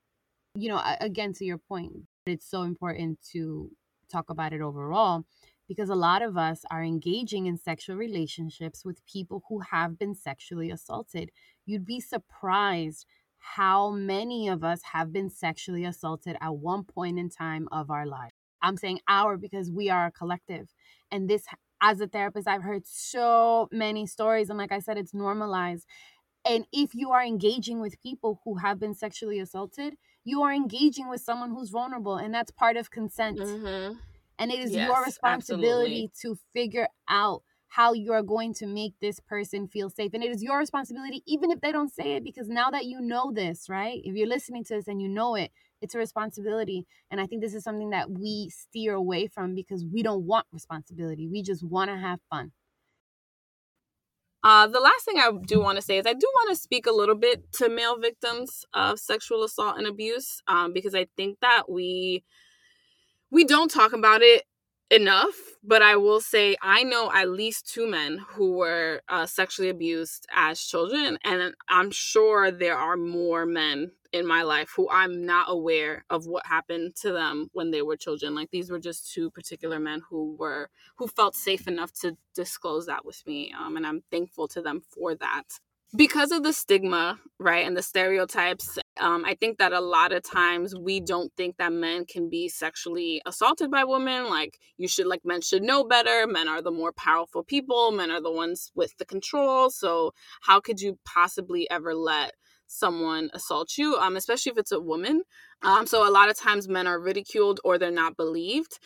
You 0.54 0.70
know, 0.70 0.80
again, 1.00 1.32
to 1.34 1.44
your 1.44 1.58
point, 1.58 1.92
it's 2.26 2.48
so 2.48 2.62
important 2.62 3.18
to 3.32 3.70
talk 4.10 4.30
about 4.30 4.52
it 4.52 4.60
overall 4.60 5.24
because 5.68 5.90
a 5.90 5.96
lot 5.96 6.22
of 6.22 6.36
us 6.36 6.64
are 6.70 6.82
engaging 6.82 7.46
in 7.46 7.58
sexual 7.58 7.96
relationships 7.96 8.84
with 8.84 9.04
people 9.04 9.42
who 9.48 9.60
have 9.60 9.98
been 9.98 10.14
sexually 10.14 10.70
assaulted. 10.70 11.30
You'd 11.64 11.84
be 11.84 12.00
surprised 12.00 13.04
how 13.54 13.90
many 13.90 14.48
of 14.48 14.64
us 14.64 14.82
have 14.92 15.12
been 15.12 15.30
sexually 15.30 15.84
assaulted 15.84 16.36
at 16.40 16.56
one 16.56 16.82
point 16.82 17.18
in 17.18 17.30
time 17.30 17.68
of 17.70 17.90
our 17.90 18.04
life. 18.04 18.32
I'm 18.60 18.76
saying 18.76 19.00
our 19.06 19.36
because 19.36 19.70
we 19.70 19.88
are 19.88 20.06
a 20.06 20.10
collective. 20.10 20.74
And 21.12 21.30
this, 21.30 21.44
as 21.80 22.00
a 22.00 22.08
therapist, 22.08 22.48
I've 22.48 22.64
heard 22.64 22.86
so 22.86 23.68
many 23.70 24.06
stories. 24.06 24.50
And 24.50 24.58
like 24.58 24.72
I 24.72 24.80
said, 24.80 24.98
it's 24.98 25.14
normalized. 25.14 25.86
And 26.44 26.66
if 26.72 26.92
you 26.94 27.12
are 27.12 27.24
engaging 27.24 27.80
with 27.80 28.02
people 28.02 28.40
who 28.44 28.56
have 28.56 28.80
been 28.80 28.94
sexually 28.94 29.38
assaulted, 29.38 29.94
you 30.24 30.42
are 30.42 30.52
engaging 30.52 31.08
with 31.08 31.20
someone 31.20 31.50
who's 31.50 31.70
vulnerable. 31.70 32.16
And 32.16 32.34
that's 32.34 32.50
part 32.50 32.76
of 32.76 32.90
consent. 32.90 33.38
Mm-hmm. 33.38 33.94
And 34.40 34.50
it 34.50 34.58
is 34.58 34.72
yes, 34.72 34.88
your 34.88 35.04
responsibility 35.04 36.10
absolutely. 36.10 36.10
to 36.22 36.38
figure 36.52 36.88
out 37.08 37.42
how 37.68 37.92
you 37.92 38.12
are 38.12 38.22
going 38.22 38.54
to 38.54 38.66
make 38.66 38.94
this 39.00 39.20
person 39.20 39.68
feel 39.68 39.90
safe. 39.90 40.12
And 40.14 40.22
it 40.22 40.30
is 40.30 40.42
your 40.42 40.58
responsibility, 40.58 41.22
even 41.26 41.50
if 41.50 41.60
they 41.60 41.72
don't 41.72 41.92
say 41.92 42.12
it, 42.12 42.24
because 42.24 42.48
now 42.48 42.70
that 42.70 42.86
you 42.86 43.00
know 43.00 43.32
this, 43.32 43.68
right? 43.68 44.00
If 44.04 44.14
you're 44.14 44.28
listening 44.28 44.64
to 44.64 44.74
this 44.74 44.88
and 44.88 45.02
you 45.02 45.08
know 45.08 45.34
it, 45.34 45.50
it's 45.82 45.94
a 45.94 45.98
responsibility. 45.98 46.86
And 47.10 47.20
I 47.20 47.26
think 47.26 47.42
this 47.42 47.54
is 47.54 47.64
something 47.64 47.90
that 47.90 48.10
we 48.10 48.50
steer 48.50 48.94
away 48.94 49.26
from 49.26 49.54
because 49.54 49.84
we 49.84 50.02
don't 50.02 50.24
want 50.24 50.46
responsibility. 50.52 51.28
We 51.28 51.42
just 51.42 51.64
want 51.64 51.90
to 51.90 51.96
have 51.96 52.20
fun. 52.30 52.52
Uh, 54.42 54.68
the 54.68 54.78
last 54.78 55.04
thing 55.04 55.18
I 55.18 55.30
do 55.44 55.60
want 55.60 55.76
to 55.76 55.82
say 55.82 55.98
is 55.98 56.06
I 56.06 56.12
do 56.12 56.30
want 56.34 56.50
to 56.50 56.56
speak 56.56 56.86
a 56.86 56.92
little 56.92 57.16
bit 57.16 57.52
to 57.54 57.68
male 57.68 57.98
victims 57.98 58.64
of 58.72 59.00
sexual 59.00 59.42
assault 59.42 59.76
and 59.76 59.88
abuse 59.88 60.40
um, 60.46 60.72
because 60.72 60.94
I 60.94 61.08
think 61.16 61.40
that 61.40 61.64
we 61.68 62.22
we 63.30 63.44
don't 63.44 63.70
talk 63.70 63.92
about 63.92 64.22
it 64.22 64.44
enough, 64.90 65.34
but 65.62 65.82
I 65.82 65.96
will 65.96 66.20
say 66.20 66.56
I 66.62 66.82
know 66.82 67.10
at 67.12 67.28
least 67.30 67.72
two 67.72 67.86
men 67.86 68.18
who 68.30 68.52
were 68.52 69.00
uh, 69.08 69.26
sexually 69.26 69.68
abused 69.68 70.26
as 70.34 70.60
children, 70.60 71.18
and 71.24 71.54
I'm 71.68 71.90
sure 71.90 72.50
there 72.50 72.76
are 72.78 72.96
more 72.96 73.46
men 73.46 73.92
in 74.12 74.26
my 74.26 74.42
life 74.42 74.72
who 74.74 74.88
I'm 74.90 75.26
not 75.26 75.46
aware 75.50 76.04
of 76.08 76.26
what 76.26 76.46
happened 76.46 76.96
to 77.02 77.12
them 77.12 77.50
when 77.52 77.70
they 77.70 77.82
were 77.82 77.96
children. 77.96 78.34
Like 78.34 78.50
these 78.50 78.70
were 78.70 78.78
just 78.78 79.12
two 79.12 79.30
particular 79.30 79.78
men 79.80 80.02
who 80.08 80.36
were 80.38 80.70
who 80.96 81.08
felt 81.08 81.34
safe 81.34 81.66
enough 81.66 81.92
to 82.00 82.16
disclose 82.34 82.86
that 82.86 83.04
with 83.04 83.22
me, 83.26 83.52
um, 83.58 83.76
and 83.76 83.86
I'm 83.86 84.02
thankful 84.10 84.48
to 84.48 84.62
them 84.62 84.82
for 84.94 85.14
that 85.16 85.44
because 85.94 86.32
of 86.32 86.42
the 86.42 86.52
stigma, 86.52 87.18
right, 87.38 87.66
and 87.66 87.76
the 87.76 87.82
stereotypes, 87.82 88.78
um, 89.00 89.24
I 89.24 89.34
think 89.34 89.58
that 89.58 89.72
a 89.72 89.80
lot 89.80 90.12
of 90.12 90.22
times 90.22 90.74
we 90.74 91.00
don't 91.00 91.32
think 91.36 91.56
that 91.58 91.72
men 91.72 92.04
can 92.04 92.28
be 92.28 92.48
sexually 92.48 93.20
assaulted 93.26 93.70
by 93.70 93.84
women. 93.84 94.28
Like, 94.28 94.58
you 94.76 94.88
should, 94.88 95.06
like, 95.06 95.24
men 95.24 95.40
should 95.40 95.62
know 95.62 95.84
better. 95.84 96.26
Men 96.26 96.48
are 96.48 96.62
the 96.62 96.70
more 96.70 96.92
powerful 96.92 97.44
people, 97.44 97.90
men 97.90 98.10
are 98.10 98.20
the 98.20 98.30
ones 98.32 98.70
with 98.74 98.96
the 98.98 99.04
control. 99.04 99.70
So, 99.70 100.12
how 100.42 100.60
could 100.60 100.80
you 100.80 100.98
possibly 101.04 101.68
ever 101.70 101.94
let 101.94 102.32
someone 102.66 103.30
assault 103.34 103.78
you, 103.78 103.96
um, 103.96 104.16
especially 104.16 104.52
if 104.52 104.58
it's 104.58 104.72
a 104.72 104.80
woman? 104.80 105.22
Um, 105.62 105.86
so, 105.86 106.08
a 106.08 106.10
lot 106.10 106.30
of 106.30 106.36
times 106.38 106.68
men 106.68 106.86
are 106.86 107.00
ridiculed 107.00 107.60
or 107.64 107.78
they're 107.78 107.90
not 107.90 108.16
believed. 108.16 108.78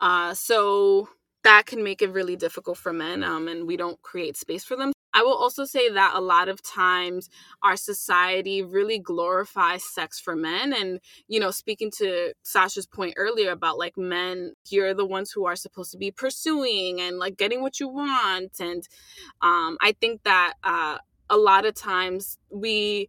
Uh, 0.00 0.34
so, 0.34 1.08
that 1.44 1.66
can 1.66 1.84
make 1.84 2.02
it 2.02 2.10
really 2.10 2.34
difficult 2.34 2.76
for 2.76 2.92
men 2.92 3.22
um, 3.22 3.46
and 3.46 3.68
we 3.68 3.76
don't 3.76 4.02
create 4.02 4.36
space 4.36 4.64
for 4.64 4.76
them 4.76 4.90
I 5.16 5.22
will 5.22 5.34
also 5.34 5.64
say 5.64 5.88
that 5.88 6.12
a 6.14 6.20
lot 6.20 6.50
of 6.50 6.62
times 6.62 7.30
our 7.62 7.74
society 7.74 8.62
really 8.62 8.98
glorifies 8.98 9.82
sex 9.82 10.20
for 10.20 10.36
men. 10.36 10.74
And, 10.74 11.00
you 11.26 11.40
know, 11.40 11.50
speaking 11.50 11.90
to 11.96 12.34
Sasha's 12.42 12.86
point 12.86 13.14
earlier 13.16 13.50
about 13.50 13.78
like 13.78 13.96
men, 13.96 14.52
you're 14.68 14.92
the 14.92 15.06
ones 15.06 15.32
who 15.32 15.46
are 15.46 15.56
supposed 15.56 15.90
to 15.92 15.96
be 15.96 16.10
pursuing 16.10 17.00
and 17.00 17.18
like 17.18 17.38
getting 17.38 17.62
what 17.62 17.80
you 17.80 17.88
want. 17.88 18.60
And 18.60 18.86
um, 19.40 19.78
I 19.80 19.92
think 19.98 20.22
that 20.24 20.52
uh, 20.62 20.98
a 21.30 21.38
lot 21.38 21.64
of 21.64 21.74
times 21.74 22.38
we 22.50 23.08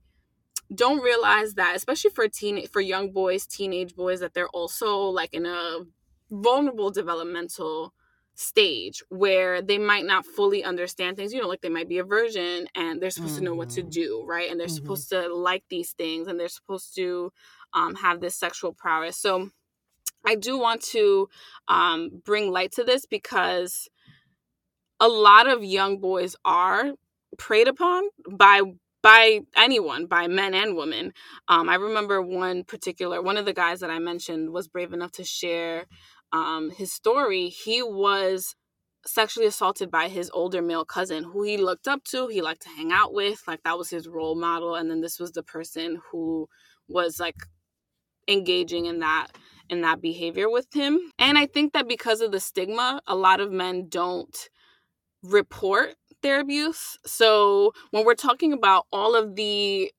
don't 0.73 1.03
realize 1.03 1.55
that 1.55 1.75
especially 1.75 2.11
for 2.11 2.27
teen 2.27 2.67
for 2.67 2.81
young 2.81 3.09
boys 3.11 3.45
teenage 3.45 3.95
boys 3.95 4.19
that 4.19 4.33
they're 4.33 4.49
also 4.49 4.97
like 4.97 5.33
in 5.33 5.45
a 5.45 5.79
vulnerable 6.29 6.91
developmental 6.91 7.93
stage 8.39 9.01
where 9.09 9.63
they 9.63 9.79
might 9.79 10.05
not 10.05 10.23
fully 10.23 10.63
understand 10.63 11.17
things 11.17 11.33
you 11.33 11.41
know 11.41 11.47
like 11.47 11.61
they 11.61 11.69
might 11.69 11.89
be 11.89 11.97
a 11.97 12.03
virgin 12.03 12.67
and 12.75 13.01
they're 13.01 13.09
supposed 13.09 13.33
mm-hmm. 13.33 13.45
to 13.45 13.49
know 13.49 13.55
what 13.55 13.69
to 13.69 13.81
mm-hmm. 13.81 13.89
do 13.89 14.23
right 14.27 14.51
and 14.51 14.59
they're 14.59 14.67
mm-hmm. 14.67 14.75
supposed 14.75 15.09
to 15.09 15.33
like 15.33 15.63
these 15.69 15.93
things 15.93 16.27
and 16.27 16.39
they're 16.39 16.47
supposed 16.47 16.93
to 16.95 17.31
um, 17.73 17.95
have 17.95 18.21
this 18.21 18.35
sexual 18.35 18.71
prowess 18.73 19.17
so 19.17 19.49
i 20.23 20.35
do 20.35 20.59
want 20.59 20.83
to 20.83 21.27
um, 21.67 22.11
bring 22.23 22.51
light 22.51 22.71
to 22.71 22.83
this 22.83 23.07
because 23.07 23.89
a 24.99 25.07
lot 25.07 25.47
of 25.47 25.63
young 25.63 25.99
boys 25.99 26.35
are 26.45 26.91
preyed 27.39 27.67
upon 27.67 28.03
by 28.29 28.61
by 29.01 29.39
anyone 29.55 30.05
by 30.05 30.27
men 30.27 30.53
and 30.53 30.75
women 30.75 31.11
um, 31.47 31.69
i 31.69 31.75
remember 31.75 32.21
one 32.21 32.63
particular 32.63 33.19
one 33.19 33.37
of 33.37 33.45
the 33.45 33.53
guys 33.53 33.79
that 33.79 33.89
i 33.89 33.97
mentioned 33.97 34.51
was 34.51 34.67
brave 34.67 34.93
enough 34.93 35.11
to 35.11 35.23
share 35.23 35.85
um, 36.31 36.71
his 36.71 36.91
story, 36.91 37.49
he 37.49 37.81
was 37.81 38.55
sexually 39.05 39.47
assaulted 39.47 39.89
by 39.89 40.09
his 40.09 40.29
older 40.33 40.61
male 40.61 40.85
cousin 40.85 41.23
who 41.23 41.43
he 41.43 41.57
looked 41.57 41.87
up 41.87 42.03
to, 42.03 42.27
he 42.27 42.41
liked 42.41 42.61
to 42.63 42.69
hang 42.69 42.91
out 42.91 43.13
with, 43.13 43.41
like 43.47 43.63
that 43.63 43.77
was 43.77 43.89
his 43.89 44.07
role 44.07 44.35
model. 44.35 44.75
And 44.75 44.89
then 44.89 45.01
this 45.01 45.19
was 45.19 45.31
the 45.31 45.43
person 45.43 45.99
who 46.11 46.47
was 46.87 47.19
like 47.19 47.35
engaging 48.27 48.85
in 48.85 48.99
that 48.99 49.27
in 49.69 49.81
that 49.81 50.01
behavior 50.01 50.49
with 50.49 50.67
him. 50.73 50.99
And 51.19 51.37
I 51.37 51.45
think 51.45 51.73
that 51.73 51.87
because 51.87 52.21
of 52.21 52.31
the 52.31 52.39
stigma, 52.39 53.01
a 53.05 53.15
lot 53.15 53.41
of 53.41 53.51
men 53.51 53.87
don't 53.89 54.35
report 55.23 55.95
their 56.21 56.39
abuse. 56.39 56.97
So 57.05 57.73
when 57.91 58.05
we're 58.05 58.15
talking 58.15 58.53
about 58.53 58.85
all 58.91 59.15
of 59.15 59.35
the 59.35 59.91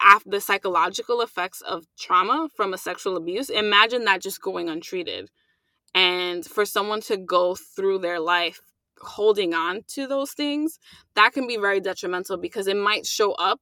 after 0.00 0.30
the 0.30 0.40
psychological 0.40 1.22
effects 1.22 1.60
of 1.62 1.86
trauma 1.98 2.48
from 2.54 2.74
a 2.74 2.78
sexual 2.78 3.16
abuse, 3.16 3.48
imagine 3.50 4.04
that 4.04 4.22
just 4.22 4.42
going 4.42 4.68
untreated. 4.68 5.30
And 5.96 6.44
for 6.44 6.66
someone 6.66 7.00
to 7.02 7.16
go 7.16 7.54
through 7.54 8.00
their 8.00 8.20
life 8.20 8.60
holding 9.00 9.54
on 9.54 9.82
to 9.88 10.06
those 10.06 10.32
things, 10.32 10.78
that 11.14 11.32
can 11.32 11.46
be 11.46 11.56
very 11.56 11.80
detrimental 11.80 12.36
because 12.36 12.66
it 12.66 12.76
might 12.76 13.06
show 13.06 13.32
up 13.32 13.60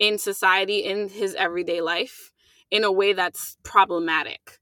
in 0.00 0.18
society 0.18 0.80
in 0.80 1.08
his 1.08 1.36
everyday 1.36 1.80
life 1.80 2.32
in 2.72 2.82
a 2.82 2.90
way 2.90 3.12
that's 3.12 3.56
problematic. 3.62 4.58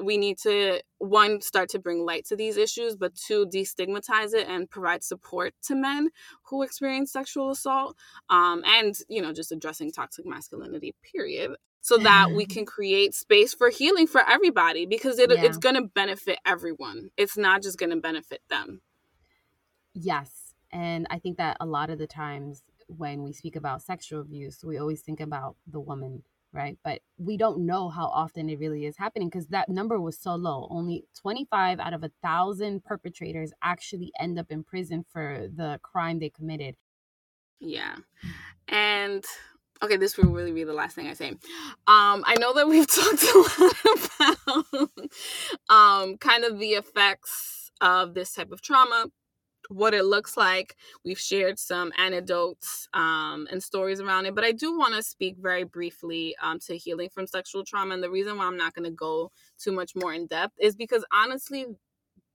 We 0.00 0.16
need 0.16 0.38
to 0.44 0.80
one 0.98 1.40
start 1.40 1.68
to 1.70 1.80
bring 1.80 2.06
light 2.06 2.24
to 2.26 2.36
these 2.36 2.56
issues, 2.56 2.94
but 2.94 3.16
two 3.16 3.46
destigmatize 3.46 4.32
it 4.32 4.46
and 4.48 4.70
provide 4.70 5.02
support 5.02 5.54
to 5.64 5.74
men 5.74 6.10
who 6.44 6.62
experience 6.62 7.10
sexual 7.10 7.50
assault, 7.50 7.96
um, 8.30 8.62
and 8.64 8.94
you 9.08 9.20
know 9.20 9.32
just 9.32 9.50
addressing 9.50 9.90
toxic 9.90 10.24
masculinity. 10.24 10.94
Period 11.02 11.56
so 11.80 11.96
that 11.98 12.32
we 12.32 12.44
mm-hmm. 12.44 12.52
can 12.52 12.66
create 12.66 13.14
space 13.14 13.54
for 13.54 13.70
healing 13.70 14.06
for 14.06 14.22
everybody 14.28 14.84
because 14.84 15.18
it, 15.18 15.30
yeah. 15.30 15.42
it's 15.42 15.58
going 15.58 15.74
to 15.74 15.82
benefit 15.82 16.38
everyone. 16.44 17.10
It's 17.16 17.36
not 17.36 17.62
just 17.62 17.78
going 17.78 17.90
to 17.90 17.96
benefit 17.96 18.42
them. 18.50 18.82
Yes. 19.94 20.54
And 20.70 21.06
I 21.10 21.18
think 21.18 21.38
that 21.38 21.56
a 21.60 21.66
lot 21.66 21.90
of 21.90 21.98
the 21.98 22.06
times 22.06 22.62
when 22.88 23.22
we 23.22 23.32
speak 23.32 23.56
about 23.56 23.82
sexual 23.82 24.20
abuse, 24.20 24.64
we 24.64 24.78
always 24.78 25.00
think 25.00 25.20
about 25.20 25.56
the 25.66 25.80
woman, 25.80 26.24
right? 26.52 26.78
But 26.84 27.00
we 27.16 27.36
don't 27.36 27.64
know 27.66 27.88
how 27.88 28.06
often 28.06 28.48
it 28.48 28.58
really 28.58 28.84
is 28.84 28.96
happening 28.96 29.28
because 29.28 29.46
that 29.48 29.68
number 29.68 30.00
was 30.00 30.18
so 30.18 30.34
low. 30.34 30.66
Only 30.70 31.04
25 31.20 31.80
out 31.80 31.94
of 31.94 32.02
a 32.02 32.10
thousand 32.22 32.84
perpetrators 32.84 33.52
actually 33.62 34.12
end 34.18 34.38
up 34.38 34.50
in 34.50 34.64
prison 34.64 35.04
for 35.10 35.48
the 35.54 35.78
crime 35.82 36.18
they 36.18 36.30
committed. 36.30 36.76
Yeah. 37.60 37.96
And 38.68 39.24
okay, 39.82 39.96
this 39.96 40.16
will 40.16 40.30
really 40.30 40.52
be 40.52 40.64
the 40.64 40.72
last 40.72 40.94
thing 40.94 41.06
I 41.06 41.14
say. 41.14 41.30
Um, 41.86 42.24
I 42.26 42.36
know 42.38 42.52
that 42.54 42.68
we've 42.68 42.86
talked 42.92 43.22
a 43.22 43.38
lot 43.38 44.76
about 44.76 44.90
um, 45.68 46.18
kind 46.18 46.44
of 46.44 46.58
the 46.58 46.70
effects 46.70 47.70
of 47.80 48.14
this 48.14 48.32
type 48.32 48.52
of 48.52 48.60
trauma 48.60 49.06
what 49.68 49.94
it 49.94 50.04
looks 50.04 50.36
like. 50.36 50.76
We've 51.04 51.18
shared 51.18 51.58
some 51.58 51.92
anecdotes 51.98 52.88
um, 52.94 53.46
and 53.50 53.62
stories 53.62 54.00
around 54.00 54.26
it, 54.26 54.34
but 54.34 54.44
I 54.44 54.52
do 54.52 54.76
want 54.78 54.94
to 54.94 55.02
speak 55.02 55.36
very 55.38 55.64
briefly 55.64 56.34
um, 56.42 56.58
to 56.60 56.76
healing 56.76 57.10
from 57.10 57.26
sexual 57.26 57.64
trauma. 57.64 57.94
And 57.94 58.02
the 58.02 58.10
reason 58.10 58.36
why 58.36 58.46
I'm 58.46 58.56
not 58.56 58.74
going 58.74 58.84
to 58.84 58.90
go 58.90 59.30
too 59.58 59.72
much 59.72 59.94
more 59.94 60.12
in 60.12 60.26
depth 60.26 60.54
is 60.58 60.74
because 60.74 61.04
honestly, 61.12 61.66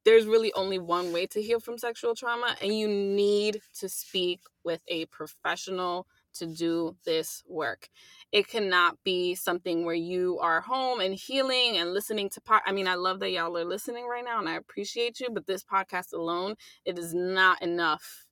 there's 0.06 0.26
really 0.26 0.52
only 0.54 0.80
one 0.80 1.14
way 1.14 1.26
to 1.28 1.42
heal 1.42 1.60
from 1.60 1.78
sexual 1.78 2.14
trauma, 2.14 2.56
and 2.62 2.78
you 2.78 2.88
need 2.88 3.62
to 3.80 3.88
speak 3.88 4.42
with 4.66 4.82
a 4.90 5.06
professional 5.06 6.08
to 6.36 6.46
do 6.46 6.96
this 7.06 7.44
work. 7.48 7.90
It 8.32 8.48
cannot 8.48 8.98
be 9.04 9.36
something 9.36 9.86
where 9.86 9.96
you 9.96 10.40
are 10.40 10.62
home 10.62 11.00
and 11.00 11.14
healing 11.14 11.78
and 11.78 11.94
listening 11.94 12.30
to 12.32 12.42
pod. 12.42 12.62
I 12.66 12.72
mean, 12.72 12.88
I 12.88 12.96
love 12.96 13.20
that 13.20 13.32
y'all 13.32 13.58
are 13.58 13.66
listening 13.66 14.08
right 14.08 14.26
now 14.26 14.40
and 14.40 14.50
I 14.50 14.56
appreciate 14.56 15.20
you, 15.20 15.30
but 15.32 15.48
this 15.48 15.64
podcast 15.64 16.14
alone, 16.14 16.56
it 16.86 16.98
is 16.98 17.14
not 17.14 17.62
enough 17.62 18.26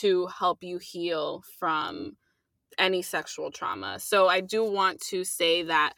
to 0.00 0.26
help 0.26 0.62
you 0.62 0.78
heal 0.78 1.42
from 1.58 2.16
any 2.78 3.02
sexual 3.02 3.50
trauma. 3.50 3.98
So 3.98 4.28
I 4.28 4.40
do 4.40 4.64
want 4.64 5.00
to 5.08 5.24
say 5.24 5.62
that 5.64 5.94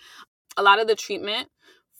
a 0.57 0.63
lot 0.63 0.81
of 0.81 0.87
the 0.87 0.95
treatment 0.95 1.49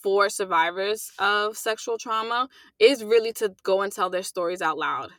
for 0.03 0.29
survivors 0.29 1.11
of 1.19 1.57
sexual 1.57 1.99
trauma 1.99 2.49
is 2.79 3.05
really 3.05 3.33
to 3.35 3.55
go 3.63 3.83
and 3.83 3.93
tell 3.93 4.11
their 4.11 4.23
stories 4.23 4.61
out 4.63 4.79
loud 4.79 5.11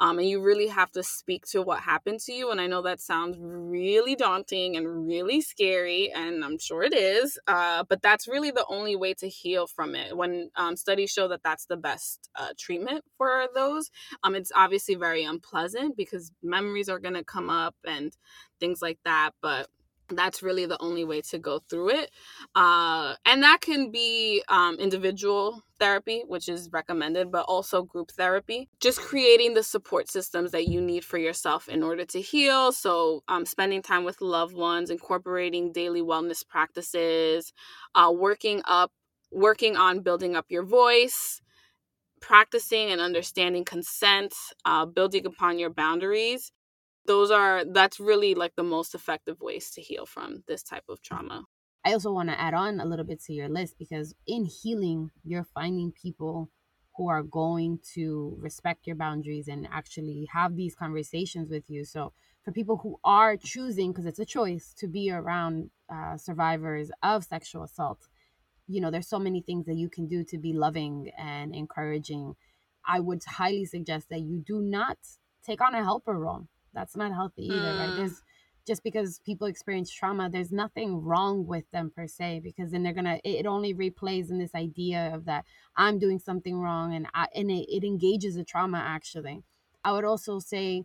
um, 0.00 0.18
and 0.18 0.28
you 0.28 0.42
really 0.42 0.66
have 0.66 0.90
to 0.92 1.02
speak 1.02 1.46
to 1.46 1.60
what 1.60 1.80
happened 1.80 2.20
to 2.20 2.32
you. 2.32 2.50
And 2.50 2.60
I 2.60 2.66
know 2.66 2.80
that 2.82 3.00
sounds 3.00 3.36
really 3.38 4.16
daunting 4.16 4.76
and 4.76 5.06
really 5.06 5.42
scary, 5.42 6.10
and 6.10 6.42
I'm 6.42 6.58
sure 6.58 6.82
it 6.82 6.94
is. 6.94 7.38
Uh, 7.46 7.84
but 7.88 8.00
that's 8.00 8.26
really 8.26 8.50
the 8.50 8.64
only 8.68 8.96
way 8.96 9.12
to 9.14 9.28
heal 9.28 9.66
from 9.66 9.94
it. 9.94 10.16
When 10.16 10.50
um, 10.56 10.76
studies 10.76 11.10
show 11.10 11.28
that 11.28 11.42
that's 11.44 11.66
the 11.66 11.76
best 11.76 12.30
uh, 12.34 12.48
treatment 12.58 13.04
for 13.18 13.46
those, 13.54 13.90
um, 14.24 14.34
it's 14.34 14.52
obviously 14.56 14.94
very 14.94 15.22
unpleasant 15.24 15.96
because 15.96 16.32
memories 16.42 16.88
are 16.88 16.98
going 16.98 17.14
to 17.14 17.24
come 17.24 17.50
up 17.50 17.76
and 17.86 18.16
things 18.58 18.80
like 18.80 18.98
that. 19.04 19.32
But 19.42 19.68
that's 20.16 20.42
really 20.42 20.66
the 20.66 20.80
only 20.80 21.04
way 21.04 21.20
to 21.20 21.38
go 21.38 21.58
through 21.58 21.90
it 21.90 22.10
uh, 22.54 23.14
and 23.24 23.42
that 23.42 23.60
can 23.60 23.90
be 23.90 24.42
um, 24.48 24.76
individual 24.76 25.62
therapy 25.78 26.22
which 26.26 26.48
is 26.48 26.68
recommended 26.72 27.30
but 27.30 27.44
also 27.48 27.82
group 27.82 28.10
therapy. 28.12 28.68
Just 28.80 29.00
creating 29.00 29.54
the 29.54 29.62
support 29.62 30.08
systems 30.08 30.52
that 30.52 30.68
you 30.68 30.80
need 30.80 31.04
for 31.04 31.18
yourself 31.18 31.68
in 31.68 31.82
order 31.82 32.04
to 32.06 32.20
heal. 32.20 32.72
So 32.72 33.22
um, 33.28 33.44
spending 33.46 33.82
time 33.82 34.04
with 34.04 34.20
loved 34.20 34.54
ones 34.54 34.90
incorporating 34.90 35.72
daily 35.72 36.02
wellness 36.02 36.46
practices 36.46 37.52
uh, 37.94 38.12
working 38.14 38.62
up 38.66 38.92
working 39.32 39.76
on 39.76 40.00
building 40.00 40.34
up 40.34 40.46
your 40.48 40.64
voice 40.64 41.40
practicing 42.20 42.90
and 42.90 43.00
understanding 43.00 43.64
consent 43.64 44.34
uh, 44.64 44.84
building 44.84 45.24
upon 45.24 45.58
your 45.58 45.70
boundaries 45.70 46.52
those 47.06 47.30
are 47.30 47.64
that's 47.64 48.00
really 48.00 48.34
like 48.34 48.54
the 48.56 48.62
most 48.62 48.94
effective 48.94 49.40
ways 49.40 49.70
to 49.72 49.80
heal 49.80 50.06
from 50.06 50.42
this 50.46 50.62
type 50.62 50.84
of 50.88 51.02
trauma. 51.02 51.44
I 51.84 51.92
also 51.94 52.12
want 52.12 52.28
to 52.28 52.38
add 52.38 52.54
on 52.54 52.78
a 52.78 52.84
little 52.84 53.06
bit 53.06 53.22
to 53.24 53.32
your 53.32 53.48
list 53.48 53.76
because 53.78 54.14
in 54.26 54.44
healing, 54.44 55.10
you're 55.24 55.46
finding 55.54 55.92
people 55.92 56.50
who 56.96 57.08
are 57.08 57.22
going 57.22 57.78
to 57.94 58.36
respect 58.38 58.86
your 58.86 58.96
boundaries 58.96 59.48
and 59.48 59.66
actually 59.72 60.28
have 60.32 60.56
these 60.56 60.74
conversations 60.74 61.48
with 61.48 61.64
you. 61.68 61.84
So, 61.84 62.12
for 62.44 62.52
people 62.52 62.78
who 62.78 62.98
are 63.04 63.36
choosing, 63.36 63.92
because 63.92 64.06
it's 64.06 64.18
a 64.18 64.24
choice, 64.24 64.74
to 64.78 64.86
be 64.86 65.10
around 65.10 65.70
uh, 65.92 66.16
survivors 66.16 66.90
of 67.02 67.24
sexual 67.24 67.64
assault, 67.64 68.08
you 68.66 68.80
know, 68.80 68.90
there's 68.90 69.08
so 69.08 69.18
many 69.18 69.40
things 69.40 69.66
that 69.66 69.76
you 69.76 69.88
can 69.88 70.06
do 70.06 70.24
to 70.24 70.38
be 70.38 70.52
loving 70.52 71.10
and 71.18 71.54
encouraging. 71.54 72.34
I 72.86 73.00
would 73.00 73.22
highly 73.24 73.64
suggest 73.64 74.08
that 74.10 74.20
you 74.20 74.42
do 74.46 74.60
not 74.60 74.98
take 75.44 75.60
on 75.60 75.74
a 75.74 75.82
helper 75.82 76.18
role 76.18 76.46
that's 76.74 76.96
not 76.96 77.12
healthy 77.12 77.46
either 77.46 77.56
mm. 77.56 77.78
right 77.78 77.96
there's 77.96 78.22
just 78.66 78.84
because 78.84 79.20
people 79.24 79.46
experience 79.46 79.90
trauma 79.90 80.28
there's 80.30 80.52
nothing 80.52 81.02
wrong 81.02 81.46
with 81.46 81.64
them 81.72 81.90
per 81.94 82.06
se 82.06 82.40
because 82.42 82.70
then 82.70 82.82
they're 82.82 82.92
gonna 82.92 83.18
it 83.24 83.46
only 83.46 83.74
replays 83.74 84.30
in 84.30 84.38
this 84.38 84.54
idea 84.54 85.10
of 85.14 85.24
that 85.24 85.44
i'm 85.76 85.98
doing 85.98 86.18
something 86.18 86.58
wrong 86.58 86.94
and 86.94 87.06
I, 87.14 87.26
and 87.34 87.50
it, 87.50 87.66
it 87.68 87.84
engages 87.84 88.34
the 88.36 88.44
trauma 88.44 88.78
actually. 88.78 89.42
I 89.82 89.92
would 89.92 90.04
also 90.04 90.40
say 90.40 90.84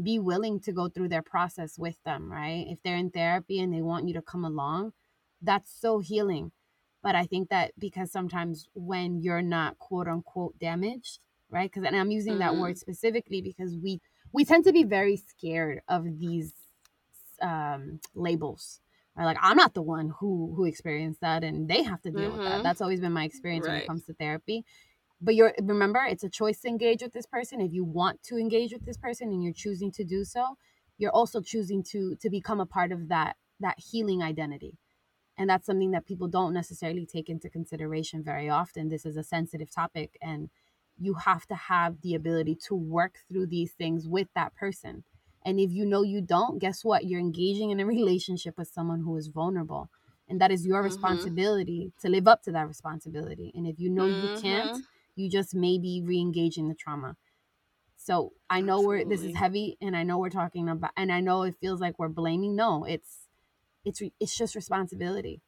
be 0.00 0.18
willing 0.20 0.60
to 0.60 0.72
go 0.72 0.88
through 0.88 1.08
their 1.08 1.22
process 1.22 1.78
with 1.78 2.02
them 2.04 2.32
right? 2.32 2.64
If 2.68 2.78
they're 2.82 2.96
in 2.96 3.10
therapy 3.10 3.60
and 3.60 3.72
they 3.72 3.82
want 3.82 4.06
you 4.08 4.14
to 4.14 4.22
come 4.22 4.44
along 4.44 4.92
that's 5.42 5.70
so 5.70 5.98
healing. 5.98 6.52
But 7.02 7.14
i 7.14 7.26
think 7.26 7.50
that 7.50 7.72
because 7.78 8.10
sometimes 8.10 8.68
when 8.74 9.20
you're 9.20 9.42
not 9.42 9.78
quote 9.78 10.08
unquote 10.08 10.58
damaged 10.58 11.18
right? 11.50 11.70
Because 11.70 11.86
and 11.86 11.96
i'm 11.96 12.10
using 12.10 12.34
mm-hmm. 12.34 12.54
that 12.54 12.56
word 12.56 12.78
specifically 12.78 13.42
because 13.42 13.76
we 13.76 14.00
we 14.36 14.44
tend 14.44 14.64
to 14.64 14.72
be 14.72 14.84
very 14.84 15.16
scared 15.16 15.80
of 15.88 16.18
these 16.18 16.52
um, 17.40 18.00
labels. 18.14 18.80
Right? 19.16 19.24
Like 19.24 19.38
I'm 19.40 19.56
not 19.56 19.72
the 19.72 19.80
one 19.80 20.12
who 20.20 20.52
who 20.54 20.66
experienced 20.66 21.22
that, 21.22 21.42
and 21.42 21.66
they 21.66 21.82
have 21.82 22.02
to 22.02 22.10
deal 22.10 22.20
mm-hmm. 22.20 22.32
with 22.32 22.46
that. 22.46 22.54
Mm-hmm. 22.56 22.62
That's 22.62 22.82
always 22.82 23.00
been 23.00 23.12
my 23.12 23.24
experience 23.24 23.66
right. 23.66 23.72
when 23.72 23.82
it 23.82 23.86
comes 23.86 24.04
to 24.04 24.12
therapy. 24.12 24.66
But 25.22 25.36
you're 25.36 25.54
remember, 25.62 26.00
it's 26.04 26.22
a 26.22 26.28
choice 26.28 26.60
to 26.60 26.68
engage 26.68 27.00
with 27.02 27.14
this 27.14 27.24
person. 27.24 27.62
If 27.62 27.72
you 27.72 27.82
want 27.82 28.22
to 28.24 28.36
engage 28.36 28.74
with 28.74 28.84
this 28.84 28.98
person 28.98 29.28
and 29.28 29.42
you're 29.42 29.54
choosing 29.54 29.90
to 29.92 30.04
do 30.04 30.22
so, 30.22 30.58
you're 30.98 31.16
also 31.20 31.40
choosing 31.40 31.82
to 31.92 32.14
to 32.16 32.28
become 32.28 32.60
a 32.60 32.66
part 32.66 32.92
of 32.92 33.08
that 33.08 33.36
that 33.60 33.78
healing 33.78 34.22
identity. 34.22 34.76
And 35.38 35.48
that's 35.48 35.64
something 35.64 35.92
that 35.92 36.04
people 36.04 36.28
don't 36.28 36.52
necessarily 36.52 37.06
take 37.06 37.30
into 37.30 37.48
consideration 37.48 38.22
very 38.22 38.50
often. 38.50 38.90
This 38.90 39.06
is 39.06 39.16
a 39.16 39.22
sensitive 39.22 39.70
topic 39.70 40.18
and 40.20 40.50
you 40.98 41.14
have 41.14 41.46
to 41.46 41.54
have 41.54 42.00
the 42.02 42.14
ability 42.14 42.56
to 42.66 42.74
work 42.74 43.18
through 43.28 43.46
these 43.46 43.72
things 43.72 44.06
with 44.08 44.28
that 44.34 44.54
person. 44.54 45.04
And 45.44 45.60
if 45.60 45.70
you 45.70 45.84
know 45.84 46.02
you 46.02 46.20
don't, 46.20 46.58
guess 46.58 46.84
what? 46.84 47.04
You're 47.04 47.20
engaging 47.20 47.70
in 47.70 47.80
a 47.80 47.86
relationship 47.96 48.56
with 48.58 48.68
someone 48.68 49.00
who 49.00 49.16
is 49.16 49.28
vulnerable. 49.28 49.88
And 50.28 50.40
that 50.40 50.50
is 50.50 50.66
your 50.66 50.78
mm-hmm. 50.78 50.86
responsibility 50.86 51.92
to 52.00 52.08
live 52.08 52.26
up 52.26 52.42
to 52.42 52.52
that 52.52 52.66
responsibility. 52.66 53.52
And 53.54 53.66
if 53.66 53.78
you 53.78 53.88
know 53.88 54.04
mm-hmm. 54.04 54.34
you 54.34 54.40
can't, 54.40 54.84
you 55.14 55.30
just 55.30 55.54
may 55.54 55.78
be 55.78 56.02
re 56.04 56.18
engaging 56.18 56.68
the 56.68 56.74
trauma. 56.74 57.16
So 57.96 58.32
I 58.50 58.60
know 58.60 58.74
Absolutely. 58.74 59.04
we're 59.04 59.08
this 59.08 59.22
is 59.22 59.36
heavy 59.36 59.76
and 59.80 59.96
I 59.96 60.02
know 60.02 60.18
we're 60.18 60.30
talking 60.30 60.68
about 60.68 60.92
and 60.96 61.10
I 61.10 61.20
know 61.20 61.42
it 61.42 61.56
feels 61.60 61.80
like 61.80 61.98
we're 61.98 62.08
blaming. 62.08 62.54
No, 62.54 62.84
it's 62.84 63.26
it's 63.84 64.02
it's 64.20 64.36
just 64.36 64.54
responsibility. 64.54 65.40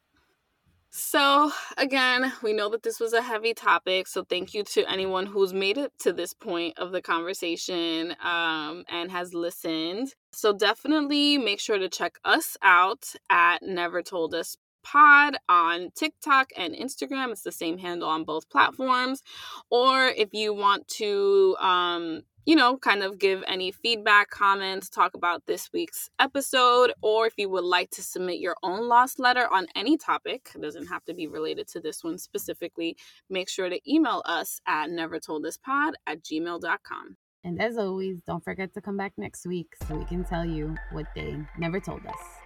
So, 0.91 1.51
again, 1.77 2.33
we 2.41 2.51
know 2.51 2.67
that 2.69 2.81
this 2.81 2.99
was 2.99 3.13
a 3.13 3.21
heavy 3.21 3.53
topic. 3.53 4.07
So, 4.07 4.23
thank 4.23 4.55
you 4.55 4.63
to 4.63 4.89
anyone 4.89 5.27
who's 5.27 5.53
made 5.53 5.77
it 5.77 5.91
to 5.99 6.11
this 6.11 6.33
point 6.33 6.79
of 6.79 6.91
the 6.91 7.01
conversation 7.01 8.15
um, 8.23 8.85
and 8.89 9.11
has 9.11 9.33
listened. 9.35 10.15
So, 10.31 10.51
definitely 10.51 11.37
make 11.37 11.59
sure 11.59 11.77
to 11.77 11.89
check 11.89 12.17
us 12.25 12.57
out 12.63 13.13
at 13.29 13.61
Never 13.61 14.01
Told 14.01 14.33
Us 14.33 14.57
Pod 14.83 15.37
on 15.47 15.91
TikTok 15.95 16.49
and 16.57 16.73
Instagram. 16.73 17.31
It's 17.31 17.43
the 17.43 17.51
same 17.51 17.77
handle 17.77 18.09
on 18.09 18.23
both 18.23 18.49
platforms. 18.49 19.21
Or 19.69 20.07
if 20.07 20.29
you 20.33 20.55
want 20.55 20.87
to 20.87 21.55
um, 21.59 22.21
you 22.49 22.55
know, 22.55 22.75
kind 22.77 23.03
of 23.03 23.19
give 23.19 23.43
any 23.47 23.71
feedback, 23.71 24.31
comments, 24.31 24.89
talk 24.89 25.13
about 25.13 25.45
this 25.45 25.69
week's 25.71 26.09
episode, 26.17 26.91
or 27.03 27.27
if 27.27 27.33
you 27.37 27.47
would 27.47 27.63
like 27.63 27.91
to 27.91 28.01
submit 28.01 28.39
your 28.39 28.55
own 28.63 28.87
lost 28.87 29.19
letter 29.19 29.47
on 29.53 29.67
any 29.75 29.95
topic, 29.97 30.49
it 30.55 30.59
doesn't 30.59 30.87
have 30.87 31.05
to 31.05 31.13
be 31.13 31.27
related 31.27 31.67
to 31.67 31.79
this 31.79 32.03
one 32.03 32.17
specifically, 32.17 32.97
make 33.29 33.49
sure 33.49 33.69
to 33.69 33.79
email 33.87 34.23
us 34.25 34.59
at 34.65 34.89
nevertolduspod 34.89 35.91
at 36.07 36.23
gmail.com. 36.23 37.17
And 37.43 37.61
as 37.61 37.77
always, 37.77 38.17
don't 38.25 38.43
forget 38.43 38.73
to 38.73 38.81
come 38.81 38.97
back 38.97 39.13
next 39.15 39.45
week 39.45 39.75
so 39.87 39.95
we 39.95 40.05
can 40.05 40.23
tell 40.23 40.43
you 40.43 40.75
what 40.91 41.05
they 41.13 41.37
never 41.59 41.79
told 41.79 42.03
us. 42.07 42.38